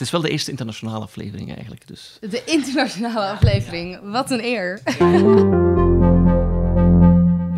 Het 0.00 0.08
is 0.08 0.14
wel 0.14 0.24
de 0.24 0.30
eerste 0.30 0.50
internationale 0.50 1.04
aflevering 1.04 1.54
eigenlijk. 1.54 1.86
Dus. 1.86 2.18
De 2.20 2.42
internationale 2.44 3.26
aflevering. 3.26 4.00
Wat 4.02 4.30
een 4.30 4.44
eer. 4.44 4.80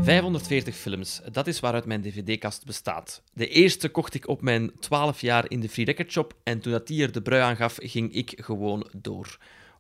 540 0.03 0.77
films, 0.77 1.21
dat 1.33 1.47
is 1.47 1.61
waaruit 1.61 1.85
mijn 1.85 2.03
dvd-kast 2.03 2.65
bestaat. 2.65 3.23
De 3.33 3.49
eerste 3.49 3.89
kocht 3.89 4.15
ik 4.15 4.29
op 4.29 4.43
mijn 4.43 4.71
12 4.81 5.21
jaar 5.21 5.51
in 5.51 5.61
de 5.61 5.69
Free 5.69 5.85
Record 5.85 6.13
Shop 6.13 6.35
en 6.43 6.61
toen 6.61 6.73
dat 6.73 6.87
die 6.87 7.03
er 7.03 7.13
de 7.13 7.23
brui 7.23 7.43
aangaf, 7.43 7.77
ging 7.81 8.15
ik 8.15 8.33
gewoon 8.37 8.89
door. 8.97 9.39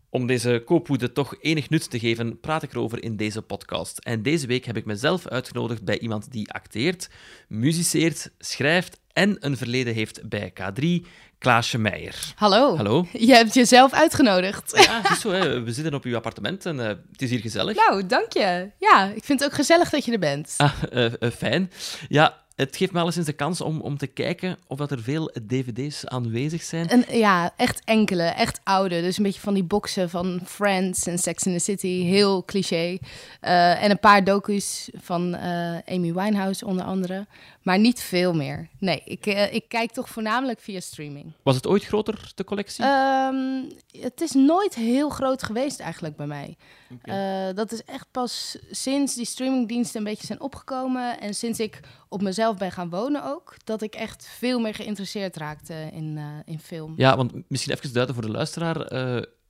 Om 0.09 0.27
deze 0.27 0.63
koopwoede 0.65 1.13
toch 1.13 1.37
enig 1.41 1.71
nut 1.71 1.91
te 1.91 1.99
geven, 1.99 2.41
praat 2.41 2.63
ik 2.63 2.73
erover 2.73 3.03
in 3.03 3.17
deze 3.17 3.43
podcast. 3.43 3.99
En 3.99 4.23
deze 4.23 4.47
week 4.47 4.65
heb 4.65 4.77
ik 4.77 4.85
mezelf 4.85 5.27
uitgenodigd 5.27 5.85
bij 5.85 5.99
iemand 5.99 6.33
die 6.33 6.53
acteert, 6.53 7.09
muziceert, 7.49 8.31
schrijft 8.39 9.01
en 9.13 9.37
een 9.41 9.57
verleden 9.57 9.95
heeft 9.95 10.29
bij 10.29 10.53
K3, 10.61 11.07
Klaasje 11.43 11.79
Meijer. 11.79 12.33
Hallo. 12.35 12.77
Hallo. 12.77 13.07
Je 13.29 13.35
hebt 13.35 13.55
jezelf 13.55 13.93
uitgenodigd. 13.93 14.85
Ja, 14.87 15.15
zo, 15.21 15.31
hè. 15.31 15.63
we 15.63 15.73
zitten 15.73 15.95
op 15.95 16.05
uw 16.05 16.17
appartement 16.17 16.67
en 16.67 16.77
uh, 16.77 16.87
het 16.87 17.23
is 17.23 17.31
hier 17.31 17.41
gezellig. 17.41 17.77
Nou, 17.77 18.07
dank 18.07 18.33
je. 18.33 18.71
Ja, 18.79 19.13
ik 19.15 19.25
vind 19.25 19.41
het 19.41 19.49
ook 19.49 19.55
gezellig 19.55 19.91
dat 19.91 20.05
je 20.05 20.13
er 20.13 20.19
bent. 20.19 20.55
Ah, 20.57 20.73
uh, 20.93 21.05
uh, 21.05 21.31
fijn. 21.31 21.71
Ja, 22.09 22.43
het 22.57 22.77
geeft 22.77 22.93
me 22.93 23.01
alleszins 23.01 23.27
de 23.27 23.33
kans 23.33 23.61
om, 23.61 23.81
om 23.81 23.99
te 23.99 24.07
kijken 24.07 24.59
of 24.67 24.79
dat 24.79 24.91
er 24.91 25.03
veel 25.03 25.33
dvd's 25.47 26.07
aanwezig 26.07 26.63
zijn. 26.63 26.89
En, 26.89 27.05
ja, 27.19 27.53
echt 27.57 27.83
enkele, 27.85 28.23
echt 28.23 28.61
oude. 28.63 29.01
Dus 29.01 29.17
een 29.17 29.23
beetje 29.23 29.41
van 29.41 29.55
die 29.55 29.65
boxen 29.65 30.11
van 30.11 30.41
Friends 30.45 31.07
en 31.07 31.19
Sex 31.19 31.43
in 31.43 31.53
the 31.53 31.59
City. 31.59 32.03
Heel 32.05 32.45
cliché. 32.45 32.99
Uh, 33.43 33.83
en 33.83 33.91
een 33.91 33.99
paar 33.99 34.25
docu's 34.25 34.91
van 34.95 35.35
uh, 35.35 35.77
Amy 35.89 36.13
Winehouse 36.13 36.67
onder 36.67 36.85
andere. 36.85 37.27
Maar 37.63 37.79
niet 37.79 38.01
veel 38.01 38.35
meer. 38.35 38.69
Nee, 38.79 39.03
ik, 39.05 39.27
uh, 39.27 39.55
ik 39.55 39.69
kijk 39.69 39.91
toch 39.91 40.09
voornamelijk 40.09 40.61
via 40.61 40.81
streaming. 40.81 41.33
Was 41.43 41.57
het 41.57 41.67
ooit 41.67 41.85
groter, 41.85 42.33
de 42.35 42.45
collectie? 42.45 42.85
Um, 42.85 43.69
het 44.01 44.21
is 44.21 44.33
nooit 44.33 44.75
heel 44.75 45.09
groot 45.09 45.43
geweest 45.43 45.81
eigenlijk 45.81 46.17
bij 46.17 46.27
mij. 46.27 46.57
Okay. 46.93 47.49
Uh, 47.49 47.55
dat 47.55 47.73
is 47.73 47.85
echt 47.85 48.07
pas 48.11 48.59
sinds 48.71 49.15
die 49.15 49.27
streamingdiensten 49.27 49.99
een 49.99 50.07
beetje 50.07 50.27
zijn 50.27 50.41
opgekomen 50.41 51.21
en 51.21 51.35
sinds 51.35 51.61
ik 51.61 51.81
op 52.09 52.23
mezelf 52.23 52.57
ben 52.57 52.73
gaan 52.73 52.91
wonen 52.91 53.25
ook, 53.25 53.57
dat 53.65 53.83
ik 53.83 53.95
echt 53.95 54.27
veel 54.27 54.61
meer 54.61 54.75
geïnteresseerd 54.75 55.37
raakte 55.37 55.91
in, 55.93 56.17
uh, 56.17 56.25
in 56.45 56.61
film. 56.61 56.95
Ja, 56.97 57.17
want 57.17 57.33
misschien 57.49 57.73
even 57.73 57.93
duiden 57.93 58.15
voor 58.15 58.25
de 58.25 58.31
luisteraar. 58.31 58.91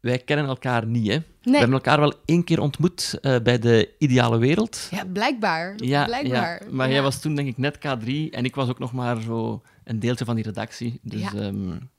Wij 0.02 0.18
kennen 0.18 0.46
elkaar 0.46 0.86
niet, 0.86 1.06
hè? 1.06 1.12
Nee. 1.12 1.24
We 1.42 1.58
hebben 1.58 1.72
elkaar 1.72 2.00
wel 2.00 2.12
één 2.24 2.44
keer 2.44 2.60
ontmoet 2.60 3.18
bij 3.42 3.58
de 3.58 3.90
Ideale 3.98 4.38
Wereld. 4.38 4.88
Ja, 4.90 5.04
blijkbaar. 5.04 5.74
Ja, 5.76 6.04
blijkbaar. 6.04 6.64
Ja. 6.64 6.70
Maar 6.70 6.86
ja. 6.86 6.92
jij 6.92 7.02
was 7.02 7.20
toen 7.20 7.34
denk 7.34 7.48
ik 7.48 7.58
net 7.58 7.76
K3 7.76 8.08
en 8.30 8.44
ik 8.44 8.54
was 8.54 8.68
ook 8.68 8.78
nog 8.78 8.92
maar 8.92 9.20
zo 9.20 9.62
een 9.84 9.98
deeltje 9.98 10.24
van 10.24 10.34
die 10.34 10.44
redactie. 10.44 11.00
Dus 11.02 11.20
ja. 11.20 11.32
um, 11.34 11.90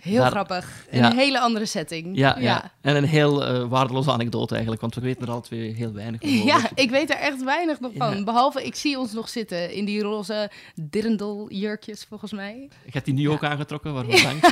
Heel 0.00 0.20
Daar, 0.20 0.30
grappig. 0.30 0.86
Ja. 0.90 1.10
Een 1.10 1.16
hele 1.16 1.40
andere 1.40 1.66
setting. 1.66 2.16
Ja, 2.16 2.36
ja. 2.38 2.72
en 2.80 2.96
een 2.96 3.04
heel 3.04 3.54
uh, 3.54 3.68
waardeloze 3.68 4.10
anekdote 4.10 4.52
eigenlijk, 4.52 4.80
want 4.80 4.94
we 4.94 5.00
weten 5.00 5.26
er 5.26 5.32
al 5.32 5.40
twee 5.40 5.74
heel 5.74 5.92
weinig 5.92 6.20
van. 6.20 6.30
Ja, 6.30 6.70
ik 6.74 6.90
weet 6.90 7.10
er 7.10 7.16
echt 7.16 7.44
weinig 7.44 7.80
nog 7.80 7.92
van. 7.96 8.24
Behalve, 8.24 8.64
ik 8.64 8.74
zie 8.74 8.98
ons 8.98 9.12
nog 9.12 9.28
zitten 9.28 9.72
in 9.72 9.84
die 9.84 10.02
roze 10.02 10.50
dirndl-jurkjes, 10.74 12.04
volgens 12.08 12.32
mij. 12.32 12.68
Ik 12.84 12.94
heb 12.94 13.04
die 13.04 13.14
nu 13.14 13.30
ook 13.30 13.44
aangetrokken, 13.44 13.92
waarvoor 13.92 14.22
dank. 14.22 14.42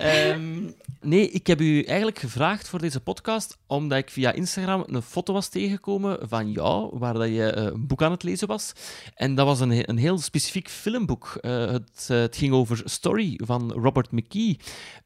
um, 0.00 0.74
nee, 1.00 1.30
ik 1.30 1.46
heb 1.46 1.60
u 1.60 1.82
eigenlijk 1.82 2.18
gevraagd 2.18 2.68
voor 2.68 2.78
deze 2.78 3.00
podcast, 3.00 3.56
omdat 3.66 3.98
ik 3.98 4.10
via 4.10 4.32
Instagram 4.32 4.84
een 4.86 5.02
foto 5.02 5.32
was 5.32 5.48
tegengekomen 5.48 6.28
van 6.28 6.50
jou, 6.50 6.98
waar 6.98 7.14
dat 7.14 7.28
je 7.28 7.54
uh, 7.56 7.62
een 7.64 7.86
boek 7.86 8.02
aan 8.02 8.10
het 8.10 8.22
lezen 8.22 8.48
was. 8.48 8.72
En 9.14 9.34
dat 9.34 9.46
was 9.46 9.60
een, 9.60 9.90
een 9.90 9.98
heel 9.98 10.18
specifiek 10.18 10.68
filmboek. 10.68 11.38
Uh, 11.40 11.70
het, 11.70 12.04
het 12.08 12.36
ging 12.36 12.52
over 12.52 12.82
Story 12.84 13.40
van 13.44 13.72
Robert 13.72 14.10
McKee. 14.10 14.58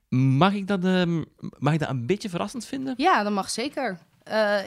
Mag 0.08 0.52
ik, 0.52 0.67
dat, 0.67 0.84
uh, 0.84 1.22
mag 1.58 1.72
ik 1.72 1.78
dat 1.78 1.89
een 1.89 2.06
beetje 2.06 2.28
verrassend 2.28 2.67
vinden? 2.67 2.95
Ja, 2.97 3.22
dat 3.22 3.33
mag 3.33 3.50
zeker. 3.50 3.98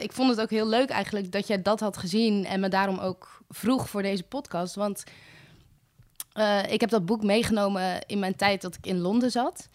Ik 0.00 0.12
vond 0.12 0.30
het 0.30 0.40
ook 0.40 0.50
heel 0.50 0.68
leuk 0.68 0.88
eigenlijk 0.90 1.32
dat 1.32 1.46
jij 1.46 1.62
dat 1.62 1.80
had 1.80 1.96
gezien 1.96 2.44
en 2.44 2.60
me 2.60 2.68
daarom 2.68 2.98
ook 2.98 3.42
vroeg 3.48 3.88
voor 3.88 4.02
deze 4.02 4.22
podcast. 4.22 4.74
Want 4.74 5.04
uh, 6.34 6.72
ik 6.72 6.80
heb 6.80 6.90
dat 6.90 7.06
boek 7.06 7.22
meegenomen 7.22 8.06
in 8.06 8.18
mijn 8.18 8.36
tijd 8.36 8.62
dat 8.62 8.74
ik 8.74 8.86
in 8.86 8.98
Londen 8.98 9.30
zat. 9.30 9.68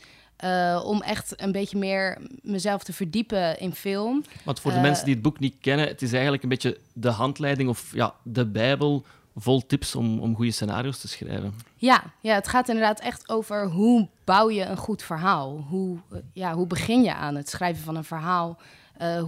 Uh, 0.44 0.82
om 0.86 1.02
echt 1.02 1.42
een 1.42 1.52
beetje 1.52 1.78
meer 1.78 2.18
mezelf 2.42 2.84
te 2.84 2.94
verdiepen 2.94 3.60
in 3.60 3.74
film. 3.74 4.24
Want 4.44 4.60
voor 4.60 4.72
de 4.72 4.80
mensen 4.80 5.06
die 5.06 5.14
het 5.14 5.24
boek 5.24 5.40
niet 5.40 5.56
kennen, 5.62 5.88
het 5.88 6.02
is 6.02 6.12
eigenlijk 6.12 6.44
een 6.44 6.50
beetje 6.50 6.78
de 6.94 7.10
handleiding 7.10 7.70
of 7.70 7.92
ja, 7.94 8.14
de 8.24 8.46
Bijbel 8.46 9.06
vol 9.36 9.66
tips 9.66 9.96
om, 9.96 10.20
om 10.20 10.36
goede 10.36 10.52
scenario's 10.52 11.00
te 11.00 11.08
schrijven. 11.08 11.54
Ja, 11.76 12.04
ja, 12.22 12.36
het 12.36 12.48
gaat 12.48 12.70
inderdaad 12.70 13.00
echt 13.00 13.30
over 13.30 13.66
hoe 13.66 14.08
bouw 14.24 14.50
je 14.50 14.66
een 14.66 14.78
goed 14.78 15.04
verhaal? 15.04 15.66
Hoe, 15.70 15.98
ja, 16.34 16.54
hoe 16.54 16.68
begin 16.68 17.04
je 17.04 17.14
aan 17.14 17.36
het 17.36 17.50
schrijven 17.50 17.84
van 17.84 17.96
een 17.96 18.04
verhaal? 18.04 18.58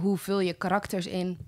Hoe 0.00 0.18
vul 0.18 0.40
je 0.40 0.52
karakters 0.52 1.06
in? 1.06 1.38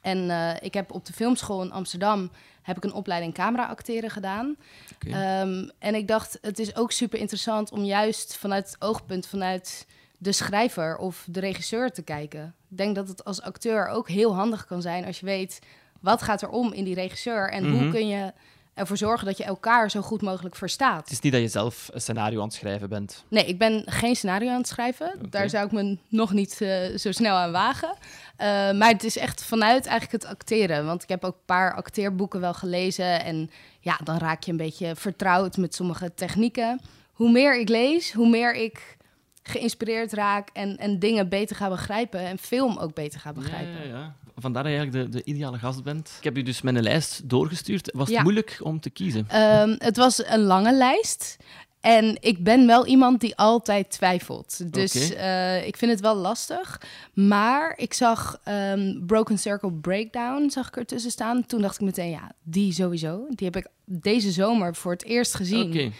En 0.00 0.18
uh, 0.18 0.50
ik 0.60 0.74
heb 0.74 0.92
op 0.92 1.04
de 1.06 1.12
filmschool 1.12 1.62
in 1.62 1.72
Amsterdam 1.72 2.30
heb 2.62 2.76
ik 2.76 2.84
een 2.84 2.92
opleiding 2.92 3.34
camera 3.34 3.66
acteren 3.66 4.10
gedaan. 4.10 4.56
Okay. 4.94 5.40
Um, 5.40 5.70
en 5.78 5.94
ik 5.94 6.08
dacht, 6.08 6.38
het 6.42 6.58
is 6.58 6.76
ook 6.76 6.92
super 6.92 7.18
interessant 7.18 7.72
om 7.72 7.84
juist 7.84 8.36
vanuit 8.36 8.66
het 8.66 8.80
oogpunt 8.82 9.26
vanuit 9.26 9.86
de 10.18 10.32
schrijver 10.32 10.96
of 10.96 11.26
de 11.30 11.40
regisseur 11.40 11.90
te 11.92 12.02
kijken. 12.02 12.54
Ik 12.70 12.76
denk 12.76 12.94
dat 12.94 13.08
het 13.08 13.24
als 13.24 13.42
acteur 13.42 13.88
ook 13.88 14.08
heel 14.08 14.34
handig 14.34 14.66
kan 14.66 14.82
zijn 14.82 15.04
als 15.04 15.20
je 15.20 15.26
weet 15.26 15.58
wat 16.00 16.22
gaat 16.22 16.42
er 16.42 16.48
om 16.48 16.72
in 16.72 16.84
die 16.84 16.94
regisseur 16.94 17.50
en 17.50 17.64
Mhm. 17.70 17.78
hoe 17.82 17.90
kun 17.90 18.08
je 18.08 18.32
ervoor 18.80 18.96
zorgen 18.96 19.26
dat 19.26 19.36
je 19.36 19.44
elkaar 19.44 19.90
zo 19.90 20.00
goed 20.00 20.22
mogelijk 20.22 20.56
verstaat. 20.56 21.00
Het 21.00 21.10
is 21.10 21.20
niet 21.20 21.32
dat 21.32 21.40
je 21.40 21.48
zelf 21.48 21.88
een 21.92 22.00
scenario 22.00 22.38
aan 22.38 22.46
het 22.46 22.54
schrijven 22.54 22.88
bent. 22.88 23.24
Nee, 23.28 23.44
ik 23.44 23.58
ben 23.58 23.82
geen 23.86 24.16
scenario 24.16 24.50
aan 24.50 24.56
het 24.56 24.68
schrijven. 24.68 25.18
Daar 25.30 25.50
zou 25.50 25.66
ik 25.66 25.72
me 25.72 25.98
nog 26.08 26.32
niet 26.32 26.60
uh, 26.60 26.96
zo 26.96 27.12
snel 27.12 27.36
aan 27.36 27.52
wagen. 27.52 27.88
Uh, 27.88 28.46
maar 28.72 28.88
het 28.88 29.04
is 29.04 29.16
echt 29.16 29.44
vanuit 29.44 29.86
eigenlijk 29.86 30.22
het 30.22 30.32
acteren. 30.32 30.86
Want 30.86 31.02
ik 31.02 31.08
heb 31.08 31.24
ook 31.24 31.34
een 31.34 31.44
paar 31.44 31.74
acteerboeken 31.74 32.40
wel 32.40 32.54
gelezen. 32.54 33.24
En 33.24 33.50
ja, 33.80 33.98
dan 34.04 34.18
raak 34.18 34.42
je 34.42 34.50
een 34.50 34.56
beetje 34.56 34.96
vertrouwd 34.96 35.56
met 35.56 35.74
sommige 35.74 36.14
technieken. 36.14 36.80
Hoe 37.12 37.30
meer 37.30 37.60
ik 37.60 37.68
lees, 37.68 38.12
hoe 38.12 38.28
meer 38.28 38.54
ik 38.54 38.96
geïnspireerd 39.42 40.12
raak 40.12 40.48
en, 40.52 40.76
en 40.76 40.98
dingen 40.98 41.28
beter 41.28 41.56
ga 41.56 41.68
begrijpen. 41.68 42.20
En 42.20 42.38
film 42.38 42.78
ook 42.78 42.94
beter 42.94 43.20
ga 43.20 43.32
begrijpen. 43.32 43.72
Ja, 43.72 43.82
ja, 43.82 43.98
ja. 43.98 44.14
Vandaar 44.40 44.62
dat 44.62 44.72
je 44.72 44.78
eigenlijk 44.78 45.12
de, 45.12 45.18
de 45.18 45.24
ideale 45.24 45.58
gast 45.58 45.82
bent. 45.82 46.12
Ik 46.18 46.24
heb 46.24 46.36
u 46.36 46.42
dus 46.42 46.60
een 46.62 46.82
lijst 46.82 47.28
doorgestuurd. 47.28 47.90
Was 47.92 48.06
het 48.06 48.16
Ja. 48.16 48.22
moeilijk 48.22 48.58
om 48.62 48.80
te 48.80 48.90
kiezen? 48.90 49.26
Um, 49.60 49.74
het 49.78 49.96
was 49.96 50.26
een 50.26 50.40
lange 50.40 50.74
lijst. 50.74 51.36
En 51.80 52.16
ik 52.20 52.44
ben 52.44 52.66
wel 52.66 52.86
iemand 52.86 53.20
die 53.20 53.36
altijd 53.36 53.90
twijfelt. 53.90 54.72
Dus 54.72 55.14
eh, 55.14 55.66
ik 55.66 55.76
vind 55.76 55.90
het 55.90 56.00
wel 56.00 56.14
lastig. 56.16 56.80
Maar 57.14 57.74
ik 57.76 57.94
zag 57.94 58.40
ehm, 58.44 59.06
Broken 59.06 59.38
Circle 59.38 59.72
Breakdown 59.72 60.48
zag 60.50 60.68
ik 60.68 60.76
ertussen 60.76 61.10
staan. 61.10 61.46
Toen 61.46 61.60
dacht 61.60 61.74
ik 61.74 61.80
meteen, 61.80 62.10
ja, 62.10 62.32
die 62.42 62.72
sowieso. 62.72 63.26
Die 63.28 63.46
heb 63.50 63.56
ik 63.56 63.66
deze 63.84 64.30
zomer 64.30 64.74
voor 64.74 64.92
het 64.92 65.04
eerst 65.04 65.34
gezien. 65.34 65.92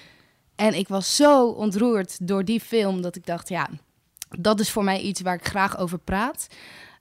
En 0.56 0.74
ik 0.74 0.88
was 0.88 1.16
zo 1.16 1.46
ontroerd 1.46 2.26
door 2.28 2.44
die 2.44 2.60
film 2.60 3.02
dat 3.02 3.16
ik 3.16 3.26
dacht, 3.26 3.48
ja, 3.48 3.68
dat 4.38 4.60
is 4.60 4.70
voor 4.70 4.84
mij 4.84 5.00
iets 5.00 5.20
waar 5.20 5.34
ik 5.34 5.46
graag 5.46 5.78
over 5.78 5.98
praat. 5.98 6.46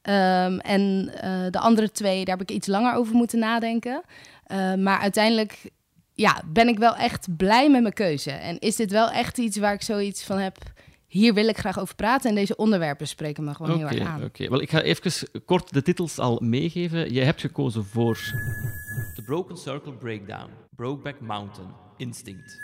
Ehm, 0.01 0.57
en 0.57 1.11
eh, 1.21 1.51
de 1.51 1.59
andere 1.59 1.91
twee, 1.91 2.25
daar 2.25 2.37
heb 2.37 2.49
ik 2.49 2.55
iets 2.55 2.67
langer 2.67 2.93
over 2.93 3.15
moeten 3.15 3.39
nadenken. 3.39 4.01
Eh, 4.43 4.73
maar 4.73 4.99
uiteindelijk 4.99 5.71
ja, 6.13 6.41
ben 6.45 6.67
ik 6.67 6.77
wel 6.77 6.95
echt 6.95 7.37
blij 7.37 7.69
met 7.69 7.81
mijn 7.81 7.93
keuze. 7.93 8.31
En 8.31 8.59
is 8.59 8.75
dit 8.75 8.91
wel 8.91 9.09
echt 9.09 9.37
iets 9.37 9.57
waar 9.57 9.73
ik 9.73 9.81
zoiets 9.81 10.23
van 10.23 10.37
heb... 10.37 10.57
hier 11.07 11.33
wil 11.33 11.47
ik 11.47 11.57
graag 11.57 11.79
over 11.79 11.95
praten 11.95 12.29
en 12.29 12.35
deze 12.35 12.55
onderwerpen 12.55 13.07
spreken 13.07 13.43
me 13.43 13.53
gewoon 13.53 13.77
heel 13.77 13.87
erg 13.87 14.07
aan. 14.07 14.23
oké. 14.23 14.49
Wel, 14.49 14.61
ik 14.61 14.69
ga 14.69 14.81
even 14.81 15.27
kort 15.45 15.73
de 15.73 15.81
titels 15.81 16.19
al 16.19 16.39
meegeven. 16.43 17.13
Jij 17.13 17.25
hebt 17.25 17.41
gekozen 17.41 17.85
voor 17.85 18.15
The 19.15 19.21
Broken 19.25 19.57
Circle 19.57 19.93
Breakdown, 19.93 20.49
Brokeback 20.75 21.19
Mountain, 21.19 21.69
Instinct. 21.97 22.57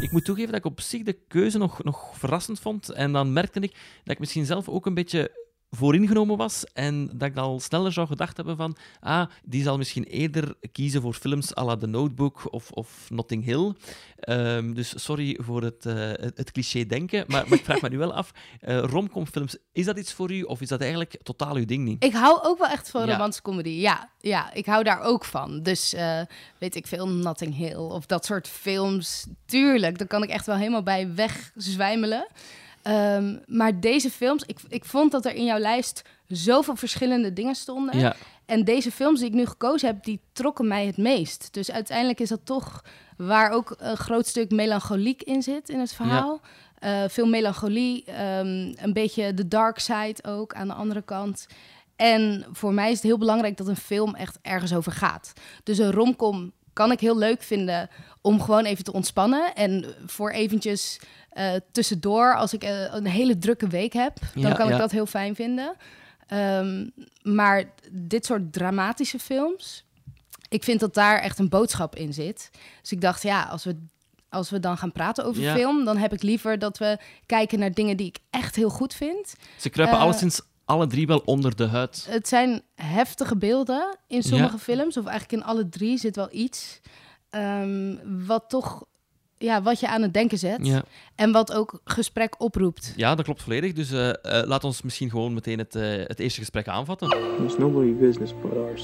Ik 0.00 0.10
moet 0.10 0.24
toegeven 0.24 0.50
dat 0.50 0.60
ik 0.60 0.70
op 0.70 0.80
zich 0.80 1.02
de 1.02 1.18
keuze 1.28 1.58
nog, 1.58 1.84
nog 1.84 2.18
verrassend 2.18 2.60
vond. 2.60 2.88
En 2.88 3.12
dan 3.12 3.32
merkte 3.32 3.60
ik 3.60 3.72
dat 4.04 4.14
ik 4.14 4.18
misschien 4.18 4.46
zelf 4.46 4.68
ook 4.68 4.86
een 4.86 4.94
beetje 4.94 5.30
vooringenomen 5.74 6.36
was 6.36 6.64
en 6.72 7.10
dat 7.14 7.28
ik 7.28 7.36
al 7.36 7.60
sneller 7.60 7.92
zou 7.92 8.06
gedacht 8.06 8.36
hebben 8.36 8.56
van 8.56 8.76
ah, 9.00 9.26
die 9.44 9.62
zal 9.62 9.76
misschien 9.78 10.04
eerder 10.04 10.54
kiezen 10.72 11.00
voor 11.02 11.14
films 11.14 11.56
à 11.56 11.64
la 11.64 11.76
The 11.76 11.86
Notebook 11.86 12.52
of, 12.52 12.70
of 12.70 13.06
Notting 13.08 13.44
Hill. 13.44 13.72
Ehm, 14.18 14.72
dus 14.72 14.92
sorry 15.04 15.38
voor 15.42 15.62
het, 15.62 15.86
eh, 15.86 15.94
het, 15.96 16.36
het 16.36 16.52
cliché 16.52 16.86
denken, 16.86 17.24
maar, 17.28 17.44
maar 17.48 17.58
ik 17.58 17.64
vraag 17.64 17.80
me 17.80 17.88
nu 17.88 17.98
wel 17.98 18.14
af, 18.14 18.30
eh 18.60 18.78
romcomfilms, 18.78 19.56
is 19.72 19.84
dat 19.84 19.98
iets 19.98 20.12
voor 20.12 20.32
u 20.32 20.42
of 20.42 20.60
is 20.60 20.68
dat 20.68 20.80
eigenlijk 20.80 21.16
totaal 21.22 21.54
uw 21.54 21.64
ding 21.64 21.84
niet? 21.84 22.04
Ik 22.04 22.12
hou 22.12 22.38
ook 22.42 22.58
wel 22.58 22.68
echt 22.68 22.90
van 22.90 23.06
Ja. 23.06 23.12
romantische 23.12 23.42
comedy. 23.42 23.68
Ja, 23.68 24.10
ja, 24.20 24.52
ik 24.52 24.66
hou 24.66 24.82
daar 24.84 25.00
ook 25.00 25.24
van. 25.24 25.62
Dus 25.62 25.92
eh, 25.94 26.20
weet 26.58 26.74
ik 26.76 26.86
veel, 26.86 27.08
Notting 27.08 27.56
Hill 27.56 27.74
of 27.76 28.06
dat 28.06 28.24
soort 28.24 28.48
films. 28.48 29.26
Tuurlijk, 29.46 29.98
daar 29.98 30.06
kan 30.08 30.22
ik 30.22 30.28
echt 30.28 30.46
wel 30.46 30.56
helemaal 30.56 30.82
bij 30.82 31.14
wegzwijmelen. 31.14 32.26
Ehm, 32.84 33.36
maar 33.46 33.80
deze 33.80 34.10
films, 34.10 34.42
ik, 34.46 34.58
ik 34.68 34.84
vond 34.84 35.12
dat 35.12 35.24
er 35.24 35.34
in 35.34 35.44
jouw 35.44 35.58
lijst 35.58 36.02
zoveel 36.26 36.76
verschillende 36.76 37.32
dingen 37.32 37.54
stonden. 37.54 37.98
Ja, 37.98 38.16
En 38.46 38.64
deze 38.64 38.90
films 38.90 39.18
die 39.18 39.28
ik 39.28 39.34
nu 39.34 39.46
gekozen 39.46 39.88
heb, 39.88 40.04
die 40.04 40.20
trokken 40.32 40.68
mij 40.68 40.86
het 40.86 40.96
meest. 40.96 41.48
Dus 41.50 41.70
uiteindelijk 41.70 42.20
is 42.20 42.28
dat 42.28 42.40
toch 42.44 42.84
waar 43.16 43.50
ook 43.50 43.74
een 43.78 43.96
groot 43.96 44.26
stuk 44.26 44.50
melancholiek 44.50 45.22
in 45.22 45.42
zit 45.42 45.68
in 45.68 45.80
het 45.80 45.92
verhaal. 45.94 46.40
Eh, 46.78 47.02
veel 47.08 47.26
melancholie, 47.26 48.04
ehm, 48.04 48.72
een 48.76 48.92
beetje 48.92 49.34
de 49.34 49.48
dark 49.48 49.78
side 49.78 50.16
ook 50.28 50.54
aan 50.54 50.68
de 50.68 50.74
andere 50.74 51.02
kant. 51.02 51.46
En 51.96 52.44
voor 52.52 52.72
mij 52.72 52.90
is 52.90 52.96
het 52.96 53.02
heel 53.02 53.18
belangrijk 53.18 53.56
dat 53.56 53.66
een 53.68 53.76
film 53.76 54.14
echt 54.14 54.38
ergens 54.42 54.74
over 54.74 54.92
gaat. 54.92 55.32
Dus 55.62 55.78
een 55.78 55.92
romcom 55.92 56.52
kan 56.74 56.92
ik 56.92 57.00
heel 57.00 57.16
leuk 57.18 57.42
vinden 57.42 57.88
om 58.20 58.40
gewoon 58.42 58.64
even 58.64 58.84
te 58.84 58.92
ontspannen. 58.92 59.54
En 59.54 59.84
voor 60.06 60.30
eventjes 60.30 61.00
uh, 61.34 61.52
tussendoor, 61.72 62.36
als 62.36 62.52
ik 62.52 62.64
uh, 62.64 62.94
een 62.94 63.06
hele 63.06 63.38
drukke 63.38 63.66
week 63.68 63.92
heb, 63.92 64.16
dan 64.34 64.42
Ja, 64.42 64.52
kan 64.54 64.66
ja. 64.66 64.72
ik 64.72 64.78
dat 64.78 64.90
heel 64.90 65.06
fijn 65.06 65.34
vinden. 65.34 65.74
Ehm, 66.26 66.88
maar 67.22 67.64
dit 67.90 68.26
soort 68.26 68.52
dramatische 68.52 69.18
films, 69.18 69.84
ik 70.48 70.64
vind 70.64 70.80
dat 70.80 70.94
daar 70.94 71.18
echt 71.18 71.38
een 71.38 71.48
boodschap 71.48 71.96
in 71.96 72.12
zit. 72.12 72.50
Dus 72.80 72.92
ik 72.92 73.00
dacht, 73.00 73.22
ja, 73.22 73.42
als 73.42 73.64
we, 73.64 73.76
als 74.28 74.50
we 74.50 74.60
dan 74.60 74.78
gaan 74.78 74.92
praten 74.92 75.24
over 75.24 75.42
Ja. 75.42 75.54
film, 75.54 75.84
dan 75.84 75.96
heb 75.96 76.12
ik 76.12 76.22
liever 76.22 76.58
dat 76.58 76.78
we 76.78 76.98
kijken 77.26 77.58
naar 77.58 77.72
dingen 77.72 77.96
die 77.96 78.06
ik 78.06 78.18
echt 78.30 78.56
heel 78.56 78.70
goed 78.70 78.94
vind. 78.94 79.34
Ze 79.58 79.68
kruipen 79.68 79.98
Eh, 79.98 80.02
alleszins 80.04 80.40
alle 80.64 80.86
drie 80.86 81.06
wel 81.06 81.22
onder 81.24 81.56
de 81.56 81.66
huid. 81.66 82.06
Het 82.10 82.28
zijn 82.28 82.62
heftige 82.74 83.36
beelden 83.36 83.96
in 84.06 84.22
sommige 84.22 84.52
Ja. 84.52 84.58
films, 84.58 84.96
of 84.96 85.06
eigenlijk 85.06 85.42
in 85.42 85.48
alle 85.48 85.68
drie 85.68 85.98
zit 85.98 86.16
wel 86.16 86.28
iets 86.30 86.80
ehm, 87.30 87.94
wat 88.26 88.44
toch, 88.48 88.84
ja, 89.38 89.62
wat 89.62 89.80
je 89.80 89.88
aan 89.88 90.02
het 90.02 90.12
denken 90.14 90.38
zet 90.38 90.66
Ja. 90.66 90.82
en 91.14 91.32
wat 91.32 91.52
ook 91.52 91.80
gesprek 91.84 92.40
oproept. 92.40 92.92
ja, 92.96 93.14
dat 93.14 93.24
klopt 93.24 93.42
volledig. 93.42 93.72
Dus 93.72 93.90
eh, 93.92 94.08
eh, 94.08 94.46
laat 94.46 94.64
ons 94.64 94.82
misschien 94.82 95.10
gewoon 95.10 95.34
meteen 95.34 95.58
het, 95.58 95.74
eh, 95.74 95.82
het 96.06 96.20
eerste 96.20 96.40
gesprek 96.40 96.68
aanvatten. 96.68 97.08
It's 97.44 97.58
nobody's 97.58 97.98
business 97.98 98.32
but 98.42 98.52
ours. 98.56 98.82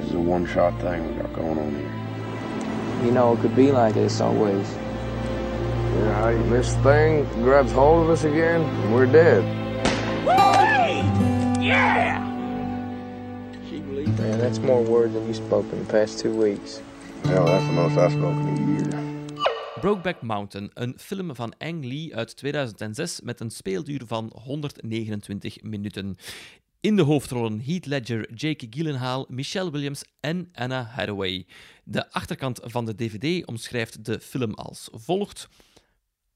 This 0.00 0.08
is 0.08 0.14
a 0.14 0.18
one-shot 0.18 0.72
thing 0.78 1.02
we 1.06 1.22
got 1.22 1.34
going 1.34 1.58
on 1.58 1.68
here. 1.74 1.98
You 3.02 3.12
know, 3.12 3.32
it 3.34 3.40
could 3.40 3.54
be 3.54 3.82
like 3.84 3.92
this 3.92 4.20
always. 4.20 4.66
Yeah, 6.02 6.50
this 6.50 6.74
thing 6.82 7.26
grabs 7.42 7.72
hold 7.72 8.02
of 8.04 8.08
us 8.10 8.24
again, 8.24 8.62
we're 8.92 9.10
dead. 9.10 9.42
Man, 14.18 14.38
that's 14.38 14.58
more 14.58 14.82
word 14.82 15.12
than 15.12 15.26
you 15.26 15.34
spoke 15.34 15.72
in 15.72 15.78
the 15.78 15.92
past 15.92 16.18
two 16.18 16.32
weeks. 16.42 16.80
Hell, 17.24 17.44
that's 17.44 17.66
the 17.66 17.72
most 17.72 17.96
I've 17.96 18.12
spoken 18.12 18.48
in 18.48 18.58
a 18.58 18.66
year. 18.72 18.90
Brokeback 19.80 20.22
Mountain, 20.22 20.70
een 20.74 20.94
film 20.98 21.34
van 21.34 21.54
Ang 21.58 21.84
Lee 21.84 22.16
uit 22.16 22.36
2006 22.36 23.20
met 23.20 23.40
een 23.40 23.50
speelduur 23.50 24.02
van 24.06 24.32
129 24.42 25.62
minuten. 25.62 26.16
In 26.80 26.96
de 26.96 27.02
hoofdrollen 27.02 27.60
Heath 27.64 27.86
Ledger, 27.86 28.34
Jake 28.34 28.66
Gyllenhaal, 28.70 29.26
Michelle 29.28 29.70
Williams 29.70 30.04
en 30.20 30.48
Anna 30.52 30.82
Hathaway. 30.82 31.46
De 31.84 32.12
achterkant 32.12 32.60
van 32.62 32.84
de 32.84 32.94
DVD 32.94 33.46
omschrijft 33.46 34.04
de 34.04 34.20
film 34.20 34.54
als 34.54 34.88
volgt. 34.92 35.48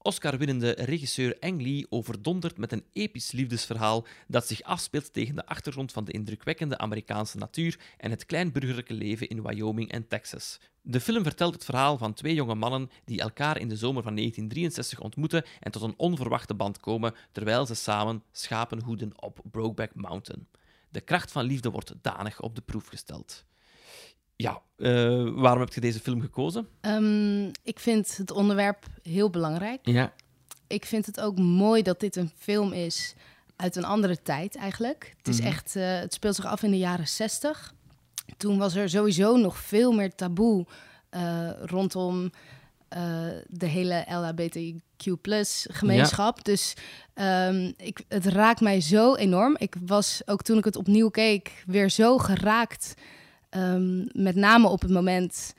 Oscar-winnende 0.05 0.71
regisseur 0.71 1.37
Ang 1.39 1.61
Lee 1.61 1.85
overdondert 1.89 2.57
met 2.57 2.71
een 2.71 2.85
episch 2.93 3.31
liefdesverhaal 3.31 4.05
dat 4.27 4.47
zich 4.47 4.61
afspeelt 4.61 5.13
tegen 5.13 5.35
de 5.35 5.45
achtergrond 5.45 5.91
van 5.91 6.03
de 6.03 6.11
indrukwekkende 6.11 6.77
Amerikaanse 6.77 7.37
natuur 7.37 7.79
en 7.97 8.11
het 8.11 8.25
kleinburgerlijke 8.25 8.93
leven 8.93 9.29
in 9.29 9.43
Wyoming 9.43 9.91
en 9.91 10.07
Texas. 10.07 10.59
De 10.81 10.99
film 10.99 11.23
vertelt 11.23 11.53
het 11.53 11.65
verhaal 11.65 11.97
van 11.97 12.13
twee 12.13 12.33
jonge 12.33 12.55
mannen 12.55 12.89
die 13.05 13.21
elkaar 13.21 13.59
in 13.59 13.69
de 13.69 13.75
zomer 13.75 14.03
van 14.03 14.15
1963 14.15 14.99
ontmoeten 14.99 15.45
en 15.59 15.71
tot 15.71 15.81
een 15.81 15.97
onverwachte 15.97 16.53
band 16.53 16.79
komen 16.79 17.15
terwijl 17.31 17.65
ze 17.65 17.75
samen 17.75 18.23
schapen 18.31 18.81
hoeden 18.81 19.21
op 19.21 19.39
Brokeback 19.51 19.95
Mountain. 19.95 20.47
De 20.89 21.01
kracht 21.01 21.31
van 21.31 21.45
liefde 21.45 21.71
wordt 21.71 21.93
danig 22.01 22.41
op 22.41 22.55
de 22.55 22.61
proef 22.61 22.87
gesteld. 22.87 23.45
Ja, 24.35 24.61
eh, 24.77 25.29
waarom 25.33 25.59
heb 25.59 25.73
je 25.73 25.81
deze 25.81 25.99
film 25.99 26.21
gekozen? 26.21 26.67
Ehm, 26.81 27.45
ik 27.63 27.79
vind 27.79 28.17
het 28.17 28.31
onderwerp 28.31 28.85
heel 29.03 29.29
belangrijk. 29.29 29.79
Ja, 29.83 30.13
Ik 30.67 30.85
vind 30.85 31.05
het 31.05 31.19
ook 31.21 31.37
mooi 31.37 31.81
dat 31.81 31.99
dit 31.99 32.15
een 32.15 32.31
film 32.37 32.73
is 32.73 33.13
uit 33.55 33.75
een 33.75 33.85
andere 33.85 34.21
tijd 34.21 34.55
eigenlijk. 34.55 35.13
Het, 35.17 35.27
is 35.27 35.37
Mhm. 35.39 35.47
echt, 35.47 35.75
eh, 35.75 35.99
het 35.99 36.13
speelt 36.13 36.35
zich 36.35 36.45
af 36.45 36.63
in 36.63 36.71
de 36.71 36.77
jaren 36.77 37.07
60. 37.07 37.73
Toen 38.37 38.57
was 38.57 38.75
er 38.75 38.89
sowieso 38.89 39.35
nog 39.37 39.57
veel 39.57 39.91
meer 39.91 40.15
taboe 40.15 40.65
eh, 41.09 41.49
rondom 41.65 42.31
de 43.47 43.65
hele 43.65 44.05
LHBTQ 44.07 45.05
gemeenschap. 45.71 46.43
Dus 46.45 46.73
ehm, 47.13 47.71
ik, 47.77 48.03
het 48.07 48.25
raakt 48.25 48.61
mij 48.61 48.81
zo 48.81 49.15
enorm. 49.15 49.55
Ik 49.57 49.75
was 49.85 50.21
ook 50.25 50.41
toen 50.41 50.57
ik 50.57 50.63
het 50.65 50.75
opnieuw 50.75 51.09
keek 51.09 51.63
weer 51.67 51.89
zo 51.89 52.17
geraakt. 52.17 52.93
Ehm, 53.55 53.97
met 54.23 54.35
name 54.35 54.67
op 54.67 54.81
het 54.81 54.91
moment... 54.91 55.53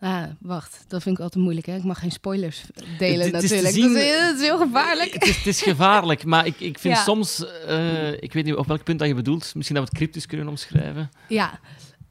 Ah, 0.00 0.22
wacht, 0.40 0.84
dat 0.88 1.02
vind 1.02 1.16
ik 1.16 1.22
altijd 1.22 1.42
moeilijk. 1.44 1.66
Hè? 1.66 1.76
Ik 1.76 1.84
mag 1.84 1.98
geen 1.98 2.10
spoilers 2.10 2.62
delen 2.98 3.24
Het- 3.26 3.34
het 3.34 3.42
is 3.42 3.50
natuurlijk. 3.50 3.74
zien- 3.74 3.92
dat, 3.94 4.02
is, 4.02 4.20
dat 4.20 4.34
is 4.34 4.40
heel 4.40 4.58
gevaarlijk. 4.58 5.12
Het 5.12 5.26
is, 5.26 5.36
het 5.36 5.46
is 5.46 5.62
gevaarlijk, 5.62 6.24
maar 6.24 6.46
ik, 6.46 6.60
ik 6.60 6.78
vind 6.78 6.94
Ja. 6.96 7.02
soms... 7.02 7.44
eh, 7.66 8.12
ik 8.12 8.32
weet 8.32 8.44
niet 8.44 8.54
op 8.54 8.66
welk 8.66 8.84
punt 8.84 8.98
dat 8.98 9.08
je 9.08 9.14
bedoelt. 9.14 9.54
Misschien 9.54 9.76
dat 9.76 9.84
we 9.84 9.90
het 9.90 9.98
cryptisch 9.98 10.26
kunnen 10.26 10.48
omschrijven. 10.48 11.10
Ja, 11.28 11.60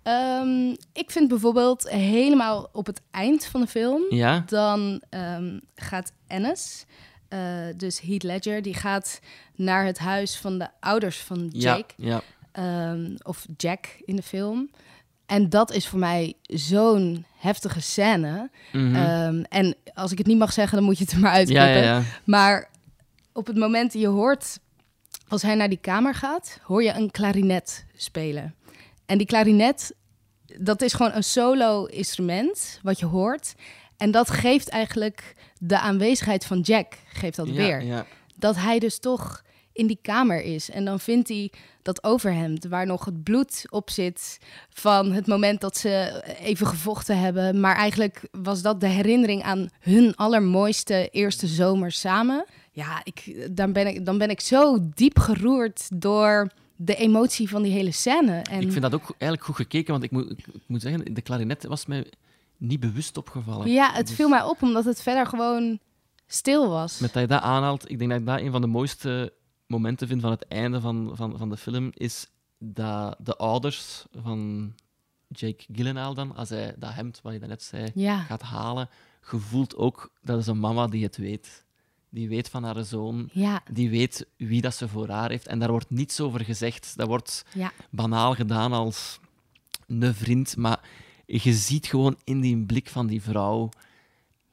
Ehm, 0.03 0.69
ik 0.93 1.11
vind 1.11 1.27
bijvoorbeeld 1.27 1.89
helemaal 1.89 2.69
op 2.71 2.85
het 2.85 3.01
eind 3.11 3.45
van 3.45 3.61
de 3.61 3.67
film... 3.67 4.01
Ja? 4.09 4.43
dan 4.45 5.01
ehm, 5.09 5.59
gaat 5.75 6.11
Ennis, 6.27 6.85
eh, 7.27 7.39
dus 7.77 7.99
Heath 8.01 8.23
Ledger... 8.23 8.61
die 8.61 8.73
gaat 8.73 9.19
naar 9.55 9.85
het 9.85 9.97
huis 9.97 10.37
van 10.37 10.57
de 10.59 10.67
ouders 10.79 11.17
van 11.17 11.47
Jake. 11.51 11.93
Ja, 11.97 12.21
ja. 12.53 12.95
of 13.23 13.45
Jack 13.57 13.85
in 14.05 14.15
de 14.15 14.21
film. 14.23 14.69
En 15.27 15.49
dat 15.49 15.71
is 15.71 15.87
voor 15.87 15.99
mij 15.99 16.33
zo'n 16.41 17.25
heftige 17.37 17.81
scène. 17.81 18.49
Mhm. 18.71 18.95
Ehm, 18.95 19.43
en 19.49 19.75
als 19.93 20.11
ik 20.11 20.17
het 20.17 20.27
niet 20.27 20.37
mag 20.37 20.53
zeggen, 20.53 20.77
dan 20.77 20.85
moet 20.85 20.97
je 20.97 21.03
het 21.03 21.13
er 21.13 21.19
maar 21.19 21.31
uitknippen. 21.31 21.67
ja, 21.67 21.81
ja. 21.81 22.01
Maar 22.23 22.69
op 23.33 23.47
het 23.47 23.57
moment 23.57 23.91
dat 23.93 24.01
je 24.01 24.07
hoort, 24.07 24.59
als 25.27 25.41
hij 25.41 25.55
naar 25.55 25.69
die 25.69 25.77
kamer 25.81 26.15
gaat, 26.15 26.59
hoor 26.63 26.83
je 26.83 26.93
een 26.93 27.11
klarinet 27.11 27.85
spelen. 27.95 28.55
En 29.05 29.17
die 29.17 29.27
klarinet, 29.27 29.93
dat 30.57 30.81
is 30.81 30.93
gewoon 30.93 31.13
een 31.13 31.23
solo-instrument 31.23 32.79
wat 32.83 32.99
je 32.99 33.05
hoort. 33.05 33.53
En 33.97 34.11
dat 34.11 34.29
geeft 34.29 34.69
eigenlijk 34.69 35.35
de 35.59 35.79
aanwezigheid 35.79 36.45
van 36.45 36.59
Jack, 36.59 36.93
geeft 37.13 37.35
dat 37.35 37.49
weer. 37.49 38.05
Dat 38.35 38.55
hij 38.55 38.79
dus 38.79 38.99
toch 38.99 39.43
in 39.77 39.87
die 39.87 39.99
kamer 40.01 40.43
is. 40.43 40.69
En 40.69 40.85
dan 40.85 40.99
vindt 40.99 41.27
hij 41.27 41.51
dat 41.81 42.03
overhemd 42.03 42.65
waar 42.65 42.85
nog 42.85 43.05
het 43.05 43.23
bloed 43.23 43.65
op 43.69 43.89
zit 43.89 44.37
van 44.69 45.11
het 45.11 45.27
moment 45.27 45.61
dat 45.61 45.77
ze 45.77 46.23
even 46.39 46.67
gevochten 46.67 47.19
hebben. 47.19 47.59
Maar 47.59 47.75
eigenlijk 47.75 48.21
was 48.31 48.61
dat 48.61 48.79
de 48.81 48.87
herinnering 48.87 49.43
aan 49.43 49.69
hun 49.79 50.15
allermooiste 50.15 51.09
eerste 51.11 51.47
zomer 51.47 51.91
samen. 51.91 52.45
Ja, 52.71 53.01
ik, 53.03 53.47
dan, 53.51 53.73
ben 53.73 53.87
ik, 53.87 54.05
dan 54.05 54.17
ben 54.17 54.29
ik 54.29 54.41
zo 54.41 54.77
diep 54.93 55.19
geroerd 55.19 55.87
door 55.93 56.49
de 56.75 56.95
emotie 56.95 57.49
van 57.49 57.61
die 57.61 57.71
hele 57.71 57.91
scène. 57.91 58.41
En 58.41 58.61
Ik 58.61 58.71
vind 58.71 58.81
dat 58.81 58.93
ook 58.93 59.09
eigenlijk 59.09 59.43
goed 59.43 59.55
gekeken, 59.55 59.91
want 59.91 60.03
ik 60.03 60.11
moet, 60.11 60.31
ik 60.31 60.45
moet 60.65 60.81
zeggen, 60.81 61.13
de 61.13 61.21
klarinet 61.21 61.65
was 61.65 61.85
mij 61.85 62.05
niet 62.57 62.79
bewust 62.79 63.17
opgevallen. 63.17 63.71
ja, 63.71 63.91
het 63.93 64.07
Dus 64.07 64.15
viel 64.15 64.29
mij 64.29 64.43
op 64.43 64.61
omdat 64.61 64.85
het 64.85 65.01
verder 65.01 65.25
gewoon 65.27 65.79
stil 66.27 66.69
was. 66.69 66.99
Met 66.99 67.13
dat 67.13 67.21
je 67.21 67.27
dat 67.27 67.41
aanhaalt, 67.41 67.89
ik 67.91 67.99
denk 67.99 68.11
dat 68.11 68.19
ik 68.19 68.25
dat 68.25 68.39
een 68.39 68.51
van 68.51 68.61
de 68.61 68.67
mooiste 68.67 69.33
momenten 69.67 70.07
vind 70.07 70.21
van 70.21 70.31
het 70.31 70.47
einde 70.47 70.81
van, 70.81 71.11
van, 71.13 71.37
van 71.37 71.49
de 71.49 71.57
film, 71.57 71.89
is 71.93 72.27
dat 72.57 73.15
de 73.19 73.35
ouders 73.35 74.05
van 74.15 74.73
Jake 75.27 75.65
Gyllenhaal 75.71 76.13
dan, 76.13 76.35
als 76.35 76.49
hij 76.49 76.75
dat 76.77 76.93
hemd, 76.93 77.19
wat 77.23 77.33
je 77.33 77.39
daarnet 77.39 77.63
zei, 77.63 77.91
Ja, 77.93 78.19
gaat 78.19 78.41
halen, 78.41 78.89
gevoelt 79.21 79.75
ook, 79.75 80.11
dat 80.21 80.39
is 80.39 80.47
een 80.47 80.59
mama 80.59 80.87
die 80.87 81.03
het 81.03 81.17
weet. 81.17 81.65
Die 82.09 82.29
weet 82.29 82.49
van 82.49 82.63
haar 82.63 82.83
zoon, 82.83 83.29
ja, 83.33 83.63
die 83.71 83.89
weet 83.89 84.27
wie 84.37 84.61
dat 84.61 84.75
ze 84.75 84.87
voor 84.87 85.09
haar 85.09 85.29
heeft. 85.29 85.47
En 85.47 85.59
daar 85.59 85.71
wordt 85.71 85.89
niets 85.89 86.19
over 86.19 86.43
gezegd. 86.43 86.97
Dat 86.97 87.07
wordt 87.07 87.45
ja. 87.53 87.71
banaal 87.89 88.33
gedaan 88.33 88.73
als 88.73 89.19
een 89.87 90.13
vriend, 90.13 90.57
maar 90.57 90.89
je 91.25 91.53
ziet 91.53 91.87
gewoon 91.87 92.17
in 92.23 92.39
die 92.39 92.65
blik 92.65 92.89
van 92.89 93.07
die 93.07 93.21
vrouw 93.21 93.69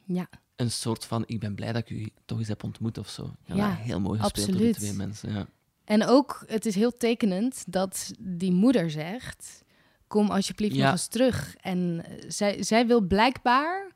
ja. 0.04 0.28
Een 0.56 0.70
soort 0.70 1.04
van 1.04 1.23
ik 1.26 1.40
ben 1.40 1.54
blij 1.54 1.73
dat 1.73 1.82
ik 1.82 1.90
u 1.90 2.08
toch 2.25 2.38
eens 2.38 2.49
heb 2.49 2.64
ontmoet 2.64 2.99
of 2.99 3.08
zo. 3.08 3.30
Ja, 3.44 3.75
heel 3.75 4.00
mooi 4.00 4.18
gespeeld 4.20 4.46
door 4.46 4.56
die 4.56 4.68
absoluut. 4.68 4.88
twee 4.94 5.06
mensen. 5.06 5.32
Ja. 5.32 5.46
En 5.84 6.04
ook, 6.06 6.44
het 6.46 6.66
is 6.66 6.75
heel 6.75 6.96
tekenend 6.96 7.64
dat 7.66 8.12
die 8.18 8.52
moeder 8.52 8.90
zegt: 8.90 9.62
Kom 10.06 10.30
alsjeblieft 10.30 10.75
Ja. 10.75 10.82
nog 10.82 10.92
eens 10.92 11.06
terug. 11.06 11.54
En 11.61 12.04
zij, 12.28 12.62
zij 12.62 12.87
wil 12.87 13.00
blijkbaar 13.00 13.92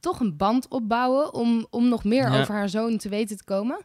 toch 0.00 0.20
een 0.20 0.36
band 0.36 0.68
opbouwen 0.68 1.34
om, 1.34 1.66
om 1.70 1.88
nog 1.88 2.04
meer 2.04 2.30
Ja. 2.32 2.40
over 2.40 2.54
haar 2.54 2.68
zoon 2.68 2.96
te 2.98 3.08
weten 3.08 3.36
te 3.36 3.44
komen. 3.44 3.84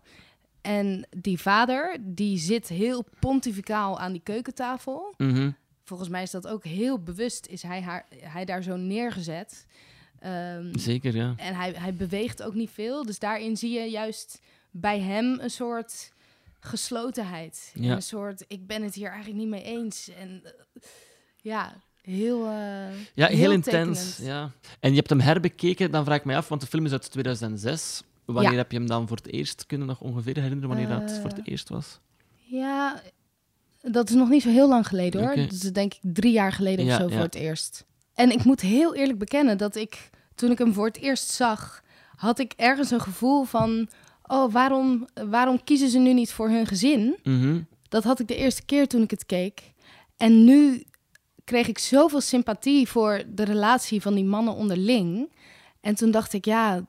En 0.62 1.08
die 1.18 1.40
vader, 1.40 1.98
die 2.02 2.38
zit 2.38 2.68
heel 2.68 3.06
pontificaal 3.20 4.00
aan 4.00 4.12
die 4.12 4.22
keukentafel. 4.22 5.14
Mhm. 5.18 5.52
Volgens 5.84 6.10
mij 6.10 6.24
is 6.24 6.32
dat 6.32 6.48
ook 6.48 6.64
heel 6.64 7.00
bewust, 7.00 7.46
is 7.48 7.62
hij, 7.62 7.82
haar, 7.82 8.06
hij 8.20 8.46
daar 8.46 8.64
zo 8.64 8.76
neergezet. 8.76 9.66
Ehm, 10.26 10.78
Zeker, 10.78 11.16
ja. 11.16 11.34
en 11.38 11.56
hij, 11.56 11.72
hij 11.78 11.94
beweegt 11.94 12.44
ook 12.44 12.54
niet 12.54 12.70
veel. 12.74 13.06
Dus 13.06 13.20
daarin 13.20 13.58
zie 13.58 13.72
je 13.80 13.90
juist 13.90 14.42
bij 14.72 15.00
hem 15.00 15.40
een 15.40 15.50
soort 15.50 16.12
geslotenheid. 16.60 17.72
Ja. 17.74 17.96
Een 17.96 18.02
soort, 18.02 18.44
ik 18.48 18.68
ben 18.68 18.84
het 18.84 18.94
hier 18.96 19.10
eigenlijk 19.10 19.40
niet 19.40 19.50
mee 19.50 19.64
eens. 19.64 20.10
En 20.20 20.42
eh, 20.44 20.52
ja, 21.42 21.74
heel 22.02 22.46
eh, 22.46 22.54
Ja, 23.14 23.28
heel, 23.28 23.52
intens. 23.52 24.18
Ja. 24.18 24.52
En 24.80 24.90
je 24.90 24.96
hebt 24.96 25.10
hem 25.10 25.20
herbekeken, 25.20 25.92
dan 25.92 26.06
vraag 26.06 26.18
ik 26.18 26.26
mij 26.26 26.38
af, 26.38 26.48
want 26.48 26.62
de 26.62 26.68
film 26.68 26.86
is 26.86 26.92
uit 26.92 27.12
2006. 27.12 28.04
Wanneer 28.26 28.52
Ja. 28.52 28.58
heb 28.58 28.72
je 28.72 28.78
hem 28.78 28.88
dan 28.88 29.08
voor 29.08 29.18
het 29.18 29.28
eerst 29.28 29.66
kunnen 29.66 29.88
nog 29.88 30.02
ongeveer 30.02 30.36
herinneren 30.36 30.68
wanneer 30.70 30.88
dat 30.88 31.12
Eh, 31.12 31.22
voor 31.22 31.30
het 31.30 31.48
eerst 31.48 31.70
was? 31.70 32.00
Ja, 32.44 33.02
dat 33.82 34.10
is 34.10 34.16
nog 34.16 34.30
niet 34.30 34.42
zo 34.42 34.50
heel 34.50 34.68
lang 34.70 34.88
geleden 34.88 35.22
hoor. 35.22 35.36
Dat 35.36 35.52
is 35.52 35.60
denk 35.60 35.94
ik 35.94 36.00
drie 36.02 36.32
jaar 36.32 36.52
geleden 36.52 36.86
Ja, 36.86 36.96
of 36.96 37.02
zo 37.02 37.08
voor 37.08 37.22
het 37.24 37.36
eerst. 37.36 37.86
En 38.16 38.32
ik 38.32 38.44
moet 38.44 38.62
heel 38.62 38.96
eerlijk 38.96 39.20
bekennen 39.20 39.58
dat 39.58 39.76
ik, 39.76 40.10
toen 40.36 40.52
ik 40.52 40.58
hem 40.58 40.74
voor 40.74 40.86
het 40.86 40.98
eerst 40.98 41.30
zag, 41.30 41.84
had 42.16 42.40
ik 42.40 42.54
ergens 42.56 42.92
een 42.92 43.02
gevoel 43.02 43.44
van, 43.44 43.88
oh, 44.24 44.54
waarom, 44.54 45.08
waarom 45.30 45.64
kiezen 45.64 45.90
ze 45.90 45.98
nu 46.00 46.14
niet 46.14 46.32
voor 46.32 46.50
hun 46.50 46.66
gezin? 46.66 47.16
Mhm. 47.24 47.62
Dat 47.90 48.04
had 48.04 48.20
ik 48.20 48.28
de 48.28 48.36
eerste 48.36 48.66
keer 48.66 48.88
toen 48.88 49.02
ik 49.02 49.12
het 49.12 49.26
keek. 49.26 49.74
En 50.18 50.44
nu 50.44 50.84
kreeg 51.44 51.68
ik 51.68 51.78
zoveel 51.78 52.22
sympathie 52.22 52.88
voor 52.88 53.24
de 53.28 53.44
relatie 53.44 54.02
van 54.02 54.14
die 54.14 54.24
mannen 54.24 54.54
onderling. 54.54 55.32
En 55.82 55.96
toen 55.96 56.12
dacht 56.12 56.34
ik, 56.34 56.46
ja, 56.46 56.86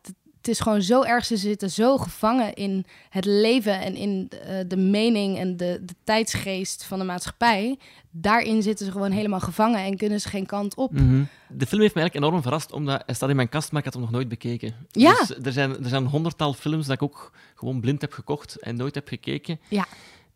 het- 0.47 0.55
is 0.55 0.61
gewoon 0.61 0.83
zo 0.83 1.03
erg. 1.03 1.25
Ze 1.25 1.37
zitten 1.37 1.71
zo 1.71 1.97
gevangen 1.97 2.55
in 2.55 2.87
het 3.09 3.25
leven 3.25 3.81
en 3.81 3.97
in 3.97 4.31
eh, 4.31 4.59
de 4.67 4.77
mening 4.77 5.39
en 5.39 5.57
de, 5.57 5.81
de 5.85 5.95
tijdsgeest 6.05 6.85
van 6.85 6.99
de 6.99 7.05
maatschappij. 7.05 7.79
Daarin 8.11 8.63
zitten 8.63 8.87
ze 8.87 8.93
gewoon 8.93 9.11
helemaal 9.11 9.41
gevangen 9.41 9.81
en 9.81 9.97
kunnen 9.97 10.21
ze 10.21 10.29
geen 10.29 10.47
kant 10.47 10.75
op. 10.75 10.93
Mhm. 10.93 11.23
De 11.49 11.67
film 11.67 11.81
heeft 11.81 11.95
me 11.95 12.01
eigenlijk 12.01 12.15
enorm 12.15 12.43
verrast, 12.43 12.73
omdat 12.73 13.03
hij 13.07 13.15
staat 13.15 13.29
in 13.31 13.37
mijn 13.37 13.49
kast, 13.49 13.71
maar 13.71 13.79
ik 13.79 13.85
had 13.85 13.95
hem 13.95 14.03
nog 14.03 14.13
nooit 14.13 14.29
bekeken. 14.29 14.75
Ja. 14.91 15.15
Dus 15.15 15.31
er 15.43 15.53
zijn, 15.53 15.71
er 15.71 15.89
zijn 15.89 16.03
een 16.03 16.11
honderdtal 16.11 16.53
films 16.53 16.87
dat 16.87 16.95
ik 16.95 17.03
ook 17.03 17.33
gewoon 17.55 17.81
blind 17.81 18.01
heb 18.01 18.13
gekocht 18.13 18.57
en 18.61 18.77
nooit 18.77 18.95
heb 18.95 19.09
gekeken. 19.09 19.61
Ja. 19.69 19.87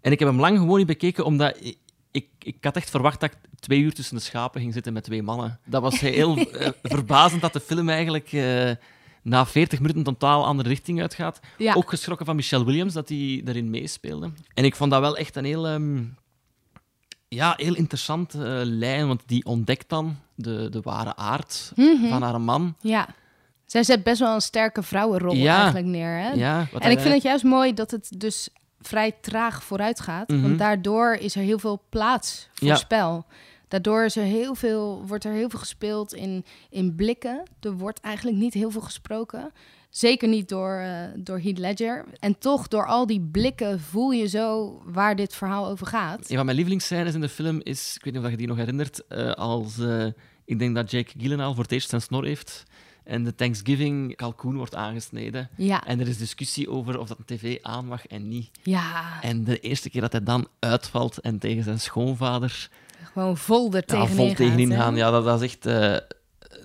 En 0.01 0.13
ik 0.13 0.19
heb 0.19 0.29
hem 0.29 0.41
lang 0.41 0.59
gewoon 0.59 0.79
niet 0.79 0.87
bekeken, 0.87 1.25
omdat 1.25 1.57
ik, 2.11 2.27
ik, 2.39 2.57
had 2.61 2.77
echt 2.77 2.91
verwacht 2.91 3.21
dat 3.21 3.31
ik 3.31 3.37
twee 3.61 3.81
uur 3.81 3.95
tussen 3.95 4.17
de 4.17 4.23
schapen 4.23 4.61
ging 4.61 4.73
zitten 4.73 4.93
met 4.93 5.05
twee 5.05 5.23
mannen. 5.23 5.59
Dat 5.65 5.83
was 5.83 6.01
heel 6.01 6.37
eh, 6.39 6.69
verbazend 6.83 7.41
dat 7.41 7.53
de 7.53 7.61
film 7.61 7.89
eigenlijk 7.89 8.33
eh, 8.33 8.71
na 9.23 9.47
40 9.47 9.79
minuten 9.79 9.99
een 9.99 10.15
totaal 10.15 10.47
andere 10.47 10.69
richting 10.69 11.01
uitgaat. 11.01 11.41
Ja, 11.59 11.75
Ook 11.75 11.89
geschrokken 11.91 12.27
van 12.27 12.37
Michelle 12.37 12.65
Williams, 12.65 12.93
dat 12.93 13.09
hij 13.09 13.41
daarin 13.45 13.71
meespeelde. 13.71 14.31
En 14.55 14.65
ik 14.65 14.77
vond 14.77 14.91
dat 14.91 15.01
wel 15.01 15.17
echt 15.17 15.37
een 15.37 15.45
heel, 15.45 15.67
ehm, 15.67 16.03
ja, 17.29 17.55
heel 17.57 17.75
interessante 17.75 18.39
eh, 18.45 18.61
lijn, 18.65 19.07
want 19.07 19.23
die 19.27 19.45
ontdekt 19.45 19.89
dan 19.89 20.17
de, 20.35 20.69
de 20.71 20.81
ware 20.81 21.17
aard 21.17 21.73
Mhm. 21.77 22.09
van 22.09 22.23
haar 22.23 22.41
man. 22.41 22.75
ja. 22.81 23.09
Zij 23.67 23.83
zet 23.85 24.03
best 24.03 24.21
wel 24.21 24.35
een 24.35 24.41
sterke 24.41 24.83
vrouwenrol 24.83 25.35
Ja. 25.35 25.57
eigenlijk 25.57 25.87
neer. 25.87 26.19
Hè? 26.19 26.31
Ja, 26.31 26.59
En 26.61 26.83
hij- 26.83 26.93
ik 26.93 27.01
vind 27.01 27.15
het 27.15 27.23
juist 27.23 27.45
mooi 27.45 27.75
dat 27.75 27.91
het 27.91 28.13
dus 28.17 28.49
vrij 28.81 29.13
traag 29.21 29.63
vooruit 29.65 30.01
gaat. 30.01 30.29
Mhm. 30.29 30.43
Want 30.43 30.59
daardoor 30.59 31.13
is 31.15 31.35
er 31.37 31.43
heel 31.43 31.59
veel 31.59 31.83
plaats 31.89 32.49
voor 32.55 32.69
Ja. 32.69 32.75
spel. 32.75 33.27
Daardoor 33.71 34.05
is 34.05 34.17
er 34.17 34.25
heel 34.25 34.55
veel, 34.55 35.05
wordt 35.07 35.25
er 35.25 35.33
heel 35.33 35.51
veel 35.51 35.59
gespeeld 35.59 36.15
in, 36.15 36.45
in 36.71 36.95
blikken. 36.95 37.43
Er 37.61 37.73
wordt 37.73 38.01
eigenlijk 38.01 38.37
niet 38.37 38.55
heel 38.55 38.71
veel 38.71 38.81
gesproken. 38.81 39.53
Zeker 39.91 40.29
niet 40.29 40.49
door, 40.49 40.79
eh, 40.79 41.05
door 41.17 41.39
Heath 41.39 41.59
Ledger. 41.59 42.05
En 42.19 42.39
toch, 42.39 42.69
door 42.69 42.87
al 42.87 43.07
die 43.07 43.21
blikken 43.21 43.81
voel 43.81 44.11
je 44.11 44.29
zo 44.29 44.81
waar 44.85 45.17
dit 45.17 45.35
verhaal 45.35 45.67
over 45.69 45.87
gaat. 45.87 46.31
Een 46.31 46.37
van 46.37 46.45
mijn 46.45 46.57
lievelingsscènes 46.57 47.15
in 47.15 47.21
de 47.21 47.29
film 47.29 47.61
is, 47.63 47.97
ik 47.97 48.05
weet 48.05 48.15
niet 48.15 48.25
of 48.25 48.31
je 48.31 48.37
die 48.37 48.47
nog 48.47 48.57
herinnert, 48.57 49.07
eh, 49.07 49.31
als 49.31 49.79
eh, 49.79 50.07
ik 50.45 50.59
denk 50.59 50.75
dat 50.75 50.91
Jake 50.91 51.13
Gyllenhaal 51.19 51.55
voor 51.55 51.63
het 51.63 51.73
eerst 51.73 51.89
zijn 51.89 52.03
snor 52.03 52.25
heeft 52.25 52.65
en 53.05 53.25
de 53.25 53.35
Thanksgiving 53.35 54.17
kalkoen 54.17 54.57
wordt 54.57 54.75
aangesneden. 54.75 55.49
Ja, 55.57 55.87
En 55.87 56.01
er 56.01 56.09
is 56.09 56.19
discussie 56.19 56.71
over 56.71 56.99
of 56.99 57.09
dat 57.09 57.19
een 57.19 57.37
tv 57.37 57.59
aan 57.63 57.87
mag 57.87 58.07
en 58.07 58.29
niet. 58.29 58.51
ja 58.63 59.23
En 59.23 59.45
de 59.45 59.61
eerste 59.61 59.91
keer 59.91 60.01
dat 60.01 60.13
hij 60.13 60.23
dan 60.23 60.49
uitvalt 60.59 61.19
en 61.19 61.39
tegen 61.39 61.63
zijn 61.63 61.81
schoonvader 61.81 62.71
gewoon 63.13 63.37
vol 63.37 63.67
er 63.69 63.75
ja, 63.75 63.81
tegenin 63.81 64.17
vol 64.17 64.27
gaat, 64.29 64.37
tegenin 64.37 64.73
gaan, 64.73 64.97
ja, 64.97 65.11
dat, 65.11 65.25
dat 65.25 65.43
is 65.43 65.49
echt... 65.53 65.67
eh, 65.67 65.97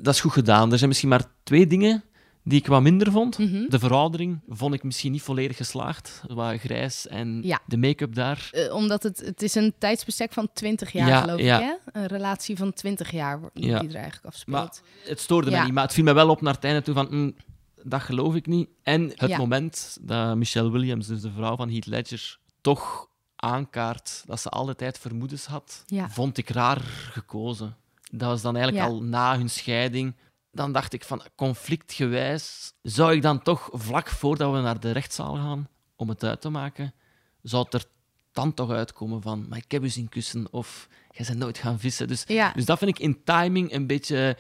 dat 0.02 0.14
is 0.14 0.22
goed 0.22 0.32
gedaan. 0.32 0.72
Er 0.72 0.78
zijn 0.78 0.90
misschien 0.90 1.10
maar 1.10 1.24
twee 1.44 1.68
dingen 1.68 2.04
die 2.44 2.60
ik 2.60 2.68
wat 2.68 2.82
minder 2.82 3.12
vond. 3.12 3.38
Mhm. 3.38 3.70
De 3.70 3.80
veroudering 3.80 4.40
vond 4.48 4.74
ik 4.74 4.84
misschien 4.84 5.12
niet 5.12 5.22
volledig 5.22 5.58
geslaagd. 5.58 6.22
Wat 6.28 6.60
grijs 6.60 7.08
en 7.08 7.40
Ja. 7.44 7.60
de 7.66 7.78
make-up 7.78 8.16
daar. 8.16 8.48
Eh, 8.52 8.74
omdat 8.74 9.04
het, 9.04 9.20
het 9.26 9.42
is 9.42 9.56
een 9.56 9.74
tijdsbestek 9.78 10.34
van 10.34 10.50
20 10.54 10.92
jaar, 10.92 11.08
Ja, 11.08 11.22
geloof 11.22 11.40
ja. 11.40 11.60
ik. 11.60 11.64
Hè? 11.92 12.00
Een 12.02 12.08
relatie 12.08 12.58
van 12.58 12.74
20 12.74 13.12
jaar 13.12 13.40
Ja. 13.54 13.80
die 13.80 13.90
er 13.90 13.96
eigenlijk 13.96 14.26
afspeelt. 14.26 14.58
Maar 14.58 15.10
het 15.10 15.20
stoorde 15.20 15.50
Ja. 15.50 15.60
me 15.60 15.66
niet, 15.66 15.74
maar 15.74 15.84
het 15.84 15.94
viel 15.94 16.04
me 16.04 16.14
wel 16.14 16.30
op 16.30 16.42
naar 16.42 16.54
het 16.54 16.64
einde 16.64 16.82
toe 16.82 16.94
van... 16.94 17.08
mm, 17.10 17.36
dat 17.84 18.02
geloof 18.02 18.36
ik 18.36 18.46
niet. 18.48 18.70
En 18.84 19.12
het 19.16 19.30
Ja. 19.30 19.38
moment 19.38 19.98
dat 20.02 20.36
Michelle 20.38 20.72
Williams, 20.72 21.08
dus 21.08 21.22
de 21.22 21.32
vrouw 21.32 21.56
van 21.56 21.70
Heath 21.70 21.86
Ledger, 21.86 22.38
toch 22.62 23.08
aankaart 23.46 24.24
dat 24.26 24.40
ze 24.40 24.50
al 24.50 24.66
de 24.66 24.76
tijd 24.76 24.98
vermoedens 25.00 25.46
had, 25.46 25.84
Ja. 25.86 26.10
vond 26.10 26.38
ik 26.38 26.50
raar 26.50 26.80
gekozen. 27.12 27.76
Dat 28.12 28.30
was 28.30 28.42
dan 28.42 28.56
eigenlijk 28.56 28.86
Ja. 28.88 28.92
al 28.92 29.02
na 29.04 29.38
hun 29.38 29.50
scheiding. 29.50 30.16
Dan 30.52 30.72
dacht 30.72 30.94
ik 30.94 31.04
van, 31.04 31.22
conflictgewijs, 31.36 32.74
zou 32.82 33.14
ik 33.14 33.22
dan 33.22 33.42
toch 33.42 33.70
vlak 33.72 34.08
voordat 34.10 34.52
we 34.54 34.60
naar 34.60 34.80
de 34.80 34.92
rechtszaal 34.92 35.36
gaan 35.36 35.68
om 35.96 36.10
het 36.10 36.24
uit 36.24 36.42
te 36.42 36.50
maken, 36.50 36.94
zou 37.42 37.64
het 37.64 37.74
er 37.74 37.86
dan 38.32 38.54
toch 38.54 38.72
uitkomen 38.72 39.22
van, 39.22 39.46
maar 39.50 39.58
ik 39.58 39.72
heb 39.72 39.84
u 39.84 39.90
zien 39.90 40.10
kussen 40.10 40.48
of 40.52 40.88
jij 41.12 41.26
bent 41.26 41.40
nooit 41.40 41.58
gaan 41.58 41.80
vissen. 41.80 42.08
Dus 42.08 42.24
Ja. 42.28 42.52
dus 42.52 42.66
dat 42.66 42.78
vind 42.78 42.90
ik 42.92 43.00
in 43.00 43.24
timing 43.24 43.74
een 43.74 43.88
beetje 43.88 44.38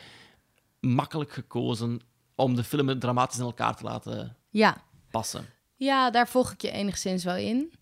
makkelijk 0.79 1.31
gekozen 1.31 2.01
om 2.35 2.55
de 2.55 2.63
film 2.63 2.99
dramatisch 2.99 3.37
in 3.37 3.43
elkaar 3.43 3.75
te 3.75 3.83
laten 3.83 4.35
ja. 4.49 4.77
passen. 5.11 5.45
Ja, 5.75 6.09
daar 6.11 6.27
volg 6.27 6.51
ik 6.51 6.61
je 6.61 6.71
enigszins 6.71 7.23
wel 7.23 7.35
in. 7.35 7.73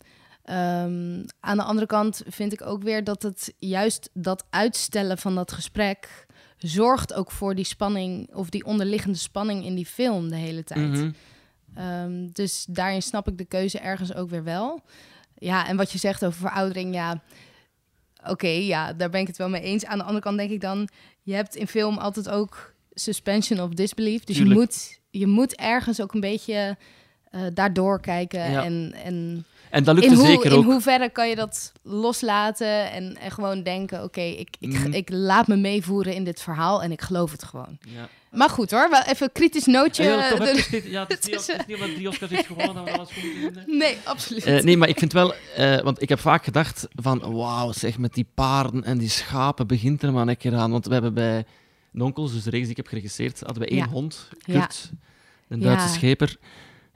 Ehm, 0.44 1.24
aan 1.40 1.56
de 1.56 1.62
andere 1.62 1.86
kant 1.86 2.22
vind 2.26 2.52
ik 2.52 2.62
ook 2.62 2.82
weer 2.82 3.04
dat 3.04 3.22
het 3.22 3.54
juist 3.58 4.10
dat 4.12 4.44
uitstellen 4.50 5.18
van 5.18 5.34
dat 5.34 5.52
gesprek 5.52 6.26
zorgt 6.58 7.14
ook 7.14 7.30
voor 7.30 7.54
die 7.54 7.64
spanning 7.64 8.34
of 8.34 8.48
die 8.48 8.64
onderliggende 8.64 9.18
spanning 9.18 9.64
in 9.64 9.74
die 9.74 9.86
film 9.86 10.28
de 10.28 10.36
hele 10.36 10.64
tijd. 10.64 10.90
Mhm. 10.90 11.10
Ehm, 11.74 12.28
dus 12.32 12.66
daarin 12.68 13.02
snap 13.02 13.28
ik 13.28 13.38
de 13.38 13.44
keuze 13.44 13.78
ergens 13.78 14.14
ook 14.14 14.30
weer 14.30 14.44
wel. 14.44 14.80
Ja, 15.38 15.66
en 15.68 15.76
wat 15.76 15.92
je 15.92 15.98
zegt 15.98 16.24
over 16.24 16.40
veroudering, 16.40 16.94
ja, 16.94 17.22
oké, 18.26 18.48
ja, 18.48 18.92
daar 18.92 19.10
ben 19.10 19.20
ik 19.20 19.26
het 19.26 19.36
wel 19.36 19.48
mee 19.48 19.62
eens. 19.62 19.84
Aan 19.84 19.98
de 19.98 20.04
andere 20.04 20.22
kant 20.22 20.38
denk 20.38 20.50
ik 20.50 20.60
dan, 20.60 20.88
je 21.22 21.34
hebt 21.34 21.56
in 21.56 21.66
film 21.66 21.98
altijd 21.98 22.28
ook 22.28 22.74
suspension 22.92 23.60
of 23.60 23.70
disbelief. 23.70 24.24
Dus 24.24 24.38
je 24.38 24.44
moet, 24.44 25.00
je 25.10 25.26
moet 25.26 25.56
ergens 25.56 26.00
ook 26.00 26.14
een 26.14 26.20
beetje 26.20 26.76
eh, 27.30 27.42
daardoor 27.54 28.00
kijken. 28.00 28.50
Ja. 28.50 28.64
En, 28.64 28.92
en 29.04 29.46
En 29.74 29.84
dat 29.84 29.94
in, 29.96 30.00
lukte 30.00 30.16
hoe, 30.16 30.26
zeker 30.26 30.50
in 30.52 30.56
ook. 30.58 30.64
hoeverre 30.64 31.08
kan 31.10 31.28
je 31.28 31.34
dat 31.36 31.72
loslaten 31.82 32.90
en, 32.90 33.16
en 33.20 33.30
gewoon 33.30 33.62
denken, 33.62 34.02
oké, 34.02 34.20
ik, 34.20 34.56
ik, 34.60 34.68
Mhm. 34.72 34.92
ik 34.92 35.08
laat 35.10 35.46
me 35.46 35.56
meevoeren 35.56 36.14
in 36.14 36.24
dit 36.24 36.40
verhaal 36.42 36.82
en 36.82 36.92
ik 36.92 37.00
geloof 37.02 37.30
het 37.32 37.44
gewoon. 37.44 37.78
Ja. 37.94 38.08
Maar 38.30 38.48
goed 38.50 38.70
hoor, 38.70 38.90
wel 38.90 39.02
even 39.02 39.26
een 39.26 39.32
kritisch 39.32 39.64
nootje. 39.64 40.02
Ja, 40.04 40.28
toch 40.28 40.38
De- 40.38 40.50
even 40.50 40.70
dit- 40.70 40.84
ja, 40.90 41.04
het 41.08 41.10
is 41.10 41.16
het 41.16 41.26
niet, 41.26 41.40
is, 41.40 41.46
het 41.46 41.58
is 41.60 41.66
niet 41.66 41.76
omdat 41.76 41.94
drie 41.94 42.08
Oscars 42.08 42.30
heeft 42.30 42.46
gewonnen 42.46 42.74
dat 42.74 42.84
we 42.84 42.90
alles 42.92 43.10
goed. 43.12 43.66
Nee, 43.66 43.96
absoluut. 44.04 44.44
Eh, 44.44 44.62
nee, 44.62 44.76
maar 44.76 44.88
ik 44.88 44.98
vind 44.98 45.12
wel, 45.12 45.34
eh, 45.56 45.80
want 45.80 46.02
ik 46.02 46.08
heb 46.08 46.18
vaak 46.20 46.44
gedacht 46.44 46.88
van, 46.94 47.32
wauw, 47.32 47.72
zeg, 47.72 47.98
met 47.98 48.14
die 48.14 48.26
paarden 48.34 48.84
en 48.84 48.98
die 48.98 49.08
schapen 49.08 49.66
begint 49.66 50.02
er 50.02 50.12
maar 50.12 50.28
een 50.28 50.36
keer 50.36 50.54
aan. 50.54 50.70
Want 50.70 50.86
we 50.86 50.92
hebben 50.92 51.14
bij 51.14 51.44
Nonkels, 51.90 52.32
dus 52.32 52.42
de 52.42 52.50
reeks 52.50 52.62
die 52.62 52.70
ik 52.70 52.76
heb 52.76 52.86
geregisseerd, 52.86 53.40
hadden 53.40 53.62
we 53.62 53.68
één 53.68 53.78
Ja. 53.78 53.88
hond. 53.88 54.28
Kurt, 54.42 54.90
een 55.48 55.60
Duitse 55.60 55.88
scheper. 55.88 56.36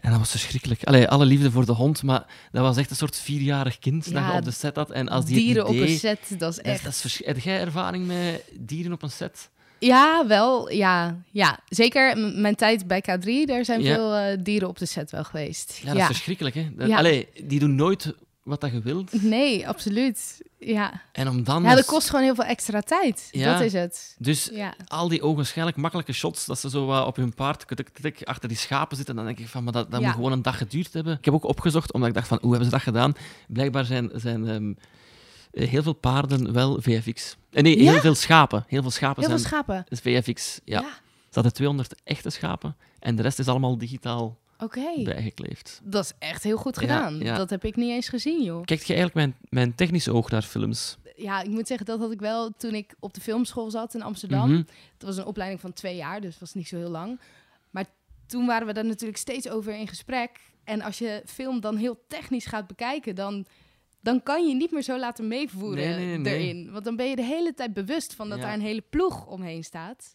En 0.09 0.15
dat 0.15 0.23
was 0.23 0.31
verschrikkelijk. 0.31 0.85
Allee, 0.85 1.09
alle 1.09 1.25
liefde 1.25 1.51
voor 1.51 1.67
de 1.67 1.73
hond, 1.73 2.03
maar 2.03 2.27
dat 2.53 2.63
was 2.63 2.77
echt 2.77 2.91
een 2.91 2.97
soort 2.97 3.17
vierjarig 3.17 3.79
kind 3.79 4.05
dat 4.05 4.13
Ja, 4.13 4.33
je 4.33 4.39
op 4.39 4.45
de 4.45 4.51
set 4.51 4.77
had. 4.77 4.91
En 4.91 5.09
als 5.09 5.25
die 5.25 5.37
Dieren 5.37 5.67
op 5.67 5.75
idee- 5.75 5.91
een 5.93 5.99
set, 5.99 6.19
dat 6.21 6.31
is 6.31 6.39
Dat 6.39 6.51
is, 6.51 6.59
echt... 6.73 6.85
dat 6.85 7.03
is 7.05 7.21
Heb 7.25 7.39
jij 7.39 7.61
ervaring 7.61 8.07
met 8.07 8.43
dieren 8.61 8.93
op 8.93 9.03
een 9.03 9.11
set? 9.11 9.49
Ja, 9.79 10.27
wel. 10.27 10.73
Ja, 10.73 11.17
ja. 11.31 11.59
zeker 11.69 12.17
m- 12.19 12.41
mijn 12.41 12.55
tijd 12.55 12.87
bij 12.87 13.01
K3, 13.03 13.45
daar 13.47 13.65
zijn 13.65 13.83
Ja. 13.83 13.95
veel 13.95 14.15
eh, 14.15 14.39
dieren 14.43 14.69
op 14.69 14.79
de 14.79 14.87
set 14.87 15.11
wel 15.11 15.25
geweest. 15.25 15.81
Ja, 15.83 15.93
dat 15.93 16.01
is 16.01 16.07
verschrikkelijk, 16.07 16.55
hè? 16.55 16.69
Dat-. 16.77 16.91
Allee, 16.91 17.29
die 17.43 17.59
doen 17.59 17.75
nooit 17.75 18.15
wat 18.49 18.61
dat 18.61 18.73
je 18.73 18.81
wilt. 18.81 19.23
Nee, 19.23 19.69
absoluut. 19.69 20.41
Ja. 20.59 21.03
En 21.13 21.29
om 21.29 21.45
dan... 21.45 21.63
ja, 21.63 21.75
dat 21.75 21.85
kost 21.85 22.09
gewoon 22.11 22.25
heel 22.25 22.35
veel 22.35 22.45
extra 22.45 22.81
tijd. 22.81 23.29
Ja. 23.33 23.53
Dat 23.53 23.63
is 23.63 23.73
het. 23.73 24.17
Dus 24.19 24.49
Ja. 24.53 24.75
al 24.87 25.09
die 25.09 25.23
ogenschijnlijk 25.23 25.77
makkelijke 25.77 26.13
shots, 26.13 26.47
dat 26.47 26.59
ze 26.59 26.71
zo 26.71 26.87
wat 26.87 27.07
op 27.07 27.17
hun 27.17 27.35
paard 27.35 27.65
achter 28.25 28.49
die 28.49 28.59
schapen 28.59 28.97
zitten, 28.97 29.17
dan 29.17 29.25
denk 29.25 29.39
ik 29.39 29.49
van, 29.49 29.65
maar 29.65 29.73
dat, 29.73 29.91
dat 29.91 30.01
Ja. 30.01 30.07
moet 30.07 30.15
gewoon 30.15 30.33
een 30.33 30.43
dag 30.43 30.59
geduurd 30.59 30.93
hebben. 30.93 31.17
Ik 31.19 31.25
heb 31.25 31.35
ook 31.35 31.45
opgezocht, 31.45 31.93
omdat 31.93 32.09
ik 32.09 32.15
dacht 32.15 32.29
van, 32.29 32.39
hoe 32.41 32.49
hebben 32.51 32.65
ze 32.69 32.75
dat 32.75 32.83
gedaan? 32.83 33.13
Blijkbaar 33.49 33.85
zijn, 33.85 34.11
zijn 34.15 34.49
ehm, 34.49 34.73
eh, 35.53 35.69
heel 35.69 35.83
veel 35.83 35.93
paarden 35.93 36.53
wel 36.53 36.81
VFX. 36.81 37.37
Eh, 37.51 37.63
nee, 37.63 37.79
heel 37.83 38.01
veel 38.01 38.15
schapen. 38.15 38.65
Heel 38.69 38.83
veel 38.83 38.91
schapen 38.91 39.21
Heel 39.23 39.31
veel 39.31 39.39
zijn 39.39 39.53
schapen. 39.53 39.85
is 39.89 40.01
VFX. 40.01 40.61
Ja. 40.65 40.81
Ze 41.29 41.35
hadden 41.35 41.53
200 41.53 41.95
echte 42.05 42.31
schapen 42.31 42.77
en 42.99 43.17
de 43.17 43.23
rest 43.23 43.39
is 43.39 43.49
allemaal 43.49 43.79
digitaal 43.79 44.39
Oké. 44.59 45.03
bijgekleefd. 45.03 45.81
Dat 45.85 46.05
is 46.05 46.13
echt 46.19 46.43
heel 46.43 46.57
goed 46.57 46.79
gedaan. 46.79 47.19
ja. 47.19 47.37
Dat 47.37 47.51
heb 47.51 47.65
ik 47.65 47.77
niet 47.77 47.91
eens 47.91 48.09
gezien, 48.09 48.43
joh. 48.43 48.65
Kijkt 48.65 48.87
je 48.87 48.95
eigenlijk 48.95 49.15
mijn, 49.27 49.37
mijn 49.49 49.75
technische 49.75 50.13
oog 50.13 50.31
naar 50.31 50.43
films? 50.43 50.97
Ja, 51.17 51.43
ik 51.43 51.49
moet 51.51 51.67
zeggen, 51.67 51.87
dat 51.87 51.99
had 51.99 52.13
ik 52.13 52.21
wel 52.21 52.51
toen 52.57 52.75
ik 52.75 52.95
op 53.01 53.15
de 53.15 53.21
filmschool 53.21 53.71
zat 53.71 53.95
in 53.95 54.03
Amsterdam. 54.03 54.51
Mhm. 54.51 54.63
Dat 54.99 55.09
was 55.09 55.17
een 55.17 55.25
opleiding 55.25 55.61
van 55.61 55.73
twee 55.73 55.97
jaar, 55.97 56.21
dus 56.21 56.39
was 56.39 56.55
niet 56.55 56.69
zo 56.69 56.77
heel 56.77 56.91
lang. 56.91 57.21
Maar 57.71 57.85
toen 58.27 58.47
waren 58.47 58.67
we 58.67 58.73
daar 58.73 58.85
natuurlijk 58.85 59.19
steeds 59.19 59.49
over 59.49 59.75
in 59.75 59.89
gesprek. 59.89 60.41
En 60.65 60.83
als 60.83 60.99
je 60.99 61.23
film 61.27 61.61
dan 61.61 61.77
heel 61.77 62.05
technisch 62.09 62.47
gaat 62.47 62.67
bekijken, 62.67 63.15
dan, 63.15 63.47
dan 64.01 64.23
kan 64.23 64.49
je 64.49 64.55
niet 64.55 64.71
meer 64.71 64.83
zo 64.83 64.99
laten 64.99 65.29
meevoeren 65.29 65.97
Nee, 65.97 66.07
nee, 66.07 66.19
nee. 66.19 66.35
erin. 66.35 66.71
Want 66.73 66.85
dan 66.85 66.97
ben 66.97 67.07
je 67.09 67.17
de 67.17 67.23
hele 67.25 67.55
tijd 67.55 67.73
bewust 67.73 68.15
van 68.15 68.29
dat 68.29 68.39
Ja. 68.39 68.45
daar 68.45 68.55
een 68.55 68.61
hele 68.61 68.85
ploeg 68.91 69.27
omheen 69.27 69.65
staat. 69.65 70.15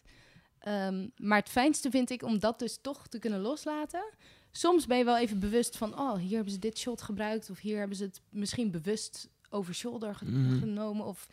Ehm, 0.58 1.06
maar 1.16 1.38
het 1.38 1.48
fijnste 1.48 1.90
vind 1.90 2.10
ik 2.10 2.22
om 2.22 2.38
dat 2.38 2.58
dus 2.58 2.78
toch 2.82 3.06
te 3.08 3.18
kunnen 3.18 3.40
loslaten. 3.40 4.04
Soms 4.56 4.86
ben 4.86 4.98
je 4.98 5.04
wel 5.04 5.18
even 5.18 5.38
bewust 5.38 5.76
van, 5.76 5.98
oh, 5.98 6.18
hier 6.18 6.34
hebben 6.34 6.52
ze 6.52 6.58
dit 6.58 6.78
shot 6.78 7.02
gebruikt, 7.02 7.50
of 7.50 7.58
hier 7.60 7.78
hebben 7.78 7.96
ze 7.96 8.04
het 8.04 8.20
misschien 8.28 8.70
bewust 8.70 9.28
over 9.50 9.74
shoulder 9.74 10.14
ge- 10.14 10.24
Mhm. 10.24 10.58
genomen. 10.58 11.06
Of, 11.06 11.28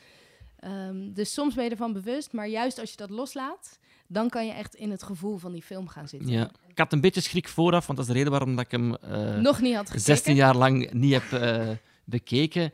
ehm, 0.59 1.13
dus 1.13 1.33
soms 1.33 1.53
ben 1.55 1.63
je 1.63 1.69
ervan 1.69 1.93
bewust, 1.93 2.31
maar 2.31 2.47
juist 2.47 2.79
als 2.79 2.91
je 2.91 2.97
dat 2.97 3.09
loslaat, 3.09 3.79
dan 4.07 4.29
kan 4.29 4.45
je 4.45 4.51
echt 4.51 4.75
in 4.75 4.91
het 4.91 5.03
gevoel 5.03 5.37
van 5.37 5.51
die 5.51 5.61
film 5.61 5.87
gaan 5.87 6.07
zitten. 6.07 6.29
Ja. 6.29 6.51
Ik 6.67 6.77
had 6.77 6.93
een 6.93 7.01
beetje 7.01 7.21
schrik 7.21 7.47
vooraf, 7.47 7.85
want 7.85 7.97
dat 7.97 8.07
is 8.07 8.13
de 8.13 8.17
reden 8.17 8.31
waarom 8.31 8.55
dat 8.55 8.65
ik 8.65 8.71
hem 8.71 8.95
eh, 8.95 9.35
Nog 9.37 9.61
niet 9.61 9.75
had 9.75 9.85
gekeken. 9.85 10.01
16 10.05 10.35
jaar 10.35 10.55
lang 10.57 10.91
niet 10.91 11.13
heb 11.13 11.31
eh, 11.41 11.69
bekeken. 12.03 12.71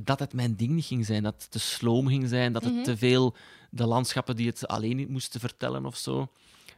Dat 0.00 0.18
het 0.18 0.32
mijn 0.32 0.56
ding 0.56 0.70
niet 0.70 0.84
ging 0.84 1.06
zijn, 1.06 1.22
dat 1.22 1.34
het 1.42 1.50
te 1.50 1.58
sloom 1.58 2.06
ging 2.08 2.28
zijn, 2.28 2.52
dat 2.52 2.64
het 2.64 2.74
Mhm. 2.74 2.82
te 2.82 2.96
veel 2.96 3.34
de 3.70 3.86
landschappen 3.86 4.36
die 4.36 4.46
het 4.46 4.66
alleen 4.68 4.96
niet 4.96 5.08
moesten 5.08 5.40
vertellen 5.40 5.86
of 5.86 5.96
zo. 5.96 6.28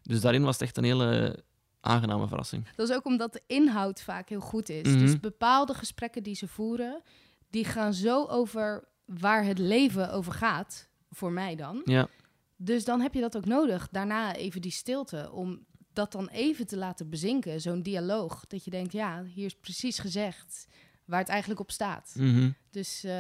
Dus 0.02 0.20
daarin 0.20 0.42
was 0.42 0.52
het 0.52 0.62
echt 0.62 0.76
een 0.76 0.84
hele 0.84 1.42
aangename 1.80 2.28
verrassing. 2.28 2.66
Dat 2.76 2.88
is 2.88 2.94
ook 2.96 3.04
omdat 3.04 3.32
de 3.32 3.42
inhoud 3.46 4.02
vaak 4.02 4.28
heel 4.28 4.40
goed 4.40 4.68
is. 4.68 4.88
Mhm. 4.88 4.98
Dus 4.98 5.20
bepaalde 5.20 5.74
gesprekken 5.74 6.22
die 6.22 6.34
ze 6.34 6.48
voeren, 6.48 7.02
die 7.50 7.64
gaan 7.64 7.94
zo 7.94 8.24
over 8.24 8.88
waar 9.04 9.44
het 9.44 9.58
leven 9.58 10.12
over 10.12 10.32
gaat, 10.32 10.88
voor 11.10 11.32
mij 11.32 11.56
dan. 11.56 11.82
Ja, 11.84 12.08
Dus 12.56 12.84
dan 12.84 13.00
heb 13.00 13.14
je 13.14 13.20
dat 13.20 13.36
ook 13.36 13.44
nodig. 13.44 13.88
Daarna 13.90 14.34
even 14.34 14.60
die 14.60 14.70
stilte, 14.70 15.30
om 15.32 15.66
dat 15.92 16.12
dan 16.12 16.28
even 16.28 16.66
te 16.66 16.76
laten 16.76 17.10
bezinken, 17.10 17.60
zo'n 17.60 17.82
dialoog. 17.82 18.46
Dat 18.46 18.64
je 18.64 18.70
denkt, 18.70 18.92
ja, 18.92 19.24
hier 19.24 19.44
is 19.46 19.56
precies 19.56 19.98
gezegd 19.98 20.66
waar 21.08 21.18
het 21.18 21.28
eigenlijk 21.28 21.60
op 21.60 21.70
staat. 21.70 22.12
Mhm. 22.14 22.50
Dus 22.70 23.04
eh, 23.04 23.12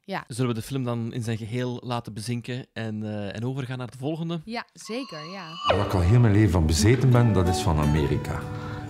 ja. 0.00 0.24
Zullen 0.28 0.54
we 0.54 0.60
de 0.60 0.66
film 0.66 0.84
dan 0.84 1.12
in 1.12 1.22
zijn 1.22 1.36
geheel 1.36 1.80
laten 1.84 2.14
bezinken 2.14 2.66
en, 2.72 3.02
eh, 3.02 3.36
en 3.36 3.44
overgaan 3.44 3.78
naar 3.78 3.90
de 3.90 3.98
volgende? 3.98 4.40
ja, 4.44 4.64
zeker, 4.72 5.30
ja. 5.32 5.48
Waar 5.76 5.86
ik 5.86 5.92
al 5.94 6.00
heel 6.00 6.20
mijn 6.20 6.32
leven 6.32 6.50
van 6.50 6.66
bezeten 6.66 7.10
ben, 7.10 7.32
dat 7.32 7.48
is 7.48 7.60
van 7.60 7.78
Amerika. 7.78 8.40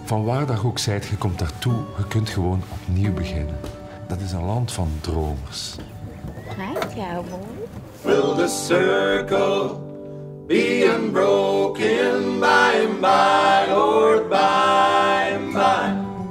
Van 0.05 0.25
waar 0.25 0.47
dat 0.47 0.61
je 0.61 0.67
ook 0.67 0.79
zijt, 0.79 1.07
je 1.07 1.17
komt 1.17 1.39
daartoe, 1.39 1.85
je 1.97 2.07
kunt 2.09 2.29
gewoon 2.29 2.63
opnieuw 2.73 3.13
beginnen. 3.15 3.57
Dat 4.09 4.21
is 4.21 4.33
een 4.33 4.45
land 4.45 4.73
van 4.73 4.89
dromers. 5.01 5.77
Hi, 6.57 6.79
cowboy. 6.95 7.47
Will 8.03 8.47
the 8.47 8.49
circle 8.49 9.79
be 10.47 10.95
unbroken 10.99 12.39
by 12.41 12.87
and 12.89 13.01
by, 13.01 13.73
Lord, 13.73 14.29
by? 14.29 15.50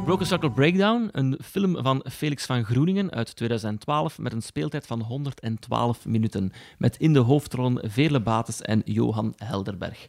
Broken 0.09 0.27
Circle 0.27 0.51
Breakdown, 0.51 1.09
een 1.11 1.39
film 1.43 1.83
van 1.83 2.05
Felix 2.11 2.45
van 2.45 2.65
Groeningen 2.65 3.11
uit 3.11 3.35
2012 3.35 4.17
met 4.17 4.33
een 4.33 4.41
speeltijd 4.41 4.87
van 4.87 5.01
112 5.01 6.05
minuten. 6.05 6.51
Met 6.77 6.97
in 6.97 7.13
de 7.13 7.19
hoofdrollen 7.19 7.91
Veerle 7.91 8.21
Bates 8.21 8.61
en 8.61 8.81
Johan 8.85 9.33
Helderberg. 9.37 10.07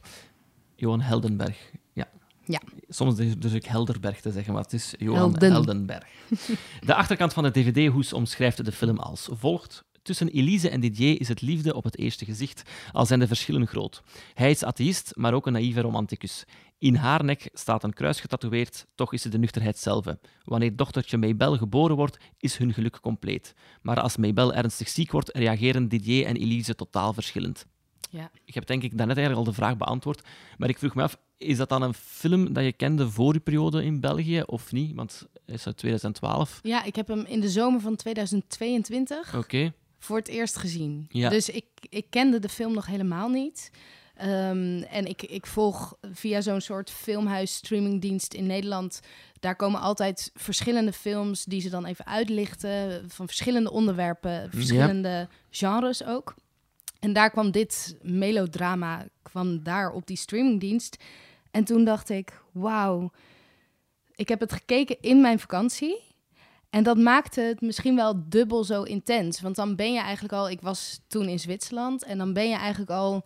Johan 0.76 1.00
Heldenberg, 1.00 1.71
ja. 1.92 2.09
Ja. 2.45 2.61
Soms 2.88 3.16
durf 3.16 3.54
ik 3.54 3.64
Helderberg 3.64 4.21
te 4.21 4.30
zeggen, 4.30 4.52
maar 4.52 4.62
het 4.62 4.73
is 4.73 4.95
Johan 4.99 5.19
Helden. 5.19 5.50
Heldenberg. 5.50 6.09
De 6.87 6.95
achterkant 6.95 7.33
van 7.33 7.42
de 7.42 7.50
DVD-hoes 7.50 8.12
omschrijft 8.12 8.64
de 8.64 8.73
film 8.73 8.99
als 8.99 9.28
volgt. 9.33 9.85
Tussen 10.02 10.28
Elise 10.28 10.71
en 10.71 10.80
Didier 10.80 11.21
is 11.21 11.28
het 11.28 11.40
liefde 11.40 11.75
op 11.75 11.85
het 11.85 11.99
eerste 11.99 12.25
gezicht, 12.25 12.62
al 12.92 13.07
zijn 13.07 13.21
de 13.21 13.26
verschillen 13.26 13.66
groot. 13.66 14.02
Hij 14.35 14.50
is 14.50 14.64
atheïst, 14.64 15.12
maar 15.16 15.35
ook 15.35 15.47
een 15.47 15.52
naïeve 15.52 15.80
romanticus. 15.80 16.45
In 16.81 16.95
haar 16.95 17.25
nek 17.25 17.49
staat 17.53 17.85
een 17.85 17.93
kruis 17.93 18.21
getatoeëerd, 18.21 18.87
toch 18.95 19.13
is 19.13 19.23
ze 19.23 19.29
de 19.29 19.39
nuchterheid 19.39 19.79
zelf. 19.79 20.07
Wanneer 20.45 20.77
dochtertje 20.77 21.17
Maybelle 21.19 21.59
geboren 21.59 21.97
wordt, 21.97 22.19
is 22.39 22.57
hun 22.57 22.73
geluk 22.73 23.01
compleet. 23.01 23.55
Maar 23.83 24.01
als 24.01 24.17
Maybelle 24.17 24.53
ernstig 24.53 24.89
ziek 24.89 25.11
wordt, 25.13 25.37
reageren 25.37 25.89
Didier 25.89 26.27
en 26.27 26.37
Elise 26.37 26.75
totaal 26.75 27.13
verschillend. 27.13 27.67
ja. 28.11 28.31
Ik 28.45 28.55
heb 28.55 28.67
denk 28.67 28.83
ik 28.83 28.97
daarnet 28.99 29.17
eigenlijk 29.17 29.47
al 29.47 29.53
de 29.53 29.61
vraag 29.61 29.77
beantwoord, 29.77 30.27
maar 30.59 30.69
ik 30.69 30.79
vroeg 30.79 30.95
me 30.95 31.03
af, 31.03 31.19
is 31.37 31.57
dat 31.57 31.69
dan 31.69 31.83
een 31.83 31.95
film 31.95 32.53
dat 32.53 32.65
je 32.65 32.73
kende 32.73 33.11
voor 33.11 33.33
je 33.35 33.41
periode 33.41 33.85
in 33.85 34.01
België 34.01 34.43
of 34.47 34.73
niet? 34.73 34.95
Want 34.95 35.27
hij 35.47 35.55
is 35.55 35.67
uit 35.67 35.77
2012. 35.77 36.59
Ja, 36.63 36.85
ik 36.85 36.97
heb 36.97 37.09
hem 37.09 37.25
in 37.25 37.41
de 37.41 37.49
zomer 37.49 37.81
van 37.81 37.97
2022 37.97 39.37
Oké. 39.37 39.73
voor 39.99 40.17
het 40.17 40.29
eerst 40.29 40.57
gezien. 40.57 41.07
Ja. 41.09 41.29
Dus 41.29 41.49
ik, 41.49 41.64
ik 41.88 42.07
kende 42.11 42.38
de 42.38 42.49
film 42.49 42.75
nog 42.75 42.87
helemaal 42.87 43.29
niet. 43.29 43.71
Ehm, 44.20 44.83
en 44.83 45.06
ik, 45.06 45.22
ik 45.22 45.46
volg 45.46 45.96
via 46.12 46.40
zo'n 46.40 46.61
soort 46.61 46.90
filmhuis 46.90 47.54
streamingdienst 47.54 48.35
in 48.35 48.46
Nederland. 48.46 49.00
Daar 49.38 49.56
komen 49.56 49.80
altijd 49.80 50.30
verschillende 50.35 50.92
films 50.92 51.44
die 51.44 51.61
ze 51.61 51.70
dan 51.70 51.85
even 51.85 52.06
uitlichten. 52.06 53.11
Van 53.11 53.26
verschillende 53.26 53.70
onderwerpen, 53.70 54.50
verschillende 54.50 55.28
genres 55.50 56.04
ook. 56.04 56.35
En 56.98 57.12
daar 57.12 57.30
kwam 57.30 57.50
dit 57.50 57.96
melodrama 58.02 59.06
kwam 59.22 59.62
daar 59.62 59.92
op 59.92 60.06
die 60.06 60.16
streamingdienst. 60.16 60.96
En 61.50 61.64
toen 61.64 61.85
dacht 61.85 62.11
ik, 62.11 62.42
wauw. 62.52 63.11
Ik 64.14 64.28
heb 64.28 64.40
het 64.40 64.52
gekeken 64.52 64.96
in 65.00 65.20
mijn 65.20 65.38
vakantie. 65.38 66.00
En 66.70 66.83
dat 66.83 66.96
maakte 66.96 67.40
het 67.40 67.61
misschien 67.61 67.96
wel 67.96 68.22
dubbel 68.28 68.64
zo 68.64 68.83
intens. 68.83 69.40
Want 69.40 69.56
dan 69.56 69.76
ben 69.76 69.92
je 69.92 70.00
eigenlijk 70.00 70.35
al... 70.35 70.50
Ik 70.50 70.61
was 70.61 71.00
toen 71.06 71.28
in 71.28 71.38
Zwitserland. 71.38 72.04
En 72.04 72.18
dan 72.18 72.33
ben 72.33 72.48
je 72.48 72.56
eigenlijk 72.56 72.90
al 72.90 73.24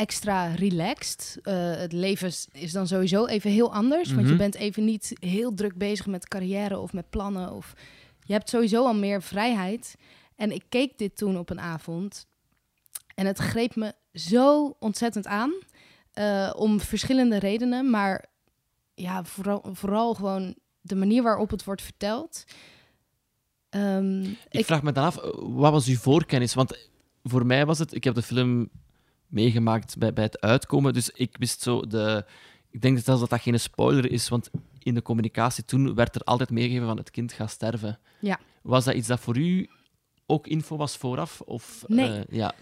extra 0.00 0.54
relaxed. 0.54 1.38
Eh, 1.42 1.74
het 1.76 1.92
leven 1.92 2.32
is- 2.52 2.72
dan 2.72 2.86
sowieso 2.86 3.26
even 3.26 3.50
heel 3.50 3.72
anders. 3.72 4.08
Want 4.08 4.20
je 4.26 4.26
Mhm. 4.34 4.36
bent 4.36 4.54
even 4.54 4.84
niet 4.84 5.12
heel 5.20 5.54
druk 5.54 5.74
bezig 5.78 6.06
met 6.06 6.28
carrière 6.28 6.78
of 6.78 6.92
met 6.92 7.10
plannen. 7.10 7.52
Of 7.52 7.72
je 8.24 8.32
hebt 8.32 8.48
sowieso 8.48 8.86
al 8.86 8.94
meer 8.94 9.22
vrijheid. 9.22 9.94
En 10.36 10.52
ik 10.52 10.62
keek 10.68 10.98
dit 10.98 11.16
toen 11.16 11.38
op 11.38 11.50
een 11.50 11.60
avond. 11.60 12.26
En 13.14 13.26
het 13.26 13.38
greep 13.38 13.74
me 13.76 13.94
zo 14.12 14.76
ontzettend 14.78 15.26
aan. 15.26 15.52
eh, 16.10 16.52
om 16.56 16.80
verschillende 16.80 17.38
redenen. 17.38 17.90
Maar 17.90 18.24
ja, 18.94 19.24
vooral, 19.24 19.64
vooral 19.72 20.14
gewoon 20.14 20.54
de 20.80 20.94
manier 20.94 21.22
waarop 21.22 21.50
het 21.50 21.64
wordt 21.64 21.82
verteld. 21.82 22.44
Ehm, 23.68 24.20
Ik, 24.22 24.36
ik, 24.50 24.64
vraag 24.64 24.82
me 24.82 24.92
dan 24.92 25.04
af, 25.04 25.14
wat 25.38 25.72
was 25.72 25.86
uw 25.86 25.96
voorkennis? 25.96 26.54
Want 26.54 26.88
voor 27.22 27.46
mij 27.46 27.66
was 27.66 27.78
het, 27.78 27.94
ik 27.94 28.04
heb 28.04 28.14
de 28.14 28.22
film 28.22 28.68
meegemaakt 29.30 29.98
bij, 29.98 30.12
bij 30.12 30.24
het 30.24 30.40
uitkomen, 30.40 30.92
dus 30.92 31.10
ik 31.10 31.36
wist 31.38 31.62
zo 31.62 31.86
de... 31.86 32.24
Ik 32.70 32.80
denk 32.82 32.98
zelfs 32.98 33.20
dat 33.20 33.30
dat 33.30 33.40
geen 33.40 33.60
spoiler 33.60 34.10
is, 34.12 34.28
want 34.28 34.50
in 34.78 34.94
de 34.94 35.02
communicatie 35.02 35.64
toen 35.64 35.94
werd 35.94 36.14
er 36.14 36.20
altijd 36.20 36.50
meegegeven 36.50 36.86
van 36.86 36.96
het 36.96 37.10
kind 37.10 37.32
gaat 37.32 37.50
sterven. 37.50 37.98
Ja. 38.20 38.38
Was 38.62 38.84
dat 38.84 38.94
iets 38.94 39.08
dat 39.08 39.20
voor 39.20 39.36
u 39.38 39.68
ook 40.26 40.46
info 40.46 40.76
was 40.76 40.96
vooraf? 40.96 41.40
Of, 41.40 41.84
Nee. 41.86 42.08
eh, 42.10 42.22
ja, 42.30 42.52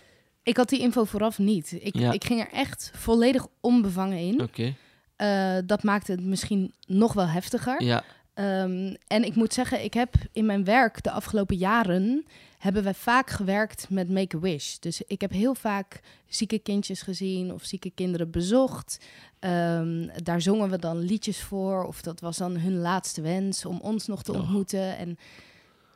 ik 0.42 0.56
had 0.56 0.68
die 0.68 0.80
info 0.80 1.04
vooraf 1.04 1.38
niet. 1.38 1.72
Ik, 1.80 1.96
Ja. 1.96 2.12
ik 2.12 2.24
ging 2.24 2.40
er 2.40 2.50
echt 2.52 2.90
volledig 2.94 3.46
onbevangen 3.60 4.18
in. 4.18 4.42
oké. 4.42 4.74
Eh, 5.16 5.56
dat 5.66 5.82
maakte 5.82 6.12
het 6.12 6.24
misschien 6.24 6.74
nog 6.86 7.12
wel 7.12 7.26
heftiger. 7.26 7.82
Ja, 7.82 8.04
Ehm, 8.34 8.94
en 9.06 9.24
ik 9.24 9.34
moet 9.34 9.52
zeggen, 9.54 9.84
ik 9.84 9.94
heb 9.94 10.14
in 10.32 10.46
mijn 10.46 10.64
werk 10.64 11.02
de 11.02 11.10
afgelopen 11.10 11.56
jaren 11.56 12.26
hebben 12.58 12.82
wij 12.82 12.94
vaak 12.94 13.30
gewerkt 13.30 13.86
met 13.90 14.10
Make-A-Wish. 14.10 14.76
Dus 14.76 15.02
ik 15.06 15.20
heb 15.20 15.30
heel 15.30 15.54
vaak 15.54 16.00
zieke 16.26 16.58
kindjes 16.58 17.02
gezien 17.02 17.52
of 17.52 17.64
zieke 17.64 17.90
kinderen 17.90 18.30
bezocht. 18.30 18.98
Ehm, 19.38 20.08
daar 20.22 20.40
zongen 20.40 20.70
we 20.70 20.78
dan 20.78 20.98
liedjes 20.98 21.42
voor 21.42 21.84
of 21.84 22.02
dat 22.02 22.20
was 22.20 22.36
dan 22.36 22.56
hun 22.56 22.78
laatste 22.78 23.20
wens 23.20 23.64
om 23.64 23.80
ons 23.80 24.06
nog 24.06 24.22
te 24.22 24.32
Oh. 24.32 24.38
ontmoeten. 24.40 24.96
En, 24.96 25.18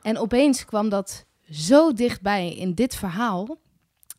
en 0.01 0.17
opeens 0.17 0.65
kwam 0.65 0.89
dat 0.89 1.25
zo 1.51 1.93
dichtbij 1.93 2.55
in 2.55 2.73
dit 2.73 2.95
verhaal. 2.95 3.57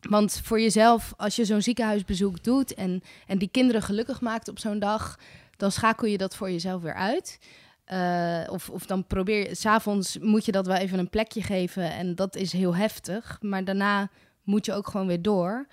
Want 0.09 0.39
voor 0.43 0.61
jezelf, 0.61 1.13
als 1.17 1.35
je 1.35 1.45
zo'n 1.45 1.61
ziekenhuisbezoek 1.61 2.43
doet 2.43 2.73
en, 2.73 3.01
en 3.27 3.37
die 3.37 3.49
kinderen 3.51 3.81
gelukkig 3.81 4.21
maakt 4.21 4.47
op 4.47 4.59
zo'n 4.59 4.79
dag, 4.79 5.19
dan 5.57 5.71
schakel 5.71 6.07
je 6.07 6.17
dat 6.17 6.35
voor 6.35 6.51
jezelf 6.51 6.81
weer 6.81 6.93
uit. 6.93 7.39
Eh, 7.85 8.41
of, 8.49 8.69
of 8.69 8.85
dan 8.85 9.05
probeer 9.07 9.47
je, 9.49 9.55
s'avonds 9.55 10.17
moet 10.19 10.45
je 10.45 10.51
dat 10.51 10.65
wel 10.65 10.75
even 10.75 10.99
een 10.99 11.09
plekje 11.09 11.41
geven 11.41 11.91
en 11.91 12.15
dat 12.15 12.35
is 12.35 12.51
heel 12.51 12.75
heftig. 12.75 13.37
Maar 13.41 13.63
daarna 13.63 14.09
moet 14.43 14.65
je 14.65 14.73
ook 14.73 14.87
gewoon 14.87 15.07
weer 15.07 15.21
door. 15.21 15.67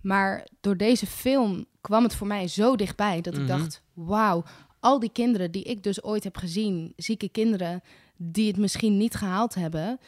Maar 0.00 0.46
door 0.60 0.76
deze 0.76 1.06
film 1.06 1.64
kwam 1.80 2.02
het 2.02 2.14
voor 2.14 2.26
mij 2.26 2.48
zo 2.48 2.76
dichtbij 2.76 3.20
dat 3.20 3.34
ik 3.34 3.38
Mhm. 3.40 3.48
dacht: 3.48 3.82
wauw, 3.92 4.44
al 4.80 4.98
die 4.98 5.10
kinderen 5.12 5.50
die 5.50 5.62
ik 5.62 5.82
dus 5.82 6.02
ooit 6.02 6.24
heb 6.24 6.36
gezien, 6.36 6.92
zieke 6.96 7.28
kinderen 7.28 7.80
die 8.16 8.46
het 8.46 8.56
misschien 8.56 8.96
niet 8.96 9.14
gehaald 9.14 9.54
hebben, 9.54 9.98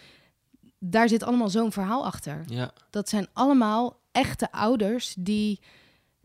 daar 0.78 1.08
zit 1.08 1.22
allemaal 1.22 1.48
zo'n 1.50 1.72
verhaal 1.72 2.04
achter. 2.04 2.42
ja. 2.46 2.70
Dat 2.90 3.08
zijn 3.08 3.26
allemaal 3.32 4.00
echte 4.12 4.52
ouders 4.52 5.14
die, 5.18 5.60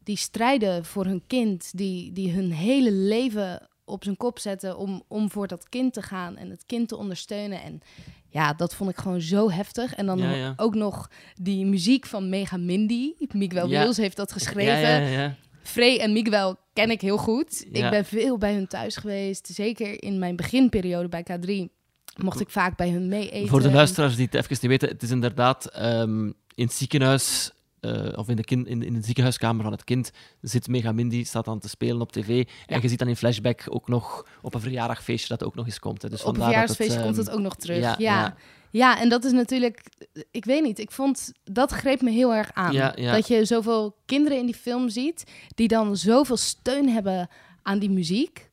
die 0.04 0.18
strijden 0.18 0.86
voor 0.86 1.06
hun 1.06 1.24
kind, 1.28 1.78
die, 1.78 2.12
die 2.12 2.32
hun 2.32 2.52
hele 2.52 2.92
leven 2.92 3.70
op 3.92 4.04
zijn 4.04 4.18
kop 4.18 4.40
zetten 4.40 4.78
om, 4.78 5.04
om 5.08 5.32
voor 5.32 5.48
dat 5.48 5.70
kind 5.70 5.94
te 5.94 6.02
gaan 6.02 6.38
en 6.38 6.50
het 6.50 6.64
kind 6.66 6.88
te 6.88 6.98
ondersteunen. 6.98 7.62
En 7.62 7.82
ja, 8.30 8.54
dat 8.54 8.76
vond 8.76 8.90
ik 8.90 8.98
gewoon 8.98 9.22
zo 9.22 9.52
heftig. 9.52 9.94
En 9.94 10.06
dan 10.06 10.18
Ja, 10.18 10.32
ja. 10.32 10.54
ook 10.58 10.76
nog 10.76 11.10
die 11.36 11.66
muziek 11.66 12.06
van 12.06 12.30
Mega 12.30 12.58
Mindy. 12.58 13.14
Miguel 13.34 13.68
Ja. 13.68 13.84
Wils 13.84 13.98
heeft 13.98 14.18
dat 14.18 14.32
geschreven. 14.32 14.80
Ja, 14.80 14.98
ja, 14.98 15.08
ja. 15.08 15.36
Frey 15.64 16.00
en 16.00 16.14
Miguel 16.14 16.56
ken 16.74 16.92
ik 16.92 17.02
heel 17.02 17.18
goed. 17.18 17.66
Ik 17.72 17.90
ben 17.90 18.06
veel 18.06 18.38
bij 18.38 18.54
hun 18.54 18.68
thuis 18.68 18.96
geweest. 18.96 19.48
Zeker 19.48 20.04
in 20.04 20.20
mijn 20.20 20.36
beginperiode 20.36 21.08
bij 21.08 21.26
K3 21.32 21.80
mocht 22.24 22.40
ik 22.40 22.50
vaak 22.50 22.78
bij 22.78 22.90
hun 22.90 23.08
mee 23.08 23.30
eten. 23.30 23.50
Voor 23.50 23.62
de 23.62 23.72
luisteraars 23.72 24.16
die 24.16 24.26
het 24.26 24.34
even 24.34 24.50
niet 24.50 24.62
weten, 24.62 24.90
het 24.90 25.04
is 25.04 25.12
inderdaad 25.12 25.66
ehm, 25.66 26.26
in 26.56 26.66
het 26.66 26.74
ziekenhuis 26.74 27.52
eh, 27.82 28.18
of 28.18 28.30
in 28.30 28.36
de, 28.36 28.44
kind, 28.44 28.68
in, 28.68 28.84
in 28.84 28.94
de 28.94 29.04
ziekenhuiskamer 29.04 29.64
van 29.64 29.72
het 29.72 29.84
kind, 29.84 30.12
zit 30.42 30.68
Megamindy, 30.68 31.24
staat 31.24 31.46
dan 31.46 31.60
te 31.60 31.70
spelen 31.70 32.02
op 32.02 32.12
tv. 32.12 32.48
En 32.66 32.82
je 32.82 32.90
ziet 32.90 33.00
dan 33.00 33.08
in 33.08 33.16
flashback 33.16 33.64
ook 33.70 33.88
nog 33.88 34.28
op 34.42 34.54
een 34.54 34.62
verjaardagfeestje 34.62 35.28
dat 35.28 35.44
ook 35.44 35.56
nog 35.56 35.66
eens 35.66 35.80
komt. 35.80 36.02
Hè. 36.02 36.10
Dus 36.10 36.24
op 36.24 36.28
een 36.28 36.42
vandaar 36.42 36.60
dat 36.60 36.68
het, 36.68 36.78
verjaardagsfeestje 36.78 37.04
komt 37.04 37.18
ehm, 37.18 37.26
het 37.26 37.36
ook 37.36 37.44
nog 37.44 37.56
terug. 37.56 37.98
ja, 37.98 38.36
Ja, 38.72 39.00
en 39.00 39.10
dat 39.10 39.24
is 39.24 39.32
natuurlijk... 39.32 39.84
Ik 40.32 40.46
weet 40.46 40.64
niet, 40.64 40.80
ik 40.80 40.92
vond... 40.92 41.32
Dat 41.44 41.72
greep 41.72 42.02
me 42.02 42.12
heel 42.12 42.34
erg 42.34 42.52
aan. 42.54 42.74
Ja. 42.74 42.94
Dat 43.12 43.28
je 43.28 43.46
zoveel 43.46 43.96
kinderen 44.06 44.38
in 44.38 44.46
die 44.46 44.56
film 44.56 44.90
ziet... 44.90 45.24
die 45.56 45.68
dan 45.68 45.98
zoveel 45.98 46.38
steun 46.38 46.90
hebben 46.90 47.30
aan 47.62 47.80
die 47.80 47.90
muziek. 47.90 48.50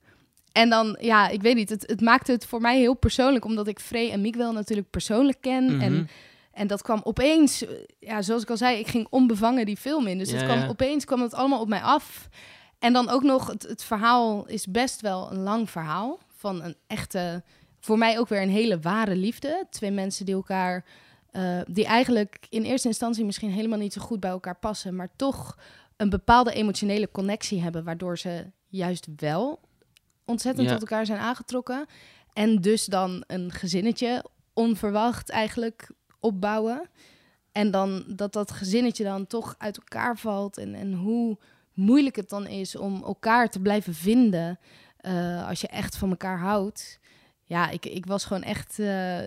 En 0.52 0.68
dan, 0.68 0.96
ja, 1.00 1.28
ik 1.28 1.42
weet 1.42 1.54
niet, 1.54 1.68
het, 1.68 1.84
het 1.86 2.00
maakte 2.00 2.32
het 2.32 2.46
voor 2.46 2.60
mij 2.60 2.78
heel 2.78 2.94
persoonlijk... 2.94 3.44
omdat 3.44 3.66
ik 3.66 3.80
Frey 3.80 4.10
en 4.10 4.20
Miguel 4.20 4.52
natuurlijk 4.52 4.90
persoonlijk 4.90 5.38
ken. 5.40 5.64
Mhm. 5.64 5.80
En, 5.80 6.08
en 6.58 6.66
dat 6.66 6.82
kwam 6.82 7.00
opeens... 7.04 7.66
eh, 7.66 7.70
Ja, 7.98 8.22
zoals 8.22 8.42
ik 8.42 8.50
al 8.50 8.56
zei, 8.56 8.78
ik 8.78 8.88
ging 8.88 9.06
onbevangen 9.10 9.66
die 9.66 9.76
film 9.76 10.06
in. 10.06 10.18
Dus 10.18 10.30
Ja, 10.30 10.36
het 10.36 10.44
kwam, 10.44 10.58
ja. 10.58 10.68
opeens 10.68 11.04
kwam 11.04 11.20
het 11.22 11.34
allemaal 11.34 11.60
op 11.60 11.68
mij 11.68 11.80
af... 11.82 12.28
En 12.78 12.92
dan 12.92 13.08
ook 13.08 13.22
nog, 13.22 13.46
het, 13.46 13.62
het 13.62 13.82
verhaal 13.82 14.46
is 14.46 14.66
best 14.66 15.00
wel 15.00 15.30
een 15.32 15.38
lang 15.38 15.70
verhaal. 15.70 16.18
Van 16.36 16.62
een 16.62 16.76
echte, 16.86 17.42
voor 17.80 17.98
mij 17.98 18.18
ook 18.18 18.28
weer 18.28 18.42
een 18.42 18.50
hele 18.50 18.80
ware 18.80 19.16
liefde. 19.16 19.66
Twee 19.70 19.90
mensen 19.90 20.24
die 20.24 20.34
elkaar, 20.34 20.84
eh, 21.30 21.60
die 21.66 21.84
eigenlijk 21.84 22.46
in 22.48 22.62
eerste 22.62 22.88
instantie 22.88 23.24
misschien 23.24 23.50
helemaal 23.50 23.78
niet 23.78 23.92
zo 23.92 24.00
goed 24.00 24.20
bij 24.20 24.30
elkaar 24.30 24.58
passen. 24.58 24.96
Maar 24.96 25.08
toch 25.16 25.58
een 25.96 26.10
bepaalde 26.10 26.52
emotionele 26.52 27.10
connectie 27.10 27.62
hebben. 27.62 27.84
Waardoor 27.84 28.18
ze 28.18 28.50
juist 28.68 29.06
wel 29.16 29.60
ontzettend 30.24 30.66
Ja. 30.66 30.72
tot 30.72 30.80
elkaar 30.80 31.06
zijn 31.06 31.18
aangetrokken. 31.20 31.86
En 32.32 32.56
dus 32.60 32.84
dan 32.84 33.24
een 33.26 33.52
gezinnetje 33.52 34.24
onverwacht 34.52 35.30
eigenlijk 35.30 35.90
opbouwen. 36.28 36.88
En 37.52 37.70
dan 37.70 38.04
dat 38.06 38.32
dat 38.32 38.50
gezinnetje 38.50 39.04
dan 39.04 39.26
toch 39.26 39.54
uit 39.58 39.76
elkaar 39.78 40.18
valt. 40.18 40.58
En, 40.58 40.74
en 40.74 40.92
hoe 40.92 41.38
moeilijk 41.74 42.16
het 42.16 42.28
dan 42.28 42.46
is 42.46 42.76
om 42.76 43.02
elkaar 43.04 43.50
te 43.50 43.60
blijven 43.60 43.94
vinden 43.94 44.58
eh, 44.96 45.48
als 45.48 45.60
je 45.60 45.68
echt 45.68 45.96
van 45.96 46.10
elkaar 46.10 46.38
houdt. 46.38 47.00
Ja, 47.44 47.70
ik, 47.70 47.86
ik 47.86 48.06
was 48.06 48.24
gewoon 48.24 48.42
echt 48.42 48.78
eh, 48.78 49.18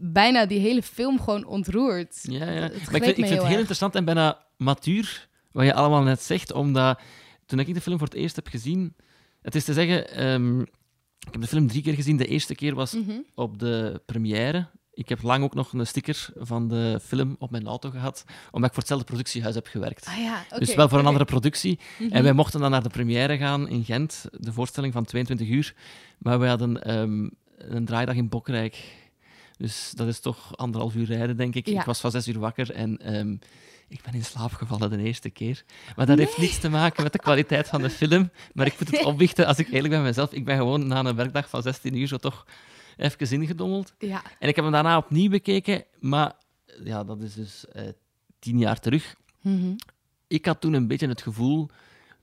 bijna 0.00 0.46
die 0.46 0.58
hele 0.58 0.82
film 0.82 1.20
gewoon 1.20 1.44
ontroerd. 1.44 2.18
Ja, 2.22 2.50
ja. 2.50 2.60
Het 2.62 2.72
Maar 2.72 2.94
ik 2.94 3.02
vind, 3.02 3.06
ik 3.06 3.14
vind 3.14 3.28
heel 3.28 3.36
het 3.38 3.46
heel 3.46 3.58
interessant 3.58 3.94
en 3.94 4.04
bijna 4.04 4.46
matuur, 4.56 5.28
wat 5.52 5.64
je 5.64 5.74
allemaal 5.74 6.02
net 6.02 6.22
zegt, 6.22 6.52
omdat 6.52 7.00
toen 7.46 7.58
ik 7.58 7.74
de 7.74 7.80
film 7.80 7.98
voor 7.98 8.06
het 8.06 8.16
eerst 8.16 8.36
heb 8.36 8.46
gezien, 8.46 8.94
het 9.42 9.54
is 9.54 9.64
te 9.64 9.72
zeggen, 9.72 10.10
ehm, 10.10 10.60
ik 10.60 11.32
heb 11.32 11.40
de 11.40 11.46
film 11.46 11.66
drie 11.66 11.82
keer 11.82 11.94
gezien. 11.94 12.16
De 12.16 12.26
eerste 12.26 12.54
keer 12.54 12.74
was 12.74 12.92
Mhm. 12.92 13.18
op 13.34 13.58
de 13.58 14.02
première. 14.06 14.68
Ik 15.00 15.08
heb 15.08 15.22
lang 15.22 15.44
ook 15.44 15.54
nog 15.54 15.72
een 15.72 15.86
sticker 15.86 16.28
van 16.36 16.68
de 16.68 17.00
film 17.02 17.36
op 17.38 17.50
mijn 17.50 17.66
auto 17.66 17.90
gehad, 17.90 18.24
omdat 18.50 18.68
ik 18.68 18.74
voor 18.74 18.78
hetzelfde 18.78 19.06
productiehuis 19.06 19.54
heb 19.54 19.66
gewerkt. 19.66 20.06
Ah 20.06 20.18
ja, 20.18 20.58
dus 20.58 20.74
wel 20.74 20.88
voor 20.88 20.98
een 20.98 21.06
andere 21.06 21.24
productie. 21.24 21.78
Mhm. 21.98 22.12
En 22.12 22.22
wij 22.22 22.32
mochten 22.32 22.60
dan 22.60 22.70
naar 22.70 22.82
de 22.82 22.88
première 22.88 23.36
gaan 23.36 23.68
in 23.68 23.84
Gent, 23.84 24.24
de 24.32 24.52
voorstelling 24.52 24.92
van 24.92 25.04
22 25.04 25.48
uur. 25.48 25.74
Maar 26.18 26.38
wij 26.38 26.48
hadden 26.48 26.82
ehm, 26.82 27.28
een 27.58 27.84
draaidag 27.84 28.14
in 28.14 28.28
Bokrijk. 28.28 28.84
Dus 29.56 29.92
dat 29.94 30.08
is 30.08 30.20
toch 30.20 30.56
anderhalf 30.56 30.94
uur 30.94 31.06
rijden, 31.06 31.36
denk 31.36 31.54
ik. 31.54 31.66
Ja. 31.66 31.80
Ik 31.80 31.86
was 31.86 32.00
van 32.00 32.10
zes 32.10 32.28
uur 32.28 32.38
wakker 32.38 32.72
en 32.72 32.98
ehm, 32.98 33.36
ik 33.88 34.02
ben 34.02 34.14
in 34.14 34.24
slaap 34.24 34.52
gevallen 34.52 34.90
de 34.90 35.02
eerste 35.02 35.30
keer. 35.30 35.64
Maar 35.96 36.06
dat 36.06 36.18
heeft 36.18 36.38
niets 36.38 36.58
te 36.58 36.68
maken 36.68 37.02
met 37.02 37.12
de 37.12 37.18
kwaliteit 37.18 37.68
van 37.68 37.82
de 37.82 37.90
film. 37.90 38.30
Maar 38.52 38.66
ik 38.66 38.78
moet 38.78 38.90
het 38.90 39.04
opbiechten, 39.12 39.46
als 39.46 39.58
ik 39.58 39.66
eerlijk 39.66 39.88
ben 39.88 40.02
met 40.02 40.08
mezelf. 40.08 40.32
Ik 40.32 40.44
ben 40.44 40.56
gewoon 40.56 40.86
na 40.86 41.04
een 41.04 41.16
werkdag 41.16 41.48
van 41.48 41.62
16 41.62 41.96
uur 41.96 42.06
zo 42.06 42.16
toch 42.16 42.46
even 43.00 43.40
ingedommeld. 43.40 43.94
Ja, 43.98 44.22
En 44.38 44.48
ik 44.48 44.54
heb 44.54 44.64
hem 44.64 44.72
daarna 44.72 44.96
opnieuw 44.96 45.30
bekeken, 45.30 45.84
maar 46.00 46.32
ja, 46.84 47.04
dat 47.04 47.22
is 47.22 47.34
dus 47.34 47.68
eh, 47.68 47.88
tien 48.38 48.58
jaar 48.58 48.80
terug 48.80 49.18
Mhm. 49.40 49.74
ik 50.26 50.46
had 50.46 50.60
toen 50.60 50.72
een 50.72 50.86
beetje 50.86 51.08
het 51.08 51.22
gevoel 51.22 51.68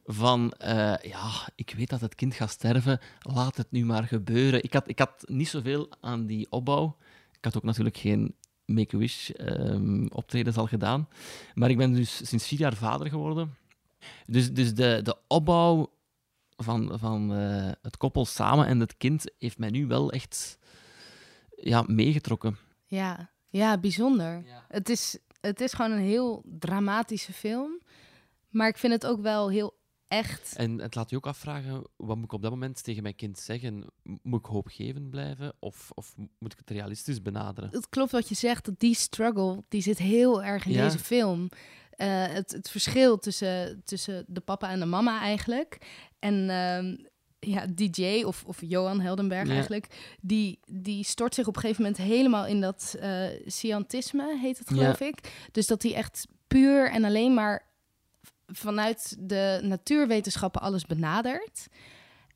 van, 0.05 0.51
eh, 0.51 0.95
ja, 1.01 1.49
ik 1.55 1.73
weet 1.77 1.89
dat 1.89 2.01
het 2.01 2.15
kind 2.15 2.33
gaat 2.33 2.49
sterven, 2.49 2.99
laat 3.21 3.57
het 3.57 3.71
nu 3.71 3.85
maar 3.85 4.03
gebeuren. 4.03 4.63
Ik 4.63 4.73
had, 4.73 4.87
ik 4.87 4.99
had 4.99 5.23
niet 5.25 5.47
zoveel 5.47 5.89
aan 6.01 6.25
die 6.25 6.47
opbouw. 6.51 6.97
Ik 7.31 7.45
had 7.45 7.57
ook 7.57 7.63
natuurlijk 7.63 7.97
geen 7.97 8.35
Make-A-Wish 8.65 9.29
ehm, 9.29 10.05
optredens 10.05 10.57
al 10.57 10.65
gedaan. 10.67 11.07
Maar 11.53 11.69
ik 11.69 11.77
ben 11.77 11.93
dus 11.93 12.27
sinds 12.27 12.47
vier 12.47 12.59
jaar 12.59 12.75
vader 12.75 13.09
geworden. 13.09 13.55
Dus, 14.25 14.53
dus 14.53 14.73
de, 14.73 14.99
de 15.03 15.15
opbouw 15.27 15.91
van, 16.57 16.91
van 16.99 17.33
eh, 17.35 17.71
het 17.81 17.97
koppel 17.97 18.25
samen 18.25 18.67
en 18.67 18.79
het 18.79 18.97
kind 18.97 19.31
heeft 19.39 19.57
mij 19.57 19.69
nu 19.69 19.87
wel 19.87 20.11
echt 20.11 20.57
ja, 21.62 21.84
meegetrokken. 21.88 22.58
ja, 22.86 23.30
ja, 23.50 23.78
bijzonder. 23.78 24.43
Ja. 24.46 24.65
Het, 24.67 24.89
is, 24.89 25.17
het 25.41 25.62
is 25.62 25.74
gewoon 25.74 25.91
een 25.91 26.04
heel 26.04 26.43
dramatische 26.60 27.34
film. 27.34 27.82
Maar 28.50 28.67
ik 28.67 28.78
vind 28.78 28.93
het 28.93 29.06
ook 29.06 29.22
wel 29.22 29.50
heel 29.50 29.76
echt. 30.08 30.54
En 30.56 30.80
het 30.80 30.96
laat 30.96 31.10
je 31.10 31.15
ook 31.15 31.28
afvragen, 31.28 31.88
wat 31.96 32.15
moet 32.15 32.26
ik 32.26 32.32
op 32.34 32.41
dat 32.41 32.52
moment 32.52 32.84
tegen 32.84 33.04
mijn 33.04 33.15
kind 33.15 33.39
zeggen? 33.39 33.86
Moet 34.22 34.39
ik 34.39 34.46
hoopgevend 34.46 35.10
blijven 35.10 35.54
of, 35.60 35.89
of 35.93 36.13
moet 36.39 36.52
ik 36.52 36.58
het 36.58 36.70
realistisch 36.70 37.22
benaderen? 37.22 37.70
het 37.72 37.89
klopt 37.89 38.12
wat 38.12 38.30
je 38.30 38.36
zegt, 38.36 38.65
dat 38.65 38.80
die 38.80 38.96
struggle, 38.96 39.63
die 39.67 39.82
zit 39.82 39.98
heel 39.98 40.43
erg 40.43 40.65
in 40.65 40.72
Ja. 40.72 40.84
deze 40.84 41.00
film. 41.00 41.50
Eh, 41.89 42.26
het, 42.28 42.52
het 42.52 42.70
verschil 42.70 43.17
tussen, 43.17 43.82
tussen 43.86 44.26
de 44.28 44.41
papa 44.41 44.70
en 44.70 44.80
de 44.80 44.86
mama 44.86 45.22
eigenlijk. 45.22 45.78
En 46.20 46.50
ehm, 46.50 46.96
ja, 47.39 47.65
DJ, 47.76 48.23
of, 48.23 48.43
of 48.45 48.58
Johan 48.62 49.00
Heldenberg 49.02 49.47
Ja. 49.47 49.54
eigenlijk, 49.54 50.15
die, 50.21 50.60
die 50.65 51.04
stort 51.04 51.36
zich 51.36 51.47
op 51.47 51.56
een 51.56 51.62
gegeven 51.62 51.82
moment 51.84 52.02
helemaal 52.02 52.45
in 52.45 52.62
dat 52.62 52.95
eh 53.00 53.26
scientisme, 53.45 54.38
heet 54.41 54.58
het 54.58 54.69
Ja. 54.69 54.76
geloof 54.76 55.00
ik. 55.00 55.47
Dus 55.52 55.67
dat 55.67 55.84
hij 55.84 55.93
echt 55.93 56.28
puur 56.47 56.89
en 56.91 57.04
alleen 57.04 57.34
maar 57.34 57.65
vanuit 58.47 59.15
de 59.19 59.60
natuurwetenschappen 59.63 60.62
alles 60.62 60.86
benadert. 60.86 61.67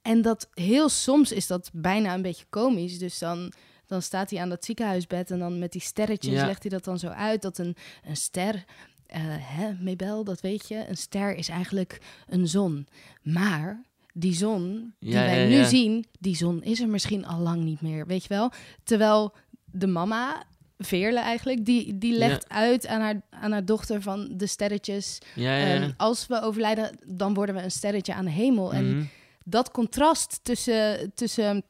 En 0.01 0.21
dat 0.21 0.49
heel 0.53 0.89
soms 0.89 1.31
is 1.31 1.47
dat 1.47 1.69
bijna 1.73 2.13
een 2.13 2.21
beetje 2.21 2.45
komisch. 2.49 2.97
Dus 2.97 3.17
dan, 3.19 3.51
dan 3.85 4.01
staat 4.01 4.29
hij 4.29 4.39
aan 4.39 4.49
dat 4.49 4.65
ziekenhuisbed 4.65 5.31
en 5.31 5.39
dan 5.39 5.59
met 5.59 5.71
die 5.71 5.81
sterretjes 5.81 6.33
Ja. 6.33 6.45
legt 6.45 6.61
hij 6.61 6.71
dat 6.71 6.83
dan 6.83 6.99
zo 6.99 7.07
uit. 7.07 7.41
Dat 7.41 7.57
een, 7.57 7.75
een 8.05 8.15
ster, 8.17 8.65
eh 9.05 9.19
hè, 9.25 9.73
Mabel, 9.83 10.23
dat 10.23 10.41
weet 10.41 10.67
je, 10.67 10.85
een 10.87 10.97
ster 10.97 11.35
is 11.35 11.49
eigenlijk 11.49 12.01
een 12.27 12.47
zon. 12.47 12.87
Maar 13.23 13.83
die 14.13 14.33
zon 14.33 14.93
die 14.99 15.11
Ja, 15.11 15.25
wij 15.25 15.41
ja, 15.43 15.47
nu 15.49 15.55
ja. 15.55 15.63
zien, 15.67 16.05
die 16.19 16.35
zon 16.35 16.63
is 16.63 16.79
er 16.79 16.87
misschien 16.89 17.25
al 17.25 17.39
lang 17.39 17.63
niet 17.63 17.81
meer, 17.81 18.05
weet 18.07 18.21
je 18.23 18.29
wel. 18.29 18.51
Terwijl 18.83 19.33
de 19.65 19.87
mama, 19.87 20.43
Veerle 20.77 21.19
eigenlijk, 21.19 21.65
die, 21.65 21.97
die 21.97 22.17
legt 22.17 22.49
uit 22.49 22.87
aan 22.87 23.01
haar, 23.01 23.21
aan 23.29 23.51
haar 23.51 23.65
dochter 23.65 24.01
van 24.01 24.29
de 24.37 24.47
sterretjes. 24.47 25.17
Ja, 25.35 25.55
ja, 25.57 25.67
ja. 25.67 25.81
Ehm, 25.81 25.91
als 25.97 26.27
we 26.27 26.41
overlijden, 26.41 26.97
dan 27.05 27.33
worden 27.33 27.55
we 27.55 27.61
een 27.61 27.71
sterretje 27.71 28.13
aan 28.13 28.25
de 28.25 28.31
hemel. 28.31 28.73
En 28.73 28.95
Mhm. 28.95 29.03
dat 29.43 29.71
contrast 29.71 30.39
tussen, 30.43 31.11
tussen 31.15 31.63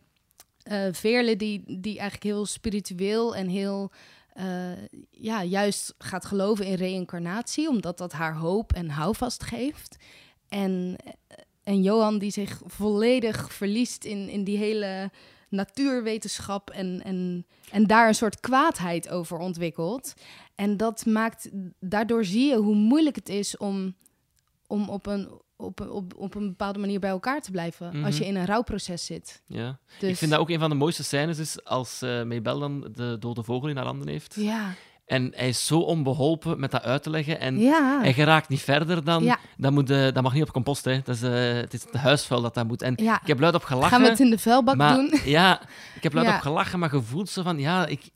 eh, 0.64 0.88
Veerle, 0.92 1.36
die, 1.36 1.64
die 1.80 2.00
eigenlijk 2.00 2.24
heel 2.24 2.46
spiritueel 2.46 3.36
en 3.36 3.48
heel 3.48 3.92
eh, 4.34 4.72
ja, 5.12 5.44
juist 5.44 5.94
gaat 5.98 6.26
geloven 6.26 6.66
in 6.66 6.74
reïncarnatie, 6.74 7.70
omdat 7.70 7.98
dat 7.98 8.12
haar 8.12 8.36
hoop 8.36 8.74
en 8.74 8.90
houvast 8.90 9.44
geeft. 9.44 9.96
En, 10.50 10.96
en 11.64 11.82
Johan, 11.82 12.18
die 12.18 12.32
zich 12.32 12.62
volledig 12.66 13.54
verliest 13.54 14.04
in, 14.04 14.30
in 14.30 14.44
die 14.44 14.58
hele 14.58 15.12
natuurwetenschap 15.50 16.70
en, 16.70 17.02
en, 17.04 17.46
en 17.72 17.88
daar 17.88 18.08
een 18.08 18.16
soort 18.16 18.40
kwaadheid 18.40 19.10
over 19.10 19.38
ontwikkelt. 19.38 20.14
En 20.56 20.78
dat 20.78 21.06
maakt, 21.06 21.50
daardoor 21.80 22.26
zie 22.26 22.48
je 22.48 22.56
hoe 22.58 22.76
moeilijk 22.76 23.16
het 23.16 23.30
is 23.30 23.58
om, 23.58 23.96
om 24.68 24.90
op, 24.90 25.06
een, 25.06 25.30
op, 25.56 25.82
op, 25.90 26.14
op 26.18 26.36
een 26.36 26.48
bepaalde 26.48 26.80
manier 26.80 27.00
bij 27.00 27.10
elkaar 27.10 27.42
te 27.42 27.52
blijven 27.52 27.88
als 28.04 28.14
Mhm. 28.14 28.24
je 28.24 28.26
in 28.26 28.36
een 28.36 28.46
rouwproces 28.46 29.06
zit. 29.06 29.42
ja. 29.46 29.80
Dus, 30.00 30.10
Ik 30.10 30.18
vind 30.18 30.32
dat 30.32 30.40
ook 30.40 30.50
een 30.50 30.60
van 30.60 30.70
de 30.70 30.76
mooiste 30.76 31.04
scènes 31.04 31.38
is 31.38 31.64
als 31.64 32.02
eh 32.02 32.24
Maybell 32.24 32.60
dan 32.60 32.90
de 32.92 33.18
dode 33.20 33.44
vogel 33.44 33.70
in 33.70 33.76
haar 33.76 33.86
handen 33.86 34.08
heeft. 34.08 34.36
Ja, 34.36 34.74
En 35.12 35.32
hij 35.36 35.48
is 35.48 35.66
zo 35.66 35.80
onbeholpen 35.80 36.60
met 36.60 36.72
dat 36.72 36.84
uit 36.84 37.04
te 37.04 37.10
leggen. 37.10 37.40
En 37.40 37.60
ja. 37.60 38.00
hij 38.02 38.14
geraakt 38.14 38.50
niet 38.50 38.62
verder 38.62 39.04
dan... 39.04 39.24
Ja. 39.24 39.40
Dat, 39.58 39.72
moet, 39.72 39.90
eh, 39.90 40.14
dat 40.14 40.24
mag 40.24 40.34
niet 40.34 40.44
op 40.44 40.52
compost, 40.52 40.86
hè. 40.86 41.02
Dat 41.04 41.16
is, 41.16 41.22
eh, 41.22 41.54
het 41.54 41.74
is 41.74 41.84
het 41.84 41.94
huisvuil 41.94 42.42
dat 42.42 42.54
dat 42.54 42.68
moet. 42.68 42.82
En 42.82 42.94
ja. 42.96 43.22
ik 43.22 43.28
heb 43.28 43.40
luid 43.40 43.56
op 43.56 43.64
gelachen. 43.64 43.90
Gaan 43.90 44.02
we 44.02 44.10
het 44.10 44.20
in 44.20 44.30
de 44.30 44.38
vuilbak 44.38 44.76
maar, 44.76 44.96
doen? 44.96 45.20
Ja, 45.26 45.62
ik 45.96 46.04
heb 46.04 46.14
luid 46.14 46.28
op 46.28 46.40
gelachen, 46.40 46.80
maar 46.80 46.90
gevoeld 46.90 47.30
zo 47.30 47.44
van... 47.44 47.60
Ja, 47.60 47.86
ik, 47.86 48.10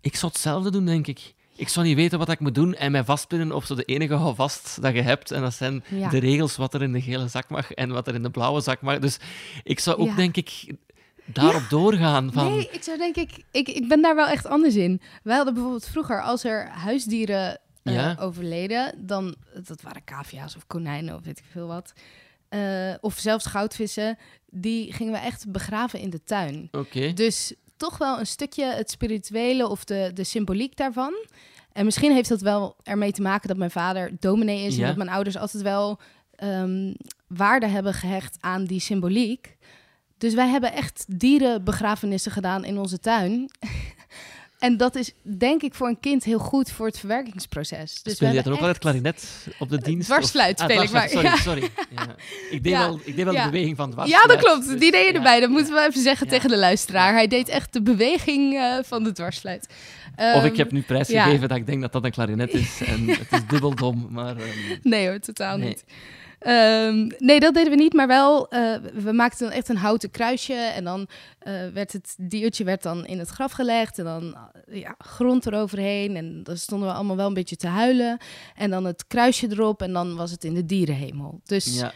ik 0.00 0.16
zou 0.16 0.32
hetzelfde 0.32 0.70
doen, 0.70 0.84
denk 0.84 1.06
ik. 1.06 1.34
Ik 1.56 1.68
zou 1.68 1.86
niet 1.86 1.96
weten 1.96 2.18
wat 2.18 2.30
ik 2.30 2.40
moet 2.40 2.54
doen 2.54 2.74
en 2.74 2.92
mij 2.92 3.04
vastpinnen 3.04 3.52
op 3.52 3.64
zo 3.64 3.74
de 3.74 3.84
enige 3.84 4.14
houvast 4.14 4.82
dat 4.82 4.94
je 4.94 5.02
hebt. 5.02 5.30
En 5.30 5.40
dat 5.40 5.54
zijn 5.54 5.84
de 6.10 6.18
regels 6.18 6.56
wat 6.56 6.74
er 6.74 6.82
in 6.82 6.92
de 6.92 7.00
gele 7.00 7.28
zak 7.28 7.48
mag 7.48 7.72
en 7.72 7.90
wat 7.90 8.08
er 8.08 8.14
in 8.14 8.22
de 8.22 8.30
blauwe 8.30 8.60
zak 8.60 8.80
mag. 8.80 8.98
Dus 8.98 9.18
ik 9.62 9.80
zou 9.80 9.96
ook, 9.96 10.16
denk 10.16 10.36
ik, 10.36 10.74
daarop 11.32 11.66
doorgaan. 11.68 12.32
Van, 12.32 12.44
Nee, 12.52 12.68
ik 12.72 12.82
zou 12.82 12.98
denk 12.98 13.16
ik, 13.16 13.44
ik, 13.50 13.68
ik 13.68 13.88
ben 13.88 14.02
daar 14.02 14.14
wel 14.14 14.26
echt 14.26 14.46
anders 14.46 14.74
in. 14.74 15.00
Wij 15.22 15.34
hadden 15.36 15.54
bijvoorbeeld 15.54 15.86
vroeger, 15.86 16.22
als 16.22 16.44
er 16.44 16.68
huisdieren 16.68 17.58
eh, 17.82 17.94
Ja. 17.94 18.16
overleden, 18.20 18.94
dan, 19.06 19.34
dat 19.66 19.82
waren 19.82 20.04
cavia's 20.04 20.56
of 20.56 20.66
konijnen 20.66 21.14
of 21.14 21.24
weet 21.24 21.38
ik 21.38 21.44
veel 21.50 21.66
wat, 21.66 21.92
eh, 22.48 22.94
of 23.00 23.18
zelfs 23.18 23.46
goudvissen, 23.46 24.18
die 24.50 24.92
gingen 24.92 25.12
we 25.12 25.18
echt 25.18 25.50
begraven 25.52 25.98
in 26.00 26.10
de 26.10 26.22
tuin. 26.24 26.68
Oké. 26.72 27.12
Dus 27.12 27.54
toch 27.76 27.98
wel 27.98 28.18
een 28.18 28.26
stukje 28.26 28.64
het 28.64 28.90
spirituele 28.90 29.68
of 29.68 29.84
de, 29.84 30.10
de 30.14 30.24
symboliek 30.24 30.76
daarvan. 30.76 31.14
En 31.72 31.84
misschien 31.84 32.12
heeft 32.12 32.28
dat 32.28 32.40
wel 32.40 32.76
ermee 32.82 33.12
te 33.12 33.22
maken 33.22 33.48
dat 33.48 33.56
mijn 33.56 33.70
vader 33.70 34.10
dominee 34.20 34.66
is... 34.66 34.74
Ja. 34.76 34.80
en 34.82 34.86
dat 34.88 34.96
mijn 34.96 35.08
ouders 35.08 35.36
altijd 35.36 35.62
wel 35.62 35.98
ehm, 36.36 36.92
waarde 37.26 37.66
hebben 37.66 37.94
gehecht 37.94 38.36
aan 38.40 38.64
die 38.64 38.80
symboliek. 38.80 39.56
Dus 40.18 40.34
wij 40.34 40.48
hebben 40.48 40.72
echt 40.72 41.04
dierenbegrafenissen 41.08 42.32
gedaan 42.32 42.64
in 42.64 42.78
onze 42.78 42.98
tuin. 43.00 43.50
en 44.58 44.76
dat 44.76 44.94
is 44.96 45.12
denk 45.22 45.62
ik 45.62 45.74
voor 45.74 45.88
een 45.88 46.00
kind 46.00 46.24
heel 46.24 46.38
goed 46.38 46.70
voor 46.70 46.86
het 46.86 46.98
verwerkingsproces. 46.98 48.02
Dus 48.02 48.14
Speel 48.14 48.32
je 48.32 48.42
dan 48.42 48.52
ook 48.52 48.58
altijd 48.58 48.78
klarinet 48.78 49.46
op 49.58 49.68
de 49.68 49.78
dienst? 49.80 50.06
dwarsfluit 50.08 50.58
of- 50.58 50.64
speel 50.70 50.82
ik 50.82 50.90
maar, 50.90 51.08
Sorry, 51.08 51.36
sorry. 51.50 51.70
Ja. 51.90 52.14
Ik, 52.50 52.62
deed 52.62 52.72
Ja. 52.72 52.78
wel, 52.78 53.00
ik 53.04 53.16
deed 53.16 53.24
wel 53.24 53.34
Ja. 53.34 53.44
de 53.44 53.50
beweging 53.50 53.76
van 53.76 53.86
Ja, 53.88 53.92
dwarsfluit. 53.94 54.28
dat 54.28 54.38
klopt. 54.38 54.68
dus- 54.68 54.80
Die 54.80 54.90
deed 54.90 55.04
je 55.06 55.10
ja, 55.12 55.14
erbij. 55.16 55.40
Dat 55.40 55.48
ja. 55.48 55.54
moeten 55.54 55.74
we 55.74 55.86
even 55.88 56.02
zeggen 56.02 56.26
Ja. 56.26 56.32
tegen 56.32 56.48
de 56.48 56.58
luisteraar. 56.58 57.12
Hij 57.12 57.26
deed 57.26 57.48
echt 57.48 57.72
de 57.72 57.82
beweging 57.82 58.54
eh, 58.58 58.78
van 58.84 59.04
de 59.04 59.12
dwarsfluit. 59.12 59.66
Of 59.68 60.24
Ehm, 60.24 60.44
ik 60.46 60.56
heb 60.56 60.72
nu 60.72 60.80
prijsgegeven 60.82 61.48
dat 61.48 61.58
ik 61.58 61.66
denk 61.66 61.80
dat 61.80 61.92
dat 61.92 62.04
een 62.04 62.10
klarinet 62.10 62.52
is. 62.54 62.80
En 62.86 63.08
het 63.08 63.26
is 63.32 63.46
dubbel 63.48 63.74
dom, 63.74 64.06
maar... 64.10 64.36
ehm, 64.36 64.48
Nee 64.82 65.08
hoor, 65.08 65.18
totaal 65.18 65.56
Nee. 65.56 65.68
niet. 65.68 65.84
Ehm, 66.38 67.10
nee, 67.18 67.40
dat 67.40 67.54
deden 67.54 67.70
we 67.70 67.76
niet, 67.76 67.92
maar 67.92 68.06
wel, 68.06 68.48
eh, 68.48 68.74
we 68.94 69.12
maakten 69.12 69.46
dan 69.48 69.56
echt 69.56 69.68
een 69.68 69.76
houten 69.76 70.10
kruisje 70.10 70.54
en 70.54 70.84
dan 70.84 71.08
eh, 71.38 71.52
werd 71.72 71.92
het 71.92 72.14
diertje 72.18 72.64
werd 72.64 72.82
dan 72.82 73.06
in 73.06 73.18
het 73.18 73.28
graf 73.28 73.52
gelegd 73.52 73.98
en 73.98 74.04
dan 74.04 74.36
eh, 74.66 74.80
ja, 74.80 74.94
grond 74.98 75.46
eroverheen 75.46 76.16
en 76.16 76.42
dan 76.42 76.56
stonden 76.56 76.88
we 76.88 76.94
allemaal 76.94 77.16
wel 77.16 77.26
een 77.26 77.34
beetje 77.34 77.56
te 77.56 77.66
huilen 77.66 78.18
en 78.54 78.70
dan 78.70 78.84
het 78.84 79.06
kruisje 79.06 79.46
erop 79.50 79.82
en 79.82 79.92
dan 79.92 80.16
was 80.16 80.30
het 80.30 80.44
in 80.44 80.54
de 80.54 80.64
dierenhemel. 80.64 81.40
Dus 81.44 81.78
ja. 81.78 81.92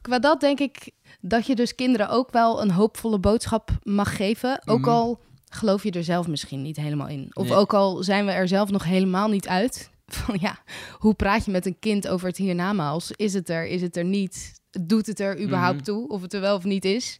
qua 0.00 0.18
dat 0.18 0.40
denk 0.40 0.60
ik 0.60 0.90
dat 1.20 1.46
je 1.46 1.54
dus 1.54 1.74
kinderen 1.74 2.08
ook 2.08 2.30
wel 2.32 2.62
een 2.62 2.70
hoopvolle 2.70 3.18
boodschap 3.18 3.70
mag 3.82 4.16
geven, 4.16 4.62
ook 4.64 4.80
Mhm. 4.80 4.88
al 4.88 5.20
geloof 5.48 5.82
je 5.82 5.90
er 5.90 6.04
zelf 6.04 6.26
misschien 6.26 6.62
niet 6.62 6.76
helemaal 6.76 7.08
in. 7.08 7.30
Of 7.32 7.48
Nee. 7.48 7.56
ook 7.56 7.74
al 7.74 8.02
zijn 8.02 8.26
we 8.26 8.32
er 8.32 8.48
zelf 8.48 8.70
nog 8.70 8.84
helemaal 8.84 9.28
niet 9.28 9.48
uit. 9.48 9.90
Van 10.06 10.36
ja, 10.40 10.58
hoe 10.98 11.14
praat 11.14 11.44
je 11.44 11.50
met 11.50 11.66
een 11.66 11.78
kind 11.78 12.08
over 12.08 12.26
het 12.28 12.36
hiernamaals? 12.36 13.10
Is 13.10 13.34
het 13.34 13.48
er, 13.48 13.66
is 13.66 13.80
het 13.82 13.96
er 13.96 14.04
niet? 14.04 14.60
Doet 14.80 15.06
het 15.06 15.20
er 15.20 15.40
überhaupt 15.42 15.76
Mhm. 15.76 15.84
toe? 15.84 16.08
Of 16.08 16.22
het 16.22 16.32
er 16.34 16.40
wel 16.40 16.56
of 16.56 16.64
niet 16.64 16.84
is? 16.84 17.18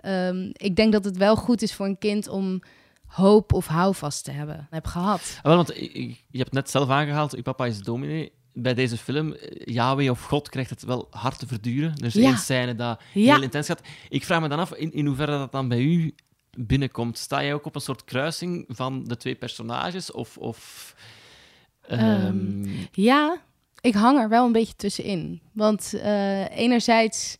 Ehm, 0.00 0.50
ik 0.52 0.76
denk 0.76 0.92
dat 0.92 1.04
het 1.04 1.16
wel 1.16 1.36
goed 1.36 1.62
is 1.62 1.74
voor 1.74 1.86
een 1.86 1.98
kind 1.98 2.28
om 2.28 2.62
hoop 3.06 3.52
of 3.52 3.66
houvast 3.66 4.24
te 4.24 4.30
hebben. 4.30 4.66
Heb 4.70 4.86
gehad. 4.86 5.34
Ah, 5.36 5.42
wel, 5.44 5.56
want 5.56 5.76
ik- 5.76 5.92
ik- 5.92 6.24
je 6.30 6.38
hebt 6.38 6.52
net 6.52 6.70
zelf 6.70 6.88
aangehaald, 6.88 7.32
je 7.36 7.42
papa 7.42 7.66
is 7.66 7.78
dominee. 7.78 8.32
Bij 8.54 8.74
deze 8.74 8.96
film, 8.96 9.32
eh, 9.32 9.74
Yahweh 9.74 10.10
of 10.10 10.22
God, 10.22 10.48
krijgt 10.48 10.70
het 10.70 10.82
wel 10.82 11.06
hard 11.10 11.38
te 11.38 11.46
verduren. 11.46 11.92
Er 11.96 12.04
is 12.04 12.14
Ja. 12.14 12.22
één 12.28 12.38
scène 12.38 12.74
dat 12.74 13.02
Ja. 13.12 13.34
heel 13.34 13.42
intens 13.42 13.66
gaat. 13.66 13.80
Ik 14.08 14.24
vraag 14.24 14.40
me 14.40 14.48
dan 14.48 14.58
af 14.58 14.72
in, 14.74 14.92
in 14.92 15.06
hoeverre 15.06 15.38
dat 15.38 15.52
dan 15.52 15.68
bij 15.68 15.80
u 15.80 16.14
binnenkomt. 16.58 17.18
Sta 17.18 17.42
jij 17.42 17.54
ook 17.54 17.66
op 17.66 17.74
een 17.74 17.80
soort 17.80 18.04
kruising 18.04 18.64
van 18.68 19.04
de 19.04 19.16
twee 19.16 19.34
personages? 19.34 20.12
Of... 20.12 20.38
of 20.38 20.94
ehm, 21.86 22.66
Ja, 22.92 23.40
ik 23.80 23.94
hang 23.94 24.18
er 24.18 24.28
wel 24.28 24.46
een 24.46 24.52
beetje 24.52 24.76
tussenin. 24.76 25.40
Want 25.52 25.94
eh, 25.94 26.58
enerzijds 26.58 27.36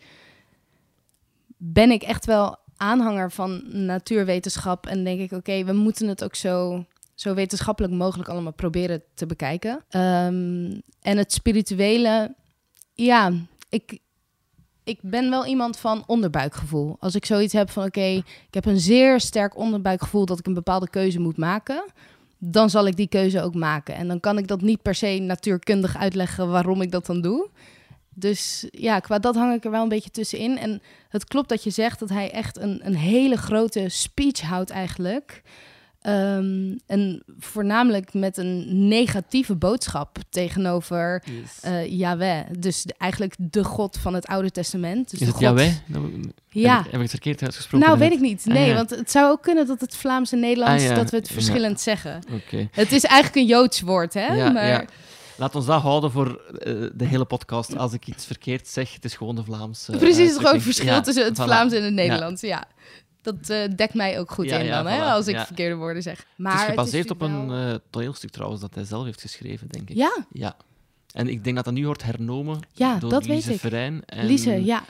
ben 1.57 1.91
ik 1.91 2.03
echt 2.03 2.27
wel 2.27 2.57
aanhanger 2.77 3.31
van 3.31 3.63
natuurwetenschap. 3.87 4.87
En 4.87 5.05
denk 5.05 5.21
ik, 5.21 5.33
oké, 5.33 5.65
we 5.65 5.73
moeten 5.73 6.09
het 6.09 6.25
ook 6.25 6.35
zo, 6.35 6.85
zo 7.15 7.35
wetenschappelijk 7.35 7.95
mogelijk 7.95 8.29
allemaal 8.29 8.53
proberen 8.53 9.03
te 9.15 9.27
bekijken. 9.27 9.85
Ehm, 9.89 10.81
en 11.01 11.17
het 11.17 11.33
spirituele, 11.33 12.35
ja, 12.95 13.33
ik, 13.69 13.99
ik 14.85 14.99
ben 15.03 15.31
wel 15.31 15.47
iemand 15.47 15.77
van 15.79 16.05
onderbuikgevoel. 16.07 16.97
Als 16.99 17.15
ik 17.15 17.25
zoiets 17.25 17.53
heb 17.53 17.71
van, 17.71 17.85
oké, 17.85 18.07
ik 18.47 18.55
heb 18.55 18.67
een 18.67 18.81
zeer 18.81 19.21
sterk 19.21 19.57
onderbuikgevoel 19.57 20.27
dat 20.27 20.39
ik 20.39 20.47
een 20.47 20.55
bepaalde 20.55 20.91
keuze 20.91 21.21
moet 21.21 21.37
maken 21.37 21.85
dan 22.45 22.71
zal 22.71 22.87
ik 22.87 22.97
die 22.97 23.09
keuze 23.09 23.43
ook 23.43 23.55
maken. 23.55 23.95
En 23.95 24.09
dan 24.09 24.21
kan 24.21 24.39
ik 24.39 24.49
dat 24.49 24.61
niet 24.61 24.83
per 24.83 24.95
se 24.95 25.19
natuurkundig 25.21 25.97
uitleggen 25.97 26.51
waarom 26.51 26.81
ik 26.81 26.91
dat 26.91 27.07
dan 27.07 27.21
doe. 27.21 27.49
Dus 28.15 28.67
ja, 28.71 28.99
qua 29.01 29.19
dat 29.19 29.35
hang 29.35 29.55
ik 29.55 29.65
er 29.65 29.71
wel 29.71 29.83
een 29.83 29.89
beetje 29.89 30.11
tussenin. 30.11 30.59
En 30.59 30.83
het 31.09 31.25
klopt 31.25 31.49
dat 31.49 31.65
je 31.65 31.71
zegt 31.71 31.99
dat 31.99 32.09
hij 32.09 32.31
echt 32.31 32.59
een, 32.59 32.81
een 32.85 32.97
hele 32.97 33.37
grote 33.37 33.89
speech 33.89 34.41
houdt 34.41 34.71
eigenlijk. 34.71 35.43
Ehm, 36.03 36.77
en 36.87 37.23
voornamelijk 37.39 38.15
met 38.15 38.37
een 38.37 38.89
negatieve 38.89 39.55
boodschap 39.57 40.17
tegenover 40.31 41.23
yes. 41.25 41.61
eh 41.61 41.99
Yahweh. 41.99 42.45
Dus 42.59 42.83
de- 42.83 42.95
eigenlijk 42.99 43.35
de 43.39 43.65
God 43.65 43.99
van 43.99 44.15
het 44.15 44.27
Oude 44.27 44.51
Testament. 44.51 45.11
Dus 45.11 45.21
is 45.21 45.27
het 45.27 45.35
God- 45.37 45.45
Yahweh? 45.45 45.73
Nou, 45.87 46.33
Ja. 46.49 46.77
Heb 46.77 46.85
ik, 46.85 46.91
heb 46.91 46.95
ik 46.95 47.01
het 47.01 47.11
verkeerd 47.11 47.43
uitgesproken? 47.43 47.87
Nou, 47.89 47.99
weet 48.01 48.13
ik 48.13 48.21
niet. 48.21 48.45
Ah, 48.49 48.55
Nee, 48.55 48.69
ja. 48.69 48.75
want 48.75 48.91
het 48.91 49.11
zou 49.11 49.31
ook 49.31 49.43
kunnen 49.43 49.67
dat 49.67 49.81
het 49.81 49.97
Vlaams 49.97 50.33
en 50.33 50.41
Nederlands, 50.41 50.83
Ah, 50.83 50.89
ja. 50.89 50.95
dat 50.95 51.11
we 51.11 51.17
het 51.17 51.29
Ja. 51.29 51.35
verschillend 51.35 51.81
zeggen. 51.81 52.21
Oké. 52.33 52.69
Het 52.73 52.93
is 52.93 53.05
eigenlijk 53.05 53.37
een 53.37 53.57
Joods 53.57 53.81
woord, 53.81 54.15
hè? 54.15 54.27
Ja, 54.35 54.51
maar 54.51 54.67
ja. 54.67 54.85
Laat 55.37 55.55
ons 55.55 55.67
dat 55.67 55.81
houden 55.83 56.11
voor 56.11 56.41
eh, 56.59 56.73
de 56.95 57.05
hele 57.05 57.25
podcast. 57.25 57.77
Als 57.77 57.93
ik 57.93 58.07
iets 58.07 58.27
verkeerd 58.27 58.69
zeg, 58.69 58.95
het 58.95 59.05
is 59.05 59.15
gewoon 59.15 59.35
de 59.35 59.45
Vlaamse. 59.45 59.93
precies 59.93 60.17
het 60.19 60.19
grote 60.19 60.47
uitdrukking. 60.47 60.63
verschil 60.63 61.03
tussen 61.03 61.25
het 61.25 61.33
voilà. 61.41 61.43
Vlaams 61.45 61.73
en 61.73 61.83
het 61.85 61.93
Nederlands. 61.95 62.41
Ja. 62.41 62.65
Dat 63.23 63.49
eh, 63.51 63.69
dekt 63.77 63.95
mij 63.95 64.19
ook 64.21 64.31
goed 64.31 64.45
Ja, 64.45 64.59
in 64.59 64.65
ja, 64.65 64.83
dan, 64.83 64.93
hè, 64.93 64.99
voilà. 64.99 65.13
als 65.13 65.27
ik 65.27 65.35
Ja. 65.35 65.47
verkeerde 65.47 65.75
woorden 65.75 66.03
zeg. 66.03 66.27
Maar 66.37 66.53
het 66.53 66.61
is 66.63 66.67
gebaseerd 66.69 67.11
op 67.11 67.21
een 67.21 67.81
toneelstuk 67.91 68.31
trouwens, 68.31 68.61
dat 68.61 68.75
hij 68.75 68.85
zelf 68.85 69.05
heeft 69.05 69.21
geschreven, 69.21 69.69
denk 69.69 69.91
ik. 69.91 69.97
Ja, 69.97 70.25
Ja. 70.33 70.57
En 71.13 71.29
ik 71.29 71.45
denk 71.45 71.57
dat 71.57 71.65
dat 71.65 71.75
nu 71.75 71.85
wordt 71.87 72.03
hernomen 72.03 72.61
Ja, 72.73 72.99
door 72.99 73.11
dat 73.11 73.25
weet 73.27 73.37
Lise 73.37 73.53
ik. 73.53 73.61
Verijn. 73.61 74.05
En 74.05 74.27
Lise, 74.27 74.65
ja. 74.65 74.85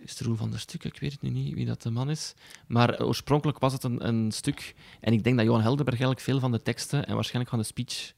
Is 0.00 0.10
het 0.10 0.20
Roel 0.20 0.36
van 0.36 0.50
der 0.50 0.58
Stuk? 0.60 0.84
Ik 0.84 0.98
weet 1.00 1.12
het 1.12 1.22
nu 1.22 1.30
niet 1.30 1.54
wie 1.54 1.66
dat 1.66 1.82
de 1.82 1.90
man 1.90 2.10
is. 2.10 2.34
Maar 2.66 2.90
eh, 2.94 3.06
oorspronkelijk 3.06 3.58
was 3.58 3.72
het 3.72 3.82
een, 3.84 4.06
een 4.08 4.32
stuk. 4.32 4.74
En 5.00 5.12
ik 5.12 5.24
denk 5.24 5.36
dat 5.36 5.44
Johan 5.46 5.60
Heldenberg 5.60 5.98
eigenlijk 6.00 6.28
veel 6.28 6.40
van 6.40 6.52
de 6.52 6.62
teksten 6.62 7.06
en 7.06 7.14
waarschijnlijk 7.14 7.50
van 7.50 7.58
de 7.58 7.64
speech 7.64 8.12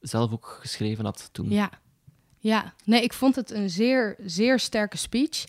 zelf 0.00 0.32
ook 0.32 0.58
geschreven 0.60 1.04
had 1.04 1.28
toen. 1.32 1.50
Ja. 1.50 1.70
ja. 2.38 2.74
Nee, 2.84 3.02
ik 3.02 3.12
vond 3.12 3.36
het 3.36 3.50
een 3.50 3.70
zeer, 3.70 4.16
zeer 4.24 4.58
sterke 4.58 4.96
speech. 4.96 5.44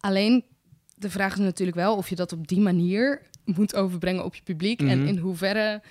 Alleen, 0.00 0.44
de 0.98 1.10
vraag 1.10 1.32
is 1.32 1.38
natuurlijk 1.38 1.76
wel 1.76 1.96
of 1.96 2.08
je 2.08 2.14
dat 2.16 2.32
op 2.32 2.48
die 2.48 2.60
manier 2.60 3.20
moet 3.44 3.74
overbrengen 3.74 4.24
op 4.24 4.34
je 4.34 4.42
publiek. 4.42 4.80
En 4.80 4.98
Mhm. 4.98 5.06
in 5.06 5.18
hoeverre 5.18 5.82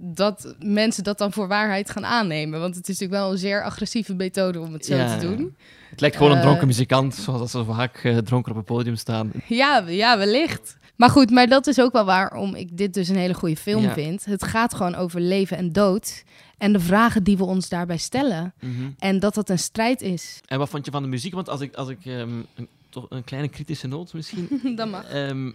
dat 0.00 0.54
mensen 0.58 1.04
dat 1.04 1.18
dan 1.18 1.32
voor 1.32 1.48
waarheid 1.48 1.90
gaan 1.90 2.04
aannemen. 2.06 2.60
Want 2.60 2.74
het 2.76 2.88
is 2.88 2.98
natuurlijk 2.98 3.20
wel 3.22 3.32
een 3.32 3.38
zeer 3.38 3.62
agressieve 3.64 4.14
methode 4.14 4.60
om 4.60 4.72
het 4.72 4.86
zo 4.86 4.96
Ja, 4.96 5.18
te 5.18 5.26
doen. 5.26 5.56
Het 5.90 6.00
lijkt 6.00 6.16
gewoon 6.16 6.30
een 6.32 6.38
Eh, 6.38 6.42
dronken 6.44 6.66
muzikant, 6.66 7.14
zoals 7.14 7.50
ze 7.50 7.64
vaak 7.64 7.96
eh, 8.04 8.16
dronken 8.16 8.50
op 8.50 8.56
het 8.56 8.66
podium 8.66 8.96
staan. 8.96 9.30
Ja, 9.46 9.78
ja, 9.86 10.18
wellicht. 10.18 10.76
Maar 10.96 11.10
goed, 11.10 11.30
maar 11.30 11.46
dat 11.48 11.66
is 11.66 11.80
ook 11.80 11.92
wel 11.92 12.04
waarom 12.04 12.54
ik 12.54 12.76
dit 12.76 12.94
dus 12.94 13.08
een 13.08 13.16
hele 13.16 13.34
goede 13.34 13.56
film 13.56 13.82
Ja. 13.82 13.92
vind. 13.92 14.24
Het 14.24 14.44
gaat 14.44 14.74
gewoon 14.74 14.94
over 14.94 15.20
leven 15.20 15.56
en 15.56 15.72
dood. 15.72 16.22
En 16.58 16.72
de 16.72 16.80
vragen 16.80 17.22
die 17.22 17.36
we 17.36 17.44
ons 17.44 17.68
daarbij 17.68 17.96
stellen. 17.96 18.54
Mhm. 18.60 18.90
En 18.98 19.18
dat 19.18 19.34
dat 19.34 19.48
een 19.48 19.58
strijd 19.58 20.00
is. 20.00 20.40
En 20.46 20.58
wat 20.58 20.68
vond 20.68 20.84
je 20.84 20.90
van 20.90 21.02
de 21.02 21.08
muziek? 21.08 21.34
Want 21.34 21.48
als 21.48 21.60
ik, 21.60 21.74
als 21.74 21.88
ik 21.88 21.98
ehm, 22.04 22.30
een, 22.54 22.68
toch 23.00 23.10
een 23.10 23.24
kleine 23.24 23.48
kritische 23.48 23.86
noot 23.86 24.12
misschien. 24.12 24.60
dat 24.76 24.88
mag. 24.88 25.04
Ehm, 25.04 25.52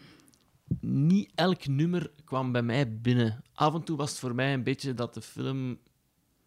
niet 0.79 1.31
elk 1.35 1.67
nummer 1.67 2.11
kwam 2.23 2.51
bij 2.51 2.61
mij 2.61 2.99
binnen. 2.99 3.43
Af 3.53 3.73
en 3.73 3.83
toe 3.83 3.97
was 3.97 4.09
het 4.09 4.19
voor 4.19 4.35
mij 4.35 4.53
een 4.53 4.63
beetje 4.63 4.93
dat 4.93 5.13
de 5.13 5.21
film 5.21 5.79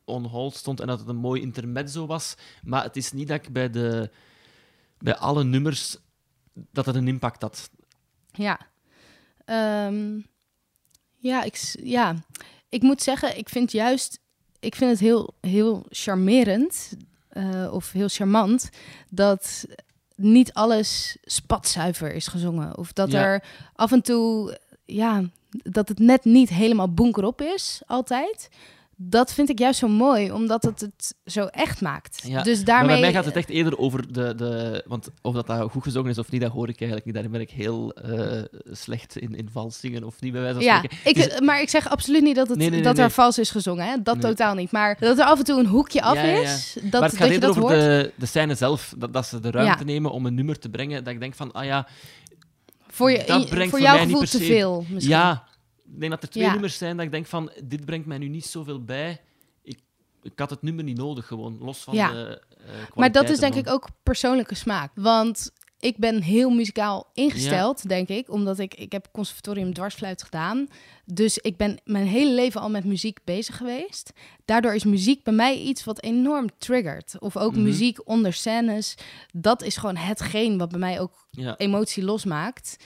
on 0.04 0.24
hold 0.24 0.54
stond 0.54 0.80
en 0.80 0.86
dat 0.86 0.98
het 0.98 1.08
een 1.08 1.16
mooi 1.16 1.40
intermezzo 1.40 2.06
was. 2.06 2.34
Maar 2.62 2.82
het 2.82 2.96
is 2.96 3.12
niet 3.12 3.28
dat 3.28 3.46
ik 3.46 3.52
bij, 3.52 3.70
de, 3.70 4.10
bij 4.98 5.16
alle 5.16 5.44
nummers 5.44 5.96
dat 6.52 6.86
het 6.86 6.94
een 6.94 7.08
impact 7.08 7.42
had. 7.42 7.70
Ja. 8.32 8.60
Ehm, 9.44 10.20
ja, 11.16 11.42
ik, 11.42 11.74
ja, 11.82 12.14
ik 12.68 12.82
moet 12.82 13.02
zeggen, 13.02 13.38
ik 13.38 13.48
vind 13.48 13.72
juist, 13.72 14.20
ik 14.60 14.74
vind 14.74 14.90
het 14.90 15.00
heel, 15.00 15.34
heel 15.40 15.86
charmerend 15.88 16.96
eh, 17.28 17.72
of 17.72 17.92
heel 17.92 18.08
charmant 18.08 18.70
dat 19.10 19.66
niet 20.16 20.52
alles 20.52 21.16
spatzuiver 21.24 22.14
is 22.14 22.26
gezongen. 22.26 22.78
Of 22.78 22.92
dat 22.92 23.10
Ja. 23.10 23.22
er 23.22 23.42
af 23.74 23.92
en 23.92 24.02
toe, 24.02 24.58
ja, 24.84 25.22
dat 25.50 25.88
het 25.88 25.98
net 25.98 26.24
niet 26.24 26.48
helemaal 26.48 26.92
bonkerop 26.92 27.40
is, 27.40 27.80
altijd. 27.86 28.48
Dat 28.98 29.32
vind 29.32 29.48
ik 29.50 29.58
juist 29.58 29.78
zo 29.78 29.88
mooi, 29.88 30.32
omdat 30.32 30.62
het 30.62 30.80
het 30.80 31.14
zo 31.24 31.44
echt 31.44 31.80
maakt. 31.80 32.22
Ja, 32.26 32.42
Dus 32.42 32.56
Maar 32.56 32.64
daarmee... 32.64 32.88
bij 32.88 33.00
mij 33.00 33.12
gaat 33.12 33.24
het 33.24 33.36
echt 33.36 33.48
eerder 33.48 33.78
over 33.78 34.12
de... 34.12 34.34
de 34.34 34.82
want 34.86 35.08
of 35.22 35.34
dat, 35.34 35.46
dat 35.46 35.70
goed 35.70 35.82
gezongen 35.82 36.10
is 36.10 36.18
of 36.18 36.30
niet, 36.30 36.40
dat 36.40 36.50
hoor 36.52 36.68
ik 36.68 36.74
eigenlijk 36.76 37.04
niet. 37.04 37.14
Daarin 37.14 37.32
ben 37.32 37.40
ik 37.40 37.50
heel 37.50 37.92
eh, 37.92 38.42
slecht 38.70 39.16
in, 39.18 39.34
in 39.34 39.48
vals 39.52 39.80
zingen 39.80 40.04
of 40.04 40.20
niet, 40.20 40.32
bij 40.32 40.40
wijze 40.40 40.56
van 40.56 40.64
Ja, 40.64 40.76
spreken. 40.76 40.98
ik, 41.04 41.16
is- 41.16 41.40
maar 41.40 41.60
ik 41.60 41.68
zeg 41.68 41.88
absoluut 41.88 42.22
niet 42.22 42.36
dat, 42.36 42.48
het, 42.48 42.58
Nee, 42.58 42.70
nee, 42.70 42.80
nee, 42.80 42.88
dat 42.94 42.98
er 43.04 43.10
vals 43.10 43.38
is 43.38 43.50
gezongen. 43.50 43.86
Hè? 43.86 44.02
Dat 44.02 44.20
totaal 44.20 44.54
niet. 44.54 44.70
Maar 44.70 44.96
dat 45.00 45.18
er 45.18 45.24
af 45.24 45.38
en 45.38 45.44
toe 45.44 45.58
een 45.58 45.66
hoekje 45.66 46.02
af 46.02 46.14
Ja, 46.14 46.22
is, 46.22 46.72
dat, 46.74 46.82
maar 46.82 46.92
het 46.92 47.00
dat 47.00 47.10
gaat 47.16 47.26
je 47.28 47.34
eerder 47.34 47.48
dat 47.54 47.58
over 47.58 47.60
hoort. 47.76 47.80
de, 47.80 48.12
de 48.16 48.26
scène 48.26 48.54
zelf. 48.54 48.94
Dat, 48.98 49.12
dat 49.12 49.26
ze 49.26 49.40
de 49.40 49.50
ruimte 49.50 49.84
nemen 49.84 50.10
om 50.10 50.26
een 50.26 50.34
nummer 50.34 50.58
te 50.58 50.68
brengen. 50.68 51.04
Dat 51.04 51.12
ik 51.12 51.20
denk 51.20 51.34
van, 51.34 51.52
ah 51.52 51.64
ja, 51.64 51.86
voor 52.88 53.10
je, 53.10 53.24
dat 53.26 53.48
brengt 53.48 53.70
voor 53.70 53.80
niet 53.80 53.88
gevoel 53.88 54.20
te 54.20 54.38
veel 54.38 54.84
misschien. 54.88 55.14
ja. 55.14 55.44
Ik 55.92 56.00
denk 56.00 56.12
dat 56.12 56.22
er 56.22 56.28
twee 56.28 56.44
Ja. 56.44 56.52
nummers 56.52 56.78
zijn 56.78 56.96
dat 56.96 57.06
ik 57.06 57.12
denk 57.12 57.26
van, 57.26 57.50
dit 57.64 57.84
brengt 57.84 58.06
mij 58.06 58.18
nu 58.18 58.28
niet 58.28 58.46
zoveel 58.46 58.84
bij. 58.84 59.20
Ik, 59.62 59.78
ik 60.22 60.38
had 60.38 60.50
het 60.50 60.62
nummer 60.62 60.84
niet 60.84 60.96
nodig 60.96 61.26
gewoon, 61.26 61.58
los 61.58 61.78
van 61.78 61.94
Ja. 61.94 62.12
de 62.12 62.42
eh 62.58 62.72
maar 62.94 63.12
dat 63.12 63.28
is 63.30 63.38
denk 63.38 63.54
ik 63.54 63.68
ook 63.68 63.88
persoonlijke 64.02 64.54
smaak. 64.54 64.90
Want 64.94 65.50
ik 65.78 65.96
ben 65.98 66.22
heel 66.22 66.50
muzikaal 66.50 67.10
ingesteld, 67.12 67.88
denk 67.88 68.08
ik. 68.08 68.30
Omdat 68.30 68.58
ik, 68.58 68.74
ik 68.74 68.92
heb 68.92 69.08
conservatorium 69.12 69.74
dwarsfluit 69.74 70.22
gedaan. 70.22 70.66
Dus 71.04 71.38
ik 71.38 71.56
ben 71.56 71.80
mijn 71.84 72.06
hele 72.06 72.32
leven 72.34 72.60
al 72.60 72.70
met 72.70 72.84
muziek 72.84 73.18
bezig 73.24 73.56
geweest. 73.56 74.12
Daardoor 74.44 74.74
is 74.74 74.84
muziek 74.84 75.22
bij 75.22 75.32
mij 75.34 75.58
iets 75.58 75.84
wat 75.84 76.02
enorm 76.02 76.48
triggert. 76.58 77.14
Of 77.18 77.36
ook 77.36 77.52
Mhm. 77.52 77.62
muziek 77.62 78.08
onder 78.08 78.32
scènes. 78.32 78.94
Dat 79.32 79.62
is 79.62 79.76
gewoon 79.76 79.96
hetgeen 79.96 80.58
wat 80.58 80.68
bij 80.70 80.78
mij 80.80 81.00
ook 81.00 81.26
Ja. 81.30 81.56
emotie 81.56 82.04
losmaakt. 82.04 82.76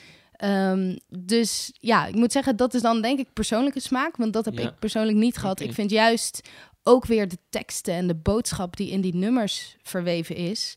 Ehm, 0.41 0.97
dus 1.09 1.71
ja, 1.73 2.07
ik 2.07 2.15
moet 2.15 2.33
zeggen, 2.33 2.57
dat 2.57 2.75
is 2.75 2.83
dan 2.83 3.03
denk 3.03 3.19
ik 3.19 3.33
persoonlijke 3.33 3.81
smaak. 3.81 4.17
Want 4.17 4.33
dat 4.33 4.45
heb 4.45 4.59
Ja. 4.59 4.69
ik 4.69 4.79
persoonlijk 4.79 5.17
niet 5.19 5.37
gehad. 5.37 5.61
Ik 5.61 5.75
vind 5.75 5.91
juist 5.91 6.49
ook 6.83 7.07
weer 7.07 7.29
de 7.29 7.39
teksten 7.51 7.95
en 7.95 8.07
de 8.07 8.15
boodschap 8.15 8.77
die 8.77 8.91
in 8.91 9.01
die 9.01 9.15
nummers 9.15 9.77
verweven 9.83 10.37
is. 10.37 10.75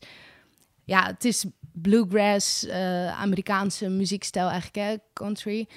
Ja, 0.84 1.06
het 1.06 1.24
is 1.24 1.44
bluegrass, 1.72 2.66
eh, 2.66 3.20
Amerikaanse 3.20 3.88
muziekstijl 3.88 4.48
eigenlijk, 4.48 4.76
hè, 4.76 4.96
country. 5.12 5.68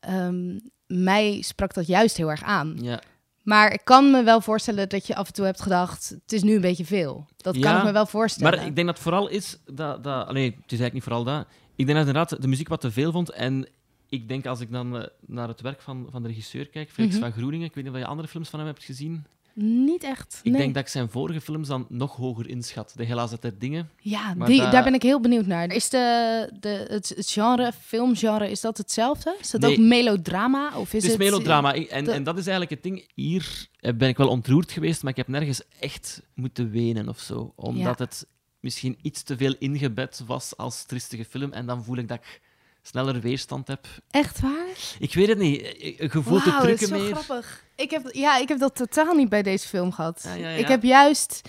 Ehm, 0.00 0.58
mij 0.86 1.42
sprak 1.42 1.74
dat 1.74 1.86
juist 1.86 2.16
heel 2.16 2.30
erg 2.30 2.42
aan. 2.42 2.78
Ja. 2.80 3.00
Maar 3.42 3.72
ik 3.72 3.80
kan 3.84 4.10
me 4.10 4.22
wel 4.22 4.40
voorstellen 4.40 4.88
dat 4.88 5.06
je 5.06 5.14
af 5.14 5.26
en 5.26 5.32
toe 5.32 5.44
hebt 5.44 5.62
gedacht... 5.62 6.08
het 6.08 6.32
is 6.32 6.42
nu 6.42 6.54
een 6.54 6.60
beetje 6.60 6.84
veel. 6.84 7.26
Dat 7.36 7.58
kan 7.58 7.76
ik 7.76 7.84
me 7.84 7.92
wel 7.92 8.06
voorstellen. 8.06 8.58
Maar 8.58 8.66
ik 8.66 8.74
denk 8.74 8.86
dat 8.86 8.98
vooral 8.98 9.28
is 9.28 9.58
dat... 9.64 10.04
dat 10.04 10.32
nee, 10.32 10.44
het 10.44 10.72
is 10.72 10.80
eigenlijk 10.80 10.92
niet 10.92 11.02
vooral 11.02 11.24
dat. 11.24 11.46
Ik 11.82 11.88
denk 11.88 11.98
dat 11.98 12.06
inderdaad 12.06 12.42
de 12.42 12.48
muziek 12.48 12.68
wat 12.68 12.80
te 12.80 12.90
veel 12.90 13.12
vond. 13.12 13.30
En 13.30 13.68
ik 14.08 14.28
denk 14.28 14.46
als 14.46 14.60
ik 14.60 14.70
dan 14.70 14.96
eh, 14.98 15.06
naar 15.26 15.48
het 15.48 15.60
werk 15.60 15.80
van, 15.80 16.06
van 16.10 16.22
de 16.22 16.28
regisseur 16.28 16.68
kijk, 16.68 16.90
Felix 16.90 17.12
Mhm. 17.14 17.22
van 17.22 17.32
Groeningen, 17.32 17.66
ik 17.66 17.74
weet 17.74 17.84
niet 17.84 17.92
of 17.92 17.98
je 17.98 18.06
andere 18.06 18.28
films 18.28 18.48
van 18.48 18.58
hem 18.58 18.68
hebt 18.68 18.84
gezien. 18.84 19.24
Niet 19.54 20.02
echt, 20.04 20.40
Ik 20.42 20.50
nee. 20.52 20.60
denk 20.60 20.74
dat 20.74 20.82
ik 20.82 20.88
zijn 20.88 21.08
vorige 21.10 21.40
films 21.40 21.68
dan 21.68 21.86
nog 21.88 22.16
hoger 22.16 22.48
inschat. 22.48 22.92
De 22.96 23.04
Helaas 23.04 23.40
der 23.40 23.58
Dingen. 23.58 23.90
Ja, 24.00 24.34
die, 24.34 24.58
daar- 24.58 24.70
daar 24.70 24.84
ben 24.84 24.94
ik 24.94 25.02
heel 25.02 25.20
benieuwd 25.20 25.46
naar. 25.46 25.72
Is 25.72 25.88
de, 25.88 26.50
de, 26.60 26.86
het, 26.88 27.12
genre, 27.16 27.72
filmgenre, 27.80 28.50
is 28.50 28.60
dat 28.60 28.78
hetzelfde? 28.78 29.36
Is 29.40 29.50
dat 29.50 29.60
Nee. 29.60 29.70
ook 29.72 29.78
melodrama? 29.78 30.66
Of 30.76 30.86
is 30.86 30.92
het 30.92 31.02
is 31.04 31.08
het 31.10 31.18
melodrama. 31.18 31.74
En, 31.74 32.04
dat- 32.04 32.14
en 32.14 32.22
dat 32.22 32.38
is 32.38 32.46
eigenlijk 32.46 32.70
het 32.70 32.82
ding. 32.82 33.08
Hier 33.14 33.66
eh, 33.80 33.94
ben 33.94 34.08
ik 34.08 34.16
wel 34.16 34.28
ontroerd 34.28 34.72
geweest, 34.72 35.02
maar 35.02 35.10
ik 35.10 35.16
heb 35.16 35.28
nergens 35.28 35.62
echt 35.80 36.22
moeten 36.34 36.70
wenen 36.70 37.08
of 37.08 37.18
zo. 37.18 37.52
Omdat 37.56 37.98
het 37.98 38.26
misschien 38.62 38.98
iets 39.02 39.22
te 39.22 39.36
veel 39.36 39.54
ingebed 39.58 40.22
was 40.26 40.56
als 40.56 40.84
tristige 40.84 41.24
film. 41.24 41.52
En 41.52 41.66
dan 41.66 41.84
voel 41.84 41.96
ik 41.96 42.08
dat 42.08 42.18
ik 42.18 42.40
sneller 42.82 43.20
weerstand 43.20 43.68
heb. 43.68 43.86
Echt 44.10 44.40
waar? 44.40 44.66
Ik 44.98 45.14
weet 45.14 45.28
het 45.28 45.38
niet. 45.38 45.60
Je 45.60 46.08
voelt 46.10 46.44
de 46.44 46.50
Wauw, 46.50 46.60
dat 46.60 46.68
is 46.68 46.78
trucken 46.78 46.86
zo 46.86 46.98
meer. 46.98 47.16
grappig. 47.16 47.64
Ik 47.76 47.90
heb, 47.90 48.08
ja, 48.12 48.38
ik 48.38 48.48
heb 48.48 48.58
dat 48.58 48.74
totaal 48.74 49.14
niet 49.14 49.28
bij 49.28 49.42
deze 49.42 49.68
film 49.68 49.92
gehad. 49.92 50.20
Ja, 50.24 50.34
ja, 50.34 50.48
ja. 50.48 50.56
Ik 50.56 50.68
heb 50.68 50.82
juist 50.82 51.48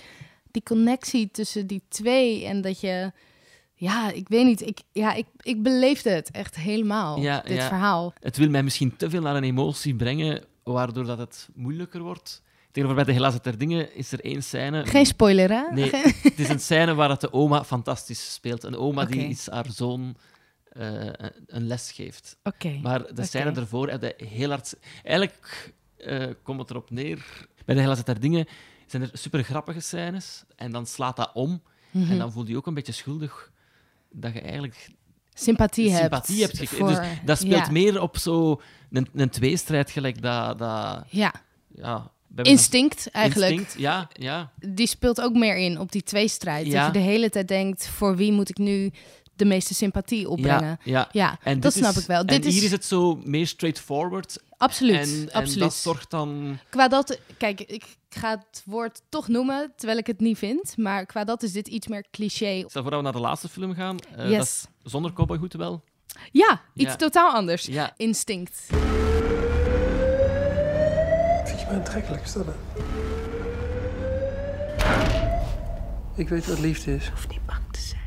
die 0.51 0.63
connectie 0.63 1.31
tussen 1.31 1.67
die 1.67 1.81
twee 1.89 2.45
en 2.45 2.61
dat 2.61 2.79
je... 2.79 3.11
Ja, 3.75 4.11
ik 4.11 4.27
weet 4.27 4.45
niet. 4.45 4.61
Ik, 4.61 4.79
ja, 4.91 5.13
ik, 5.13 5.25
ik 5.41 5.63
beleefde 5.63 6.09
het 6.09 6.31
echt 6.31 6.55
helemaal, 6.55 7.19
Ja, 7.19 7.41
dit 7.41 7.63
verhaal. 7.63 8.13
Het 8.19 8.37
wil 8.37 8.49
mij 8.49 8.63
misschien 8.63 8.97
te 8.97 9.09
veel 9.09 9.21
naar 9.21 9.35
een 9.35 9.43
emotie 9.43 9.95
brengen, 9.95 10.43
waardoor 10.63 11.05
dat 11.05 11.17
het 11.17 11.49
moeilijker 11.53 12.01
wordt. 12.01 12.41
Tegenover 12.73 12.95
bij 12.95 13.13
de 13.13 13.19
Helaas 13.19 13.41
der 13.41 13.57
Dingen 13.57 13.95
is 13.95 14.11
er 14.11 14.19
één 14.19 14.43
scène... 14.43 14.85
Geen 14.85 15.05
spoiler, 15.05 15.49
hè? 15.49 15.63
Nee, 15.71 15.89
het 16.21 16.39
is 16.39 16.49
een 16.49 16.59
scène 16.59 16.93
waar 16.93 17.09
het 17.09 17.21
de 17.21 17.33
oma 17.33 17.63
fantastisch 17.63 18.33
speelt. 18.33 18.63
Een 18.63 18.75
oma 18.77 19.05
die 19.05 19.27
iets 19.27 19.47
haar 19.47 19.65
zoon 19.69 20.15
eh, 20.69 21.01
een 21.47 21.67
les 21.67 21.91
geeft. 21.91 22.37
Oké. 22.43 22.79
Maar 22.81 23.13
de 23.15 23.23
scène 23.23 23.51
ervoor 23.51 23.99
heel 24.17 24.49
hard... 24.49 24.75
Eigenlijk 25.03 25.73
eh, 25.97 26.27
komt 26.43 26.59
het 26.59 26.69
erop 26.69 26.89
neer... 26.89 27.47
Bij 27.65 27.75
de 27.75 27.81
Helaas 27.81 28.03
der 28.03 28.19
Dingen 28.19 28.45
zijn 28.87 29.01
er 29.01 29.09
super 29.13 29.43
grappige 29.43 29.79
scènes. 29.79 30.43
En 30.55 30.71
dan 30.71 30.85
slaat 30.85 31.15
dat 31.15 31.31
om. 31.33 31.61
Mhm. 31.91 32.11
En 32.11 32.17
dan 32.17 32.31
voel 32.31 32.47
je 32.47 32.57
ook 32.57 32.67
een 32.67 32.73
beetje 32.73 32.91
schuldig 32.91 33.51
dat 34.11 34.33
je 34.33 34.41
eigenlijk 34.41 34.89
Sympathie, 35.33 35.95
sympathie 35.95 36.41
hebt 36.41 36.57
hebt. 36.57 36.69
gekregen. 36.69 36.95
voor- 36.95 37.05
Dus 37.05 37.17
dat 37.25 37.37
speelt 37.37 37.65
ja. 37.65 37.71
meer 37.71 38.01
op 38.01 38.17
zo 38.17 38.61
een, 38.91 39.07
een 39.13 39.29
tweestrijd 39.29 39.91
gelijk 39.91 40.21
dat... 40.21 40.57
dat 40.57 41.03
Ja, 41.09 41.33
ja, 41.75 42.11
instinct 42.41 43.09
eigenlijk. 43.11 43.51
Instinct, 43.51 43.79
ja, 43.81 44.07
ja. 44.13 44.51
Die 44.59 44.87
speelt 44.87 45.21
ook 45.21 45.33
meer 45.33 45.57
in 45.57 45.79
op 45.79 45.91
die 45.91 46.03
tweestrijd. 46.03 46.65
Ja. 46.65 46.85
Dat 46.85 46.93
je 46.95 46.99
de 47.01 47.05
hele 47.05 47.29
tijd 47.29 47.47
denkt, 47.47 47.87
voor 47.87 48.15
wie 48.15 48.31
moet 48.31 48.49
ik 48.49 48.57
nu 48.57 48.91
de 49.35 49.45
meeste 49.45 49.73
sympathie 49.73 50.29
opbrengen? 50.29 50.79
Ja, 50.83 51.09
ja. 51.11 51.37
En 51.43 51.59
dat 51.59 51.73
snap 51.73 51.91
is- 51.95 52.01
ik 52.01 52.07
wel. 52.07 52.19
En 52.19 52.25
Dit 52.27 52.45
is, 52.45 52.53
hier 52.53 52.63
is 52.63 52.71
het 52.71 52.85
zo 52.85 53.15
meer 53.23 53.47
straightforward. 53.47 54.37
absoluut, 54.57 54.95
en, 54.95 55.29
en 55.29 55.31
absoluut. 55.31 55.59
dat 55.59 55.73
zorgt 55.73 56.09
dan... 56.09 56.57
Qua 56.69 56.87
dat, 56.87 57.19
kijk, 57.37 57.61
ik 57.61 57.83
ga 58.09 58.29
het 58.29 58.61
woord 58.65 59.01
toch 59.09 59.27
noemen, 59.27 59.73
terwijl 59.75 59.99
ik 59.99 60.07
het 60.07 60.19
niet 60.19 60.37
vind. 60.37 60.77
Maar 60.77 61.05
qua 61.05 61.23
dat 61.23 61.43
is 61.43 61.51
dit 61.51 61.67
iets 61.67 61.87
meer 61.87 62.05
cliché. 62.11 62.63
Stel 62.67 62.81
voor 62.81 62.83
dat 62.91 62.93
we 62.99 63.01
naar 63.01 63.11
de 63.11 63.19
laatste 63.19 63.49
film 63.49 63.73
gaan. 63.73 63.97
eh, 64.15 64.29
Yes. 64.29 64.37
Dat 64.37 64.45
is 64.83 64.91
zonder 64.91 65.13
cowboyhoed 65.13 65.53
wel. 65.53 65.83
Ja, 66.31 66.61
iets 66.73 66.89
Ja. 66.91 66.95
totaal 66.95 67.31
anders. 67.33 67.65
Ja. 67.65 67.93
Instinct. 67.97 68.67
Aantrekkelijk, 71.73 72.23
is 72.23 72.33
dat 72.33 72.45
het? 72.45 72.55
Ik 76.15 76.29
weet 76.29 76.45
wat 76.47 76.59
liefde 76.59 76.95
is. 76.95 77.09
Hoeft 77.09 77.29
niet 77.29 77.45
bang 77.45 77.63
te 77.71 77.79
zijn. 77.79 78.01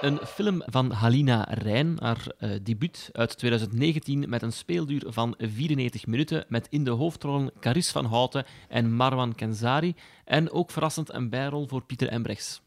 Een 0.00 0.26
film 0.26 0.62
van 0.66 0.90
Halina 0.90 1.46
Rijn, 1.50 1.96
haar 2.00 2.26
eh, 2.38 2.50
debuut 2.62 3.08
uit 3.12 3.38
2019 3.38 4.28
met 4.28 4.42
een 4.42 4.52
speelduur 4.52 5.04
van 5.06 5.34
94 5.38 6.06
minuten, 6.06 6.44
met 6.48 6.66
in 6.70 6.84
de 6.84 6.90
hoofdrollen 6.90 7.52
Caris 7.60 7.90
van 7.90 8.04
Houten 8.04 8.44
en 8.68 8.94
Marwan 8.94 9.34
Kenzari. 9.34 9.94
En 10.24 10.50
ook 10.50 10.70
verrassend 10.70 11.12
een 11.12 11.30
bijrol 11.30 11.68
voor 11.68 11.82
Pieter 11.82 12.08
Embrechts, 12.08 12.62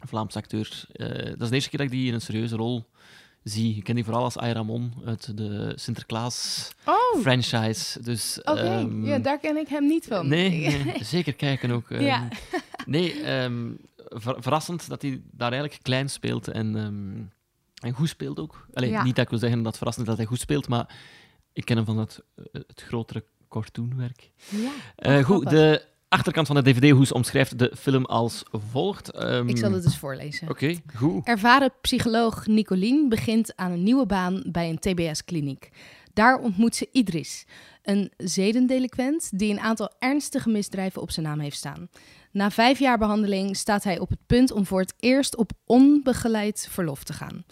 een 0.00 0.08
Vlaams 0.08 0.36
acteur. 0.36 0.84
Eh, 0.92 1.08
dat 1.08 1.40
is 1.40 1.48
de 1.48 1.54
eerste 1.54 1.70
keer 1.70 1.78
dat 1.78 1.88
ik 1.88 1.98
die 1.98 2.06
in 2.06 2.14
een 2.14 2.20
serieuze 2.20 2.56
rol 2.56 2.86
zie. 3.48 3.76
Ik 3.76 3.84
ken 3.84 3.94
die 3.94 4.04
vooral 4.04 4.22
als 4.22 4.36
Ayramon 4.36 4.92
uit 5.04 5.36
de 5.36 5.72
Sinterklaas 5.76 6.68
Oh, 6.84 7.20
franchise. 7.20 8.02
Dus, 8.02 8.38
oké. 8.44 8.60
ehm, 8.60 9.04
ja, 9.06 9.18
daar 9.18 9.38
ken 9.38 9.56
ik 9.56 9.68
hem 9.68 9.86
niet 9.86 10.06
van. 10.08 10.28
Nee, 10.28 10.50
nee, 10.84 11.04
zeker 11.16 11.32
kijken 11.34 11.70
ook. 11.70 11.90
ehm. 11.90 12.02
Ja. 12.02 12.28
Nee, 12.86 13.22
ehm, 13.22 13.70
ver- 14.08 14.42
verrassend 14.42 14.88
dat 14.88 15.02
hij 15.02 15.20
daar 15.30 15.52
eigenlijk 15.52 15.82
klein 15.82 16.10
speelt 16.10 16.48
en, 16.48 16.76
en 17.82 17.92
goed 17.92 18.08
speelt 18.08 18.38
ook. 18.38 18.66
Allee, 18.72 18.90
Ja. 18.90 19.02
Niet 19.02 19.14
dat 19.14 19.24
ik 19.24 19.30
wil 19.30 19.38
zeggen 19.38 19.58
dat 19.58 19.66
het 19.66 19.76
verrassend 19.76 20.04
is 20.06 20.10
dat 20.12 20.20
hij 20.20 20.30
goed 20.30 20.40
speelt, 20.40 20.68
maar 20.68 20.94
ik 21.52 21.64
ken 21.64 21.76
hem 21.76 21.84
van 21.86 21.98
het, 21.98 22.20
het 22.52 22.82
grotere 22.86 23.24
cartoonwerk. 23.48 24.30
Ja, 24.48 24.70
Eh, 24.96 25.24
goed, 25.24 25.48
de 25.50 25.84
achterkant 26.08 26.46
van 26.46 26.56
de 26.56 26.62
DVD-hoes 26.62 27.12
omschrijft 27.12 27.58
de 27.58 27.72
film 27.78 28.04
als 28.04 28.42
volgt. 28.50 29.10
Ehm, 29.10 29.48
Ik 29.48 29.58
zal 29.58 29.72
het 29.72 29.84
eens 29.84 29.98
voorlezen. 29.98 30.48
Oké, 30.48 30.74
goed. 30.94 31.26
Ervaren 31.26 31.72
psycholoog 31.80 32.46
Nicolien 32.46 33.08
begint 33.08 33.56
aan 33.56 33.70
een 33.70 33.82
nieuwe 33.82 34.06
baan 34.06 34.42
bij 34.46 34.68
een 34.68 34.78
TBS-kliniek. 34.78 35.68
Daar 36.12 36.38
ontmoet 36.38 36.76
ze 36.76 36.88
Idris, 36.92 37.44
een 37.82 38.12
zedendelinquent 38.16 39.38
die 39.38 39.52
een 39.52 39.60
aantal 39.60 39.92
ernstige 39.98 40.48
misdrijven 40.48 41.02
op 41.02 41.10
zijn 41.10 41.26
naam 41.26 41.40
heeft 41.40 41.56
staan. 41.56 41.88
Na 42.32 42.50
vijf 42.50 42.78
jaar 42.78 42.98
behandeling 42.98 43.56
staat 43.56 43.84
hij 43.84 43.98
op 43.98 44.08
het 44.08 44.18
punt 44.26 44.50
om 44.52 44.66
voor 44.66 44.80
het 44.80 44.94
eerst 44.98 45.36
op 45.36 45.50
onbegeleid 45.66 46.68
verlof 46.70 47.04
te 47.04 47.12
gaan. 47.12 47.44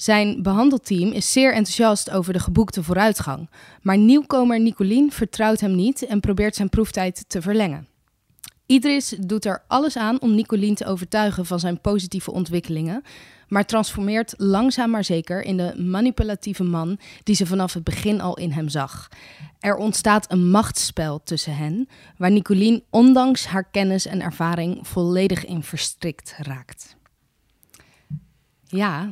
Zijn 0.00 0.42
behandelteam 0.42 1.12
is 1.12 1.32
zeer 1.32 1.54
enthousiast 1.54 2.10
over 2.10 2.32
de 2.32 2.38
geboekte 2.38 2.82
vooruitgang, 2.82 3.50
maar 3.82 3.98
nieuwkomer 3.98 4.60
Nicolien 4.60 5.12
vertrouwt 5.12 5.60
hem 5.60 5.74
niet 5.74 6.06
en 6.06 6.20
probeert 6.20 6.54
zijn 6.54 6.68
proeftijd 6.68 7.24
te 7.28 7.42
verlengen. 7.42 7.88
Idris 8.66 9.14
doet 9.18 9.44
er 9.44 9.62
alles 9.66 9.96
aan 9.96 10.20
om 10.20 10.34
Nicolien 10.34 10.74
te 10.74 10.86
overtuigen 10.86 11.46
van 11.46 11.60
zijn 11.60 11.80
positieve 11.80 12.30
ontwikkelingen, 12.30 13.02
maar 13.48 13.66
transformeert 13.66 14.34
langzaam 14.36 14.90
maar 14.90 15.04
zeker 15.04 15.42
in 15.42 15.56
de 15.56 15.82
manipulatieve 15.82 16.64
man 16.64 16.98
die 17.22 17.34
ze 17.34 17.46
vanaf 17.46 17.74
het 17.74 17.84
begin 17.84 18.20
al 18.20 18.36
in 18.36 18.50
hem 18.50 18.68
zag. 18.68 19.08
Er 19.58 19.76
ontstaat 19.76 20.32
een 20.32 20.50
machtsspel 20.50 21.22
tussen 21.22 21.56
hen, 21.56 21.88
waar 22.16 22.30
Nicolien 22.30 22.84
ondanks 22.90 23.46
haar 23.46 23.70
kennis 23.70 24.06
en 24.06 24.20
ervaring 24.20 24.88
volledig 24.88 25.44
in 25.44 25.62
verstrikt 25.62 26.34
raakt. 26.38 26.96
Ja, 28.66 29.08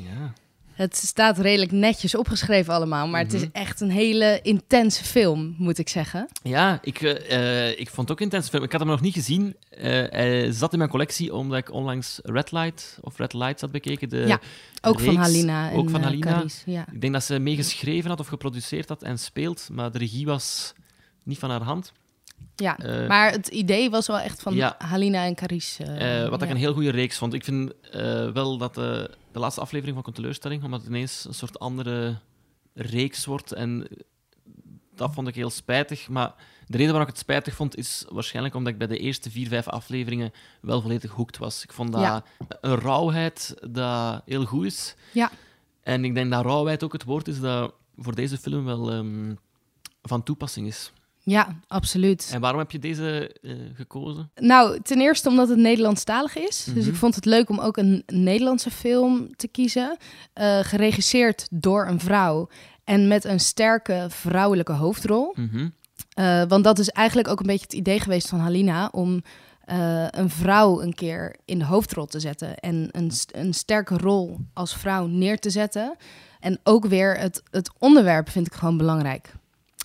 Ja. 0.00 0.32
het 0.72 0.96
staat 0.96 1.38
redelijk 1.38 1.70
netjes 1.72 2.14
opgeschreven 2.14 2.74
allemaal, 2.74 3.08
maar 3.08 3.20
het 3.22 3.32
is 3.32 3.40
Mhm. 3.40 3.50
echt 3.52 3.80
een 3.80 3.90
hele 3.90 4.40
intense 4.42 5.04
film, 5.04 5.54
moet 5.58 5.78
ik 5.78 5.88
zeggen. 5.88 6.28
Ja, 6.42 6.78
ik, 6.82 7.00
eh, 7.02 7.68
eh, 7.68 7.78
ik 7.80 7.88
vond 7.90 8.08
het 8.08 8.10
ook 8.10 8.20
intens 8.20 8.48
film. 8.48 8.62
Ik 8.62 8.70
had 8.72 8.80
hem 8.80 8.90
nog 8.90 9.00
niet 9.00 9.14
gezien. 9.14 9.56
Eh, 9.70 9.82
hij 10.10 10.52
zat 10.52 10.72
in 10.72 10.78
mijn 10.78 10.90
collectie 10.90 11.34
omdat 11.34 11.58
ik 11.58 11.72
onlangs 11.72 12.20
Red 12.22 12.52
Light 12.52 12.98
of 13.00 13.16
Red 13.18 13.32
Lights 13.32 13.60
had 13.60 13.70
bekeken. 13.70 14.08
De 14.08 14.24
Ja, 14.26 14.40
Ook 14.80 15.00
van. 15.00 15.16
Halina 15.16 15.70
en 15.70 15.76
Ook 15.76 15.90
van 15.90 16.02
Halina. 16.02 16.32
Carice, 16.32 16.70
ja. 16.70 16.86
Ik 16.92 17.00
denk 17.00 17.12
dat 17.12 17.24
ze 17.24 17.38
meegeschreven 17.38 18.10
had 18.10 18.20
of 18.20 18.26
geproduceerd 18.26 18.88
had 18.88 19.02
en 19.02 19.18
speelt, 19.18 19.68
maar 19.72 19.90
de 19.92 19.98
regie 19.98 20.26
was 20.26 20.72
niet 21.22 21.38
van 21.38 21.50
haar 21.50 21.62
hand. 21.62 21.92
Ja, 22.56 22.78
Eh, 22.78 23.08
maar 23.08 23.30
het 23.30 23.48
idee 23.48 23.90
was 23.90 24.06
wel 24.06 24.18
echt 24.18 24.42
van 24.42 24.54
ja. 24.54 24.74
Halina 24.78 25.24
en 25.24 25.34
Carice. 25.34 25.84
eh, 25.84 26.22
Eh, 26.24 26.28
wat 26.30 26.42
ik 26.42 26.50
een 26.50 26.56
heel 26.56 26.72
goede 26.72 26.90
reeks 26.90 27.18
vond. 27.18 27.34
Ik 27.34 27.44
vind 27.44 27.72
wel 28.32 28.56
dat 28.58 28.74
de, 28.74 29.10
de 29.32 29.38
laatste 29.38 29.60
aflevering 29.60 29.96
van 29.96 30.06
een 30.06 30.12
teleurstelling, 30.14 30.64
omdat 30.64 30.80
het 30.80 30.88
ineens 30.88 31.24
een 31.28 31.34
soort 31.34 31.58
andere 31.58 32.16
reeks 32.74 33.24
wordt 33.24 33.52
en 33.52 33.88
dat 34.94 35.14
vond 35.14 35.28
ik 35.28 35.34
heel 35.34 35.50
spijtig. 35.50 36.08
Maar 36.08 36.34
de 36.66 36.76
reden 36.76 36.86
waarom 36.92 37.02
ik 37.02 37.08
het 37.08 37.18
spijtig 37.18 37.54
vond, 37.54 37.76
is 37.76 38.04
waarschijnlijk 38.08 38.54
omdat 38.54 38.72
ik 38.72 38.78
bij 38.78 38.86
de 38.86 38.98
eerste 38.98 39.30
vier, 39.30 39.48
vijf 39.48 39.68
afleveringen 39.68 40.32
wel 40.60 40.80
volledig 40.80 41.10
hooked 41.10 41.38
was. 41.38 41.62
Ik 41.62 41.72
vond 41.72 41.92
dat 41.92 42.00
Ja. 42.00 42.24
een 42.60 42.78
rauwheid 42.78 43.54
dat 43.70 44.22
heel 44.24 44.44
goed 44.44 44.64
is. 44.64 44.94
Ja. 45.12 45.30
En 45.82 46.04
ik 46.04 46.14
denk 46.14 46.30
dat 46.30 46.44
rauwheid 46.44 46.82
ook 46.84 46.92
het 46.92 47.04
woord 47.04 47.28
is 47.28 47.40
dat 47.40 47.74
voor 47.96 48.14
deze 48.14 48.38
film 48.38 48.64
wel 48.64 48.90
ehm, 48.92 49.34
van 50.02 50.22
toepassing 50.22 50.66
is. 50.66 50.92
Ja, 51.24 51.48
absoluut. 51.66 52.30
En 52.32 52.40
waarom 52.40 52.58
heb 52.60 52.70
je 52.70 52.78
deze 52.78 53.36
eh, 53.42 53.52
gekozen? 53.74 54.30
Nou, 54.34 54.80
ten 54.82 55.00
eerste 55.00 55.28
omdat 55.28 55.48
het 55.48 55.58
Nederlandstalig 55.58 56.36
is. 56.36 56.64
Dus 56.64 56.74
Mhm. 56.84 56.88
ik 56.88 56.94
vond 56.94 57.14
het 57.14 57.24
leuk 57.24 57.48
om 57.50 57.58
ook 57.58 57.76
een 57.76 58.02
Nederlandse 58.06 58.70
film 58.70 59.36
te 59.36 59.48
kiezen. 59.48 59.96
eh, 60.32 60.58
geregisseerd 60.58 61.46
door 61.50 61.86
een 61.86 62.00
vrouw 62.00 62.48
en 62.84 63.08
met 63.08 63.24
een 63.24 63.40
sterke 63.40 64.06
vrouwelijke 64.08 64.72
hoofdrol. 64.72 65.34
Mhm. 65.36 65.68
Eh, 66.14 66.42
want 66.48 66.64
dat 66.64 66.78
is 66.78 66.88
eigenlijk 66.88 67.28
ook 67.28 67.40
een 67.40 67.46
beetje 67.46 67.64
het 67.64 67.72
idee 67.74 68.00
geweest 68.00 68.28
van 68.28 68.38
Halina 68.38 68.88
om 68.92 69.22
een 70.10 70.30
vrouw 70.30 70.82
een 70.82 70.94
keer 70.94 71.36
in 71.44 71.58
de 71.58 71.64
hoofdrol 71.64 72.06
te 72.06 72.20
zetten 72.20 72.56
en 72.58 72.88
een, 72.90 73.10
een 73.32 73.54
sterke 73.54 73.96
rol 73.96 74.36
als 74.52 74.76
vrouw 74.76 75.06
neer 75.06 75.38
te 75.38 75.50
zetten. 75.50 75.96
En 76.40 76.58
ook 76.62 76.86
weer 76.86 77.18
het, 77.18 77.42
het 77.50 77.70
onderwerp 77.78 78.28
vind 78.30 78.46
ik 78.46 78.52
gewoon 78.54 78.76
belangrijk. 78.76 79.32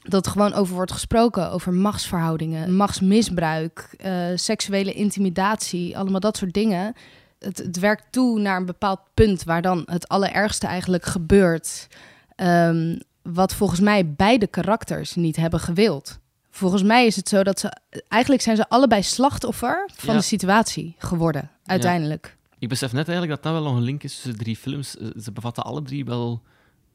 Dat 0.10 0.26
er 0.26 0.32
gewoon 0.32 0.54
over 0.54 0.76
wordt 0.76 0.92
gesproken, 0.92 1.52
over 1.52 1.74
machtsverhoudingen, 1.74 2.76
machtsmisbruik, 2.76 3.90
eh, 3.98 4.14
seksuele 4.36 4.94
intimidatie, 4.94 5.98
allemaal 5.98 6.20
dat 6.20 6.38
soort 6.38 6.54
dingen. 6.54 6.94
Het, 7.40 7.58
het 7.58 7.80
werkt 7.80 8.04
toe 8.12 8.40
naar 8.40 8.58
een 8.58 8.66
bepaald 8.66 9.00
punt 9.14 9.44
waar 9.44 9.62
dan 9.62 9.84
het 9.86 10.08
allerergste 10.08 10.68
eigenlijk 10.68 11.06
gebeurt. 11.06 11.88
Ehm, 12.36 13.00
wat 13.22 13.54
volgens 13.54 13.80
mij 13.80 14.14
beide 14.14 14.48
karakters 14.48 15.16
niet 15.16 15.36
hebben 15.36 15.60
gewild. 15.60 16.20
Volgens 16.50 16.84
mij 16.84 17.06
is 17.06 17.16
het 17.16 17.30
zo 17.30 17.44
dat 17.44 17.60
ze. 17.60 17.78
Eigenlijk 18.08 18.42
zijn 18.42 18.56
ze 18.56 18.70
allebei 18.70 19.04
slachtoffer 19.04 19.90
van 19.96 20.14
Ja. 20.14 20.20
de 20.20 20.26
situatie 20.26 20.96
geworden, 20.98 21.50
uiteindelijk. 21.66 22.38
Ik 22.60 22.70
besef 22.70 22.92
net 22.94 23.08
eigenlijk 23.08 23.42
dat 23.42 23.54
dat 23.54 23.62
wel 23.62 23.72
nog 23.72 23.80
een 23.80 23.86
link 23.86 24.04
is 24.04 24.14
tussen 24.14 24.32
de 24.32 24.38
drie 24.38 24.56
films. 24.56 24.98
Eh, 24.98 25.08
Ze 25.22 25.32
bevatten 25.32 25.64
alle 25.64 25.82
drie 25.82 26.06
wel 26.06 26.42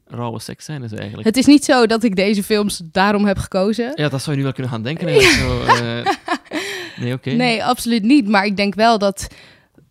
rauwe 0.05 0.39
seksscènes 0.39 0.91
eigenlijk. 0.91 1.27
Het 1.27 1.37
is 1.37 1.45
niet 1.45 1.63
zo 1.65 1.85
dat 1.85 2.03
ik 2.03 2.15
deze 2.15 2.43
films 2.43 2.81
daarom 2.91 3.25
heb 3.25 3.37
gekozen. 3.37 3.91
Ja, 3.95 4.09
dat 4.09 4.19
zou 4.21 4.31
je 4.31 4.37
nu 4.37 4.43
wel 4.43 4.53
kunnen 4.53 4.71
gaan 4.71 4.83
denken. 4.83 5.21
Zo, 5.21 5.61
eh, 5.63 6.05
Nee, 7.01 7.13
oké. 7.13 7.29
Nee, 7.31 7.63
absoluut 7.63 8.03
niet. 8.03 8.27
Maar 8.27 8.45
ik 8.45 8.57
denk 8.57 8.75
wel 8.75 8.97
dat 8.97 9.27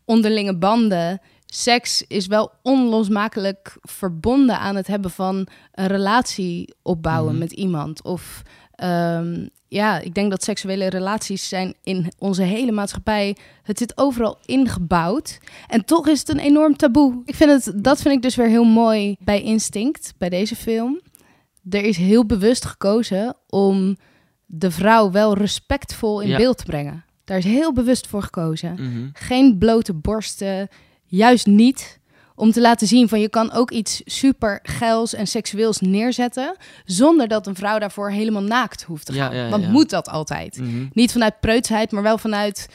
onderlinge 0.04 0.56
banden. 0.56 1.20
Seks 1.46 2.04
is 2.06 2.26
wel 2.26 2.52
onlosmakelijk 2.62 3.76
verbonden 3.80 4.58
aan 4.58 4.76
het 4.76 4.86
hebben 4.86 5.10
van 5.10 5.46
een 5.72 5.86
relatie 5.86 6.74
opbouwen 6.82 7.30
Mhm. 7.32 7.38
met 7.42 7.52
iemand. 7.52 8.02
Of 8.02 8.42
ehm, 8.74 9.46
ja, 9.72 9.98
ik 10.00 10.14
denk 10.14 10.30
dat 10.30 10.42
seksuele 10.44 10.88
relaties 10.88 11.48
zijn 11.48 11.74
in 11.82 12.12
onze 12.18 12.42
hele 12.42 12.72
maatschappij. 12.72 13.36
Het 13.62 13.78
zit 13.78 13.96
overal 13.96 14.38
ingebouwd. 14.44 15.38
En 15.68 15.84
toch 15.84 16.08
is 16.08 16.18
het 16.18 16.28
een 16.28 16.38
enorm 16.38 16.76
taboe. 16.76 17.22
Ik 17.24 17.34
vind 17.34 17.50
het, 17.64 17.84
dat 17.84 18.02
vind 18.02 18.14
ik 18.14 18.22
dus 18.22 18.34
weer 18.36 18.48
heel 18.48 18.64
mooi 18.64 19.16
bij 19.20 19.42
Instinct, 19.42 20.14
bij 20.18 20.28
deze 20.28 20.56
film. 20.56 21.00
Er 21.70 21.84
is 21.84 21.96
heel 21.96 22.26
bewust 22.26 22.64
gekozen 22.64 23.34
om 23.48 23.96
de 24.46 24.70
vrouw 24.70 25.10
wel 25.10 25.34
respectvol 25.36 26.20
in 26.20 26.28
Ja. 26.28 26.36
beeld 26.36 26.58
te 26.58 26.64
brengen. 26.64 27.04
Daar 27.24 27.38
is 27.38 27.44
heel 27.44 27.72
bewust 27.72 28.06
voor 28.06 28.22
gekozen. 28.22 28.72
Mhm. 28.74 29.08
Geen 29.12 29.58
blote 29.58 29.92
borsten, 29.92 30.68
juist 31.04 31.46
niet. 31.46 32.00
Om 32.34 32.52
te 32.52 32.60
laten 32.60 32.86
zien 32.86 33.08
van 33.08 33.20
je 33.20 33.28
kan 33.28 33.52
ook 33.52 33.70
iets 33.70 34.02
super 34.04 34.58
geils 34.62 35.14
en 35.14 35.26
seksueels 35.26 35.80
neerzetten. 35.80 36.56
zonder 36.84 37.28
dat 37.28 37.46
een 37.46 37.54
vrouw 37.54 37.78
daarvoor 37.78 38.10
helemaal 38.10 38.42
naakt 38.42 38.82
hoeft 38.82 39.06
te 39.06 39.12
gaan. 39.12 39.34
ja, 39.34 39.48
Want 39.48 39.68
moet 39.68 39.90
dat 39.90 40.08
altijd? 40.08 40.58
Mhm. 40.58 40.86
Niet 40.92 41.12
vanuit 41.12 41.40
preutsheid, 41.40 41.92
maar 41.92 42.02
wel 42.02 42.18
vanuit 42.18 42.68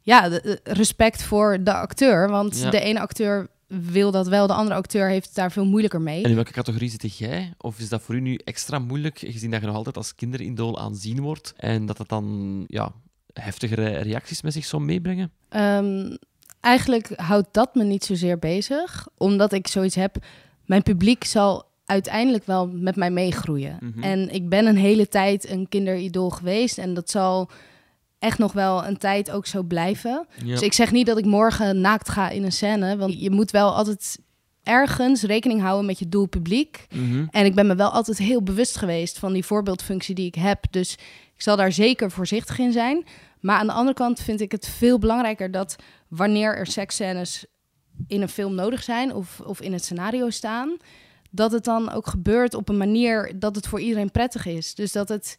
ja, 0.00 0.28
de 0.28 0.60
respect 0.64 1.22
voor 1.22 1.58
de 1.62 1.72
acteur. 1.74 2.28
Want 2.28 2.70
de 2.70 2.80
ene 2.80 3.00
acteur 3.00 3.48
wil 3.66 4.10
dat 4.10 4.28
wel, 4.28 4.46
de 4.46 4.52
andere 4.52 4.76
acteur 4.76 5.08
heeft 5.08 5.26
het 5.26 5.34
daar 5.34 5.52
veel 5.52 5.64
moeilijker 5.64 6.00
mee. 6.00 6.22
En 6.22 6.28
in 6.28 6.34
welke 6.34 6.52
categorie 6.52 6.90
zit 6.90 7.16
jij? 7.16 7.52
Of 7.58 7.78
is 7.78 7.88
dat 7.88 8.02
voor 8.02 8.14
u 8.14 8.20
nu 8.20 8.34
extra 8.44 8.78
moeilijk, 8.78 9.18
gezien 9.18 9.50
dat 9.50 9.60
je 9.60 9.66
nog 9.66 9.76
altijd 9.76 9.96
als 9.96 10.14
kinderidool 10.14 10.78
aanzien 10.80 11.20
wordt 11.20 11.54
en 11.56 11.86
dat 11.86 11.98
het 11.98 12.08
dan 12.08 12.64
ja, 12.66 12.92
heftigere 13.32 13.88
reacties 13.98 14.42
met 14.42 14.52
zich 14.52 14.64
zou 14.64 14.82
meebrengen? 14.82 15.30
Ehm, 15.48 16.16
eigenlijk 16.62 17.10
houdt 17.16 17.48
dat 17.50 17.74
me 17.74 17.84
niet 17.84 18.04
zozeer 18.04 18.38
bezig, 18.38 19.08
omdat 19.16 19.52
ik 19.52 19.68
zoiets 19.68 19.94
heb. 19.94 20.16
Mijn 20.64 20.82
publiek 20.82 21.24
zal 21.24 21.64
uiteindelijk 21.84 22.46
wel 22.46 22.68
met 22.68 22.96
mij 22.96 23.10
meegroeien. 23.10 23.76
Mhm. 23.80 24.02
En 24.02 24.30
ik 24.30 24.48
ben 24.48 24.66
een 24.66 24.76
hele 24.76 25.08
tijd 25.08 25.50
een 25.50 25.68
kinderidool 25.68 26.30
geweest 26.30 26.78
en 26.78 26.94
dat 26.94 27.10
zal 27.10 27.50
echt 28.18 28.38
nog 28.38 28.52
wel 28.52 28.86
een 28.86 28.96
tijd 28.96 29.30
ook 29.30 29.46
zo 29.46 29.62
blijven. 29.62 30.26
Dus 30.44 30.60
ik 30.60 30.72
zeg 30.72 30.92
niet 30.92 31.06
dat 31.06 31.18
ik 31.18 31.24
morgen 31.24 31.80
naakt 31.80 32.08
ga 32.08 32.28
in 32.28 32.44
een 32.44 32.52
scène, 32.52 32.96
want 32.96 33.20
je 33.20 33.30
moet 33.30 33.50
wel 33.50 33.74
altijd 33.74 34.18
ergens 34.62 35.22
rekening 35.22 35.60
houden 35.60 35.86
met 35.86 35.98
je 35.98 36.08
doelpubliek. 36.08 36.86
Mhm. 36.94 37.26
En 37.30 37.44
ik 37.44 37.54
ben 37.54 37.66
me 37.66 37.74
wel 37.74 37.90
altijd 37.90 38.18
heel 38.18 38.42
bewust 38.42 38.76
geweest 38.76 39.18
van 39.18 39.32
die 39.32 39.44
voorbeeldfunctie 39.44 40.14
die 40.14 40.26
ik 40.26 40.34
heb. 40.34 40.64
Dus 40.70 40.92
ik 41.34 41.42
zal 41.42 41.56
daar 41.56 41.72
zeker 41.72 42.10
voorzichtig 42.10 42.58
in 42.58 42.72
zijn. 42.72 43.04
Maar 43.40 43.58
aan 43.58 43.66
de 43.66 43.72
andere 43.72 43.94
kant 43.94 44.20
vind 44.20 44.40
ik 44.40 44.52
het 44.52 44.68
veel 44.68 44.98
belangrijker 44.98 45.50
dat 45.50 45.76
wanneer 46.14 46.56
er 46.56 46.66
seksscènes 46.66 47.44
in 48.06 48.22
een 48.22 48.28
film 48.28 48.54
nodig 48.54 48.82
zijn 48.82 49.14
of, 49.14 49.40
of 49.40 49.60
in 49.60 49.72
het 49.72 49.84
scenario 49.84 50.30
staan, 50.30 50.76
dat 51.30 51.52
het 51.52 51.64
dan 51.64 51.90
ook 51.90 52.06
gebeurt 52.06 52.54
op 52.54 52.68
een 52.68 52.76
manier 52.76 53.38
dat 53.38 53.56
het 53.56 53.66
voor 53.66 53.80
iedereen 53.80 54.10
prettig 54.10 54.46
is. 54.46 54.74
Dus 54.74 54.92
dat 54.92 55.08
het 55.08 55.36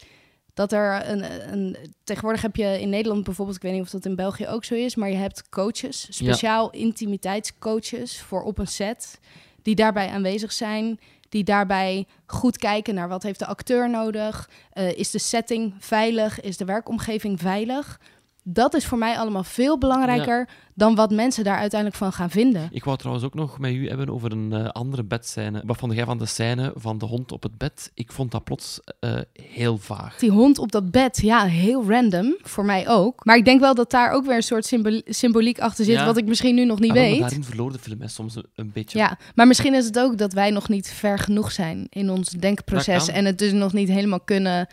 dat 0.53 0.71
er 0.71 1.09
een, 1.09 1.51
een 1.53 1.77
tegenwoordig 2.03 2.41
heb 2.41 2.55
je 2.55 2.81
in 2.81 2.89
Nederland 2.89 3.23
bijvoorbeeld, 3.23 3.57
ik 3.57 3.63
weet 3.63 3.73
niet 3.73 3.81
of 3.81 3.89
dat 3.89 4.05
in 4.05 4.15
België 4.15 4.47
ook 4.47 4.65
zo 4.65 4.75
is, 4.75 4.95
maar 4.95 5.09
je 5.09 5.15
hebt 5.15 5.49
coaches, 5.49 6.07
speciaal 6.09 6.69
intimiteitscoaches 6.71 8.21
voor 8.21 8.43
op 8.43 8.57
een 8.57 8.67
set, 8.67 9.19
die 9.61 9.75
daarbij 9.75 10.09
aanwezig 10.09 10.51
zijn, 10.51 10.99
die 11.29 11.43
daarbij 11.43 12.07
goed 12.25 12.57
kijken 12.57 12.95
naar 12.95 13.07
wat 13.07 13.23
heeft 13.23 13.39
de 13.39 13.45
acteur 13.45 13.89
nodig, 13.89 14.49
Eh, 14.69 14.97
is 14.97 15.11
de 15.11 15.19
setting 15.19 15.73
veilig, 15.79 16.41
is 16.41 16.57
de 16.57 16.65
werkomgeving 16.65 17.39
veilig. 17.39 17.99
Dat 18.45 18.73
is 18.73 18.85
voor 18.85 18.97
mij 18.97 19.17
allemaal 19.17 19.43
veel 19.43 19.77
belangrijker 19.77 20.47
dan 20.75 20.95
wat 20.95 21.11
mensen 21.11 21.43
daar 21.43 21.57
uiteindelijk 21.57 21.99
van 21.99 22.13
gaan 22.13 22.29
vinden. 22.29 22.67
Ik 22.71 22.83
wou 22.83 22.97
trouwens 22.97 23.25
ook 23.25 23.33
nog 23.33 23.59
met 23.59 23.71
u 23.73 23.87
hebben 23.87 24.09
over 24.09 24.31
een 24.31 24.53
eh, 24.53 24.67
andere 24.69 25.03
bedscène. 25.03 25.61
Wat 25.65 25.77
vond 25.77 25.93
jij 25.93 26.05
van 26.05 26.17
de 26.17 26.25
scène 26.25 26.71
van 26.75 26.97
de 26.97 27.05
hond 27.05 27.31
op 27.31 27.43
het 27.43 27.57
bed? 27.57 27.91
Ik 27.93 28.11
vond 28.11 28.31
dat 28.31 28.43
plots 28.43 28.79
eh, 28.99 29.15
heel 29.53 29.77
vaag. 29.77 30.17
Die 30.17 30.31
hond 30.31 30.57
op 30.59 30.71
dat 30.71 30.91
bed, 30.91 31.21
ja, 31.21 31.43
heel 31.45 31.89
random. 31.89 32.35
Voor 32.41 32.65
mij 32.65 32.89
ook. 32.89 33.25
Maar 33.25 33.35
ik 33.37 33.45
denk 33.45 33.59
wel 33.59 33.75
dat 33.75 33.91
daar 33.91 34.11
ook 34.11 34.25
weer 34.25 34.35
een 34.35 34.43
soort 34.43 34.65
symbol- 34.65 35.01
symboliek 35.05 35.59
achter 35.59 35.85
zit, 35.85 35.93
Ja. 35.95 36.05
wat 36.05 36.17
ik 36.17 36.25
misschien 36.25 36.55
nu 36.55 36.65
nog 36.65 36.79
niet 36.79 36.89
Ah, 36.91 36.95
weet. 36.97 37.19
daarin 37.19 37.43
verloor 37.43 37.71
de 37.71 37.79
film 37.79 38.07
soms 38.07 38.35
een, 38.35 38.45
een 38.55 38.71
beetje. 38.73 38.97
Ja, 38.97 39.17
maar 39.35 39.47
misschien 39.47 39.73
is 39.73 39.85
het 39.85 39.99
ook 39.99 40.17
dat 40.17 40.33
wij 40.33 40.49
nog 40.49 40.69
niet 40.69 40.89
ver 40.91 41.19
genoeg 41.19 41.51
zijn 41.51 41.87
in 41.89 42.09
ons 42.09 42.29
denkproces. 42.29 43.07
En 43.07 43.25
het 43.25 43.37
dus 43.37 43.51
nog 43.51 43.73
niet 43.73 43.89
helemaal 43.89 44.19
kunnen, 44.19 44.67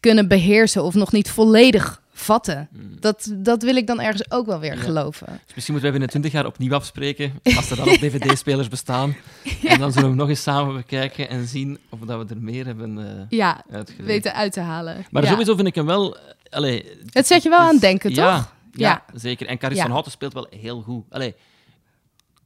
kunnen 0.00 0.28
beheersen 0.28 0.84
of 0.84 0.94
nog 0.94 1.12
niet 1.12 1.30
volledig 1.30 2.02
vatten. 2.20 2.68
Dat, 3.00 3.32
dat 3.36 3.62
wil 3.62 3.76
ik 3.76 3.86
dan 3.86 4.00
ergens 4.00 4.30
ook 4.30 4.46
wel 4.46 4.60
weer 4.60 4.70
Hmm. 4.72 4.80
Ja. 4.80 4.86
geloven. 4.86 5.26
Dus 5.26 5.54
misschien 5.54 5.74
moeten 5.74 5.92
we 5.92 5.98
binnen 5.98 6.08
20 6.08 6.32
jaar 6.32 6.46
opnieuw 6.46 6.74
afspreken, 6.74 7.32
als 7.56 7.70
er 7.70 7.76
dan 7.76 7.88
ook 7.88 7.94
dvd-spelers 8.04 8.68
bestaan. 8.68 9.16
En 9.64 9.78
dan 9.78 9.92
zullen 9.92 10.10
we 10.10 10.14
nog 10.16 10.28
eens 10.28 10.42
samen 10.42 10.74
bekijken 10.76 11.28
en 11.28 11.46
zien 11.46 11.78
of 11.88 11.98
dat 12.00 12.26
we 12.28 12.34
er 12.34 12.40
meer 12.40 12.66
hebben 12.66 12.98
eh 12.98 13.24
Ja, 13.28 13.62
weten 13.96 14.34
uit 14.34 14.52
te 14.52 14.60
halen. 14.60 15.06
Maar 15.10 15.26
sowieso 15.26 15.54
vind 15.54 15.66
ik 15.68 15.74
hem 15.74 15.86
wel... 15.86 16.16
eh, 16.16 16.22
Allee, 16.50 16.84
Het 17.10 17.26
zet 17.26 17.42
je 17.42 17.48
wel 17.48 17.58
aan 17.58 17.78
denken, 17.78 18.12
toch? 18.12 18.52
Ja, 18.72 19.04
zeker. 19.14 19.46
En 19.46 19.58
Caris 19.58 19.76
Ja. 19.76 19.82
van 19.82 19.90
Houten 19.92 20.12
speelt 20.12 20.32
wel 20.32 20.46
heel 20.50 20.80
goed. 20.82 21.04
Allee, 21.10 21.34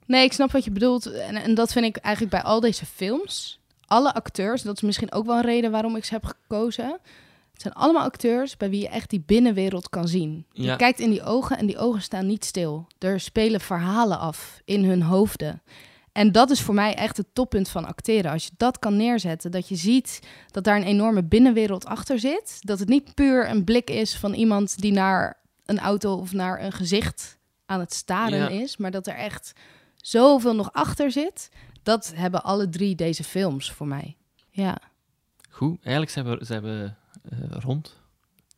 Nee, 0.07 0.25
ik 0.25 0.33
snap 0.33 0.53
wat 0.53 0.64
je 0.64 0.70
bedoelt. 0.70 1.12
En, 1.12 1.37
en 1.37 1.55
dat 1.55 1.73
vind 1.73 1.85
ik 1.85 1.97
eigenlijk 1.97 2.35
bij 2.35 2.43
al 2.45 2.61
deze 2.61 2.87
films. 2.87 3.61
Alle 3.87 4.14
acteurs, 4.14 4.62
dat 4.62 4.77
is 4.77 4.83
misschien 4.83 5.12
ook 5.12 5.27
wel 5.27 5.37
een 5.37 5.43
reden 5.43 5.70
waarom 5.70 5.97
ik 5.97 6.05
ze 6.05 6.14
heb 6.14 6.25
gekozen. 6.25 6.99
Het 7.63 7.73
zijn 7.73 7.85
allemaal 7.85 8.07
acteurs 8.07 8.57
bij 8.57 8.71
wie 8.71 8.81
je 8.81 8.89
echt 8.89 9.11
die 9.11 9.23
binnenwereld 9.27 9.89
kan 9.89 10.09
zien. 10.09 10.47
Ja. 10.53 10.71
Je 10.71 10.77
kijkt 10.77 11.01
in 11.01 11.11
die 11.11 11.23
ogen 11.23 11.59
en 11.59 11.67
die 11.67 11.79
ogen 11.79 12.03
staan 12.03 12.27
niet 12.27 12.45
stil. 12.45 12.87
Er 12.99 13.21
spelen 13.21 13.61
verhalen 13.61 14.19
af 14.19 14.61
in 14.65 14.85
hun 14.85 15.03
hoofden. 15.03 15.63
En 16.13 16.33
dat 16.33 16.51
is 16.51 16.61
voor 16.61 16.75
mij 16.75 16.95
echt 16.95 17.17
het 17.17 17.27
toppunt 17.33 17.69
van 17.69 17.85
acteren. 17.85 18.31
Als 18.31 18.45
je 18.45 18.51
dat 18.57 18.79
kan 18.79 18.97
neerzetten, 18.97 19.51
dat 19.51 19.69
je 19.69 19.77
ziet 19.77 20.21
dat 20.51 20.65
daar 20.65 20.77
een 20.77 20.83
enorme 20.83 21.25
binnenwereld 21.25 21.85
achter 21.85 22.19
zit. 22.19 22.59
Dat 22.61 22.79
het 22.79 22.89
niet 22.89 23.15
puur 23.15 23.49
een 23.51 23.65
blik 23.65 23.91
is 23.91 24.17
van 24.17 24.35
iemand 24.35 24.81
die 24.81 24.93
naar 24.93 25.41
een 25.65 25.79
auto 25.79 26.15
of 26.15 26.33
naar 26.33 26.63
een 26.63 26.73
gezicht 26.73 27.39
aan 27.67 27.81
het 27.81 27.93
staren 27.95 28.39
Ja. 28.39 28.49
is. 28.49 28.77
Maar 28.77 28.91
dat 28.91 29.07
er 29.07 29.15
echt 29.15 29.53
zoveel 29.97 30.55
nog 30.55 30.73
achter 30.73 31.11
zit. 31.11 31.49
Dat 31.83 32.13
hebben 32.15 32.45
alle 32.45 32.69
drie 32.69 32.95
deze 32.95 33.25
films 33.25 33.73
voor 33.73 33.87
mij. 33.87 34.17
Ja. 34.51 34.79
Goed. 35.63 35.79
Eigenlijk 35.83 36.13
zijn 36.13 36.25
we, 36.25 36.45
zijn 36.45 36.63
we 36.63 36.93
eh, 37.31 37.39
rond. 37.61 38.01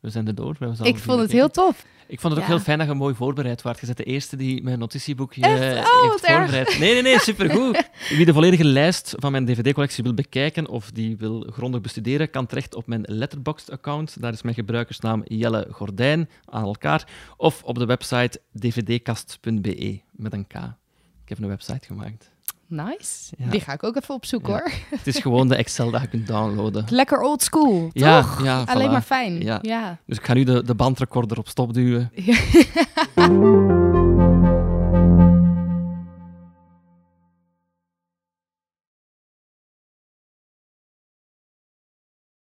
We 0.01 0.09
zijn 0.09 0.27
er 0.27 0.35
door. 0.35 0.55
We 0.59 0.75
Ik 0.83 0.97
vond 0.97 1.19
het 1.21 1.31
heel 1.31 1.49
tof. 1.49 1.85
Ik 2.07 2.19
vond 2.19 2.33
het 2.33 2.41
ook 2.41 2.49
heel 2.49 2.59
fijn 2.59 2.77
dat 2.77 2.87
je 2.87 2.93
mooi 2.93 3.15
voorbereid 3.15 3.61
was. 3.61 3.79
Je 3.79 3.85
bent 3.85 3.97
de 3.97 4.03
eerste 4.03 4.35
die 4.35 4.63
mijn 4.63 4.79
notitieboekje 4.79 5.41
eh, 5.41 5.51
Oh, 5.51 5.59
heeft 5.59 6.21
wat 6.21 6.21
erg. 6.21 6.37
voorbereid. 6.37 6.79
Nee, 6.79 6.93
nee, 6.93 7.01
nee, 7.01 7.19
supergoed. 7.19 7.89
Wie 8.17 8.25
de 8.25 8.33
volledige 8.33 8.65
lijst 8.65 9.13
van 9.17 9.31
mijn 9.31 9.45
dvd-collectie 9.45 10.03
wil 10.03 10.13
bekijken 10.13 10.67
of 10.67 10.91
die 10.91 11.17
wil 11.17 11.47
grondig 11.51 11.81
bestuderen, 11.81 12.29
kan 12.29 12.45
terecht 12.45 12.75
op 12.75 12.87
mijn 12.87 13.03
Letterboxd-account. 13.05 14.21
Daar 14.21 14.33
is 14.33 14.41
mijn 14.41 14.55
gebruikersnaam 14.55 15.21
Jelle 15.23 15.67
Gordijn 15.71 16.29
aan 16.45 16.63
elkaar. 16.63 17.07
Of 17.37 17.63
op 17.63 17.79
de 17.79 17.85
website 17.85 18.41
dvdkast.be 18.59 19.99
met 20.11 20.33
een 20.33 20.47
K. 20.47 20.53
Ik 21.23 21.29
heb 21.29 21.39
een 21.39 21.47
website 21.47 21.85
gemaakt. 21.85 22.34
Nice. 22.67 23.33
Ja. 23.37 23.49
Die 23.49 23.59
ga 23.59 23.73
ik 23.73 23.83
ook 23.83 23.95
even 23.95 24.13
opzoeken 24.15 24.53
Ja. 24.53 24.59
hoor. 24.59 24.71
Het 24.89 25.07
is 25.07 25.17
gewoon 25.19 25.47
de 25.47 25.55
Excel 25.55 25.91
dat 25.91 26.01
je 26.01 26.07
kunt 26.07 26.27
downloaden. 26.27 26.85
Lekker 27.01 27.21
old 27.21 27.43
school, 27.43 27.89
Ja, 27.93 28.21
toch? 28.21 28.43
ja, 28.43 28.63
Alleen 28.65 28.87
voilà. 28.87 28.91
maar 28.91 29.01
fijn. 29.01 29.41
Ja. 29.41 29.97
Dus 30.05 30.17
ik 30.17 30.25
ga 30.25 30.33
nu 30.33 30.43
de, 30.43 30.63
de 30.63 30.75
bandrecorder 30.75 31.37
op 31.37 31.47
stop 31.47 31.73
duwen. 31.73 32.11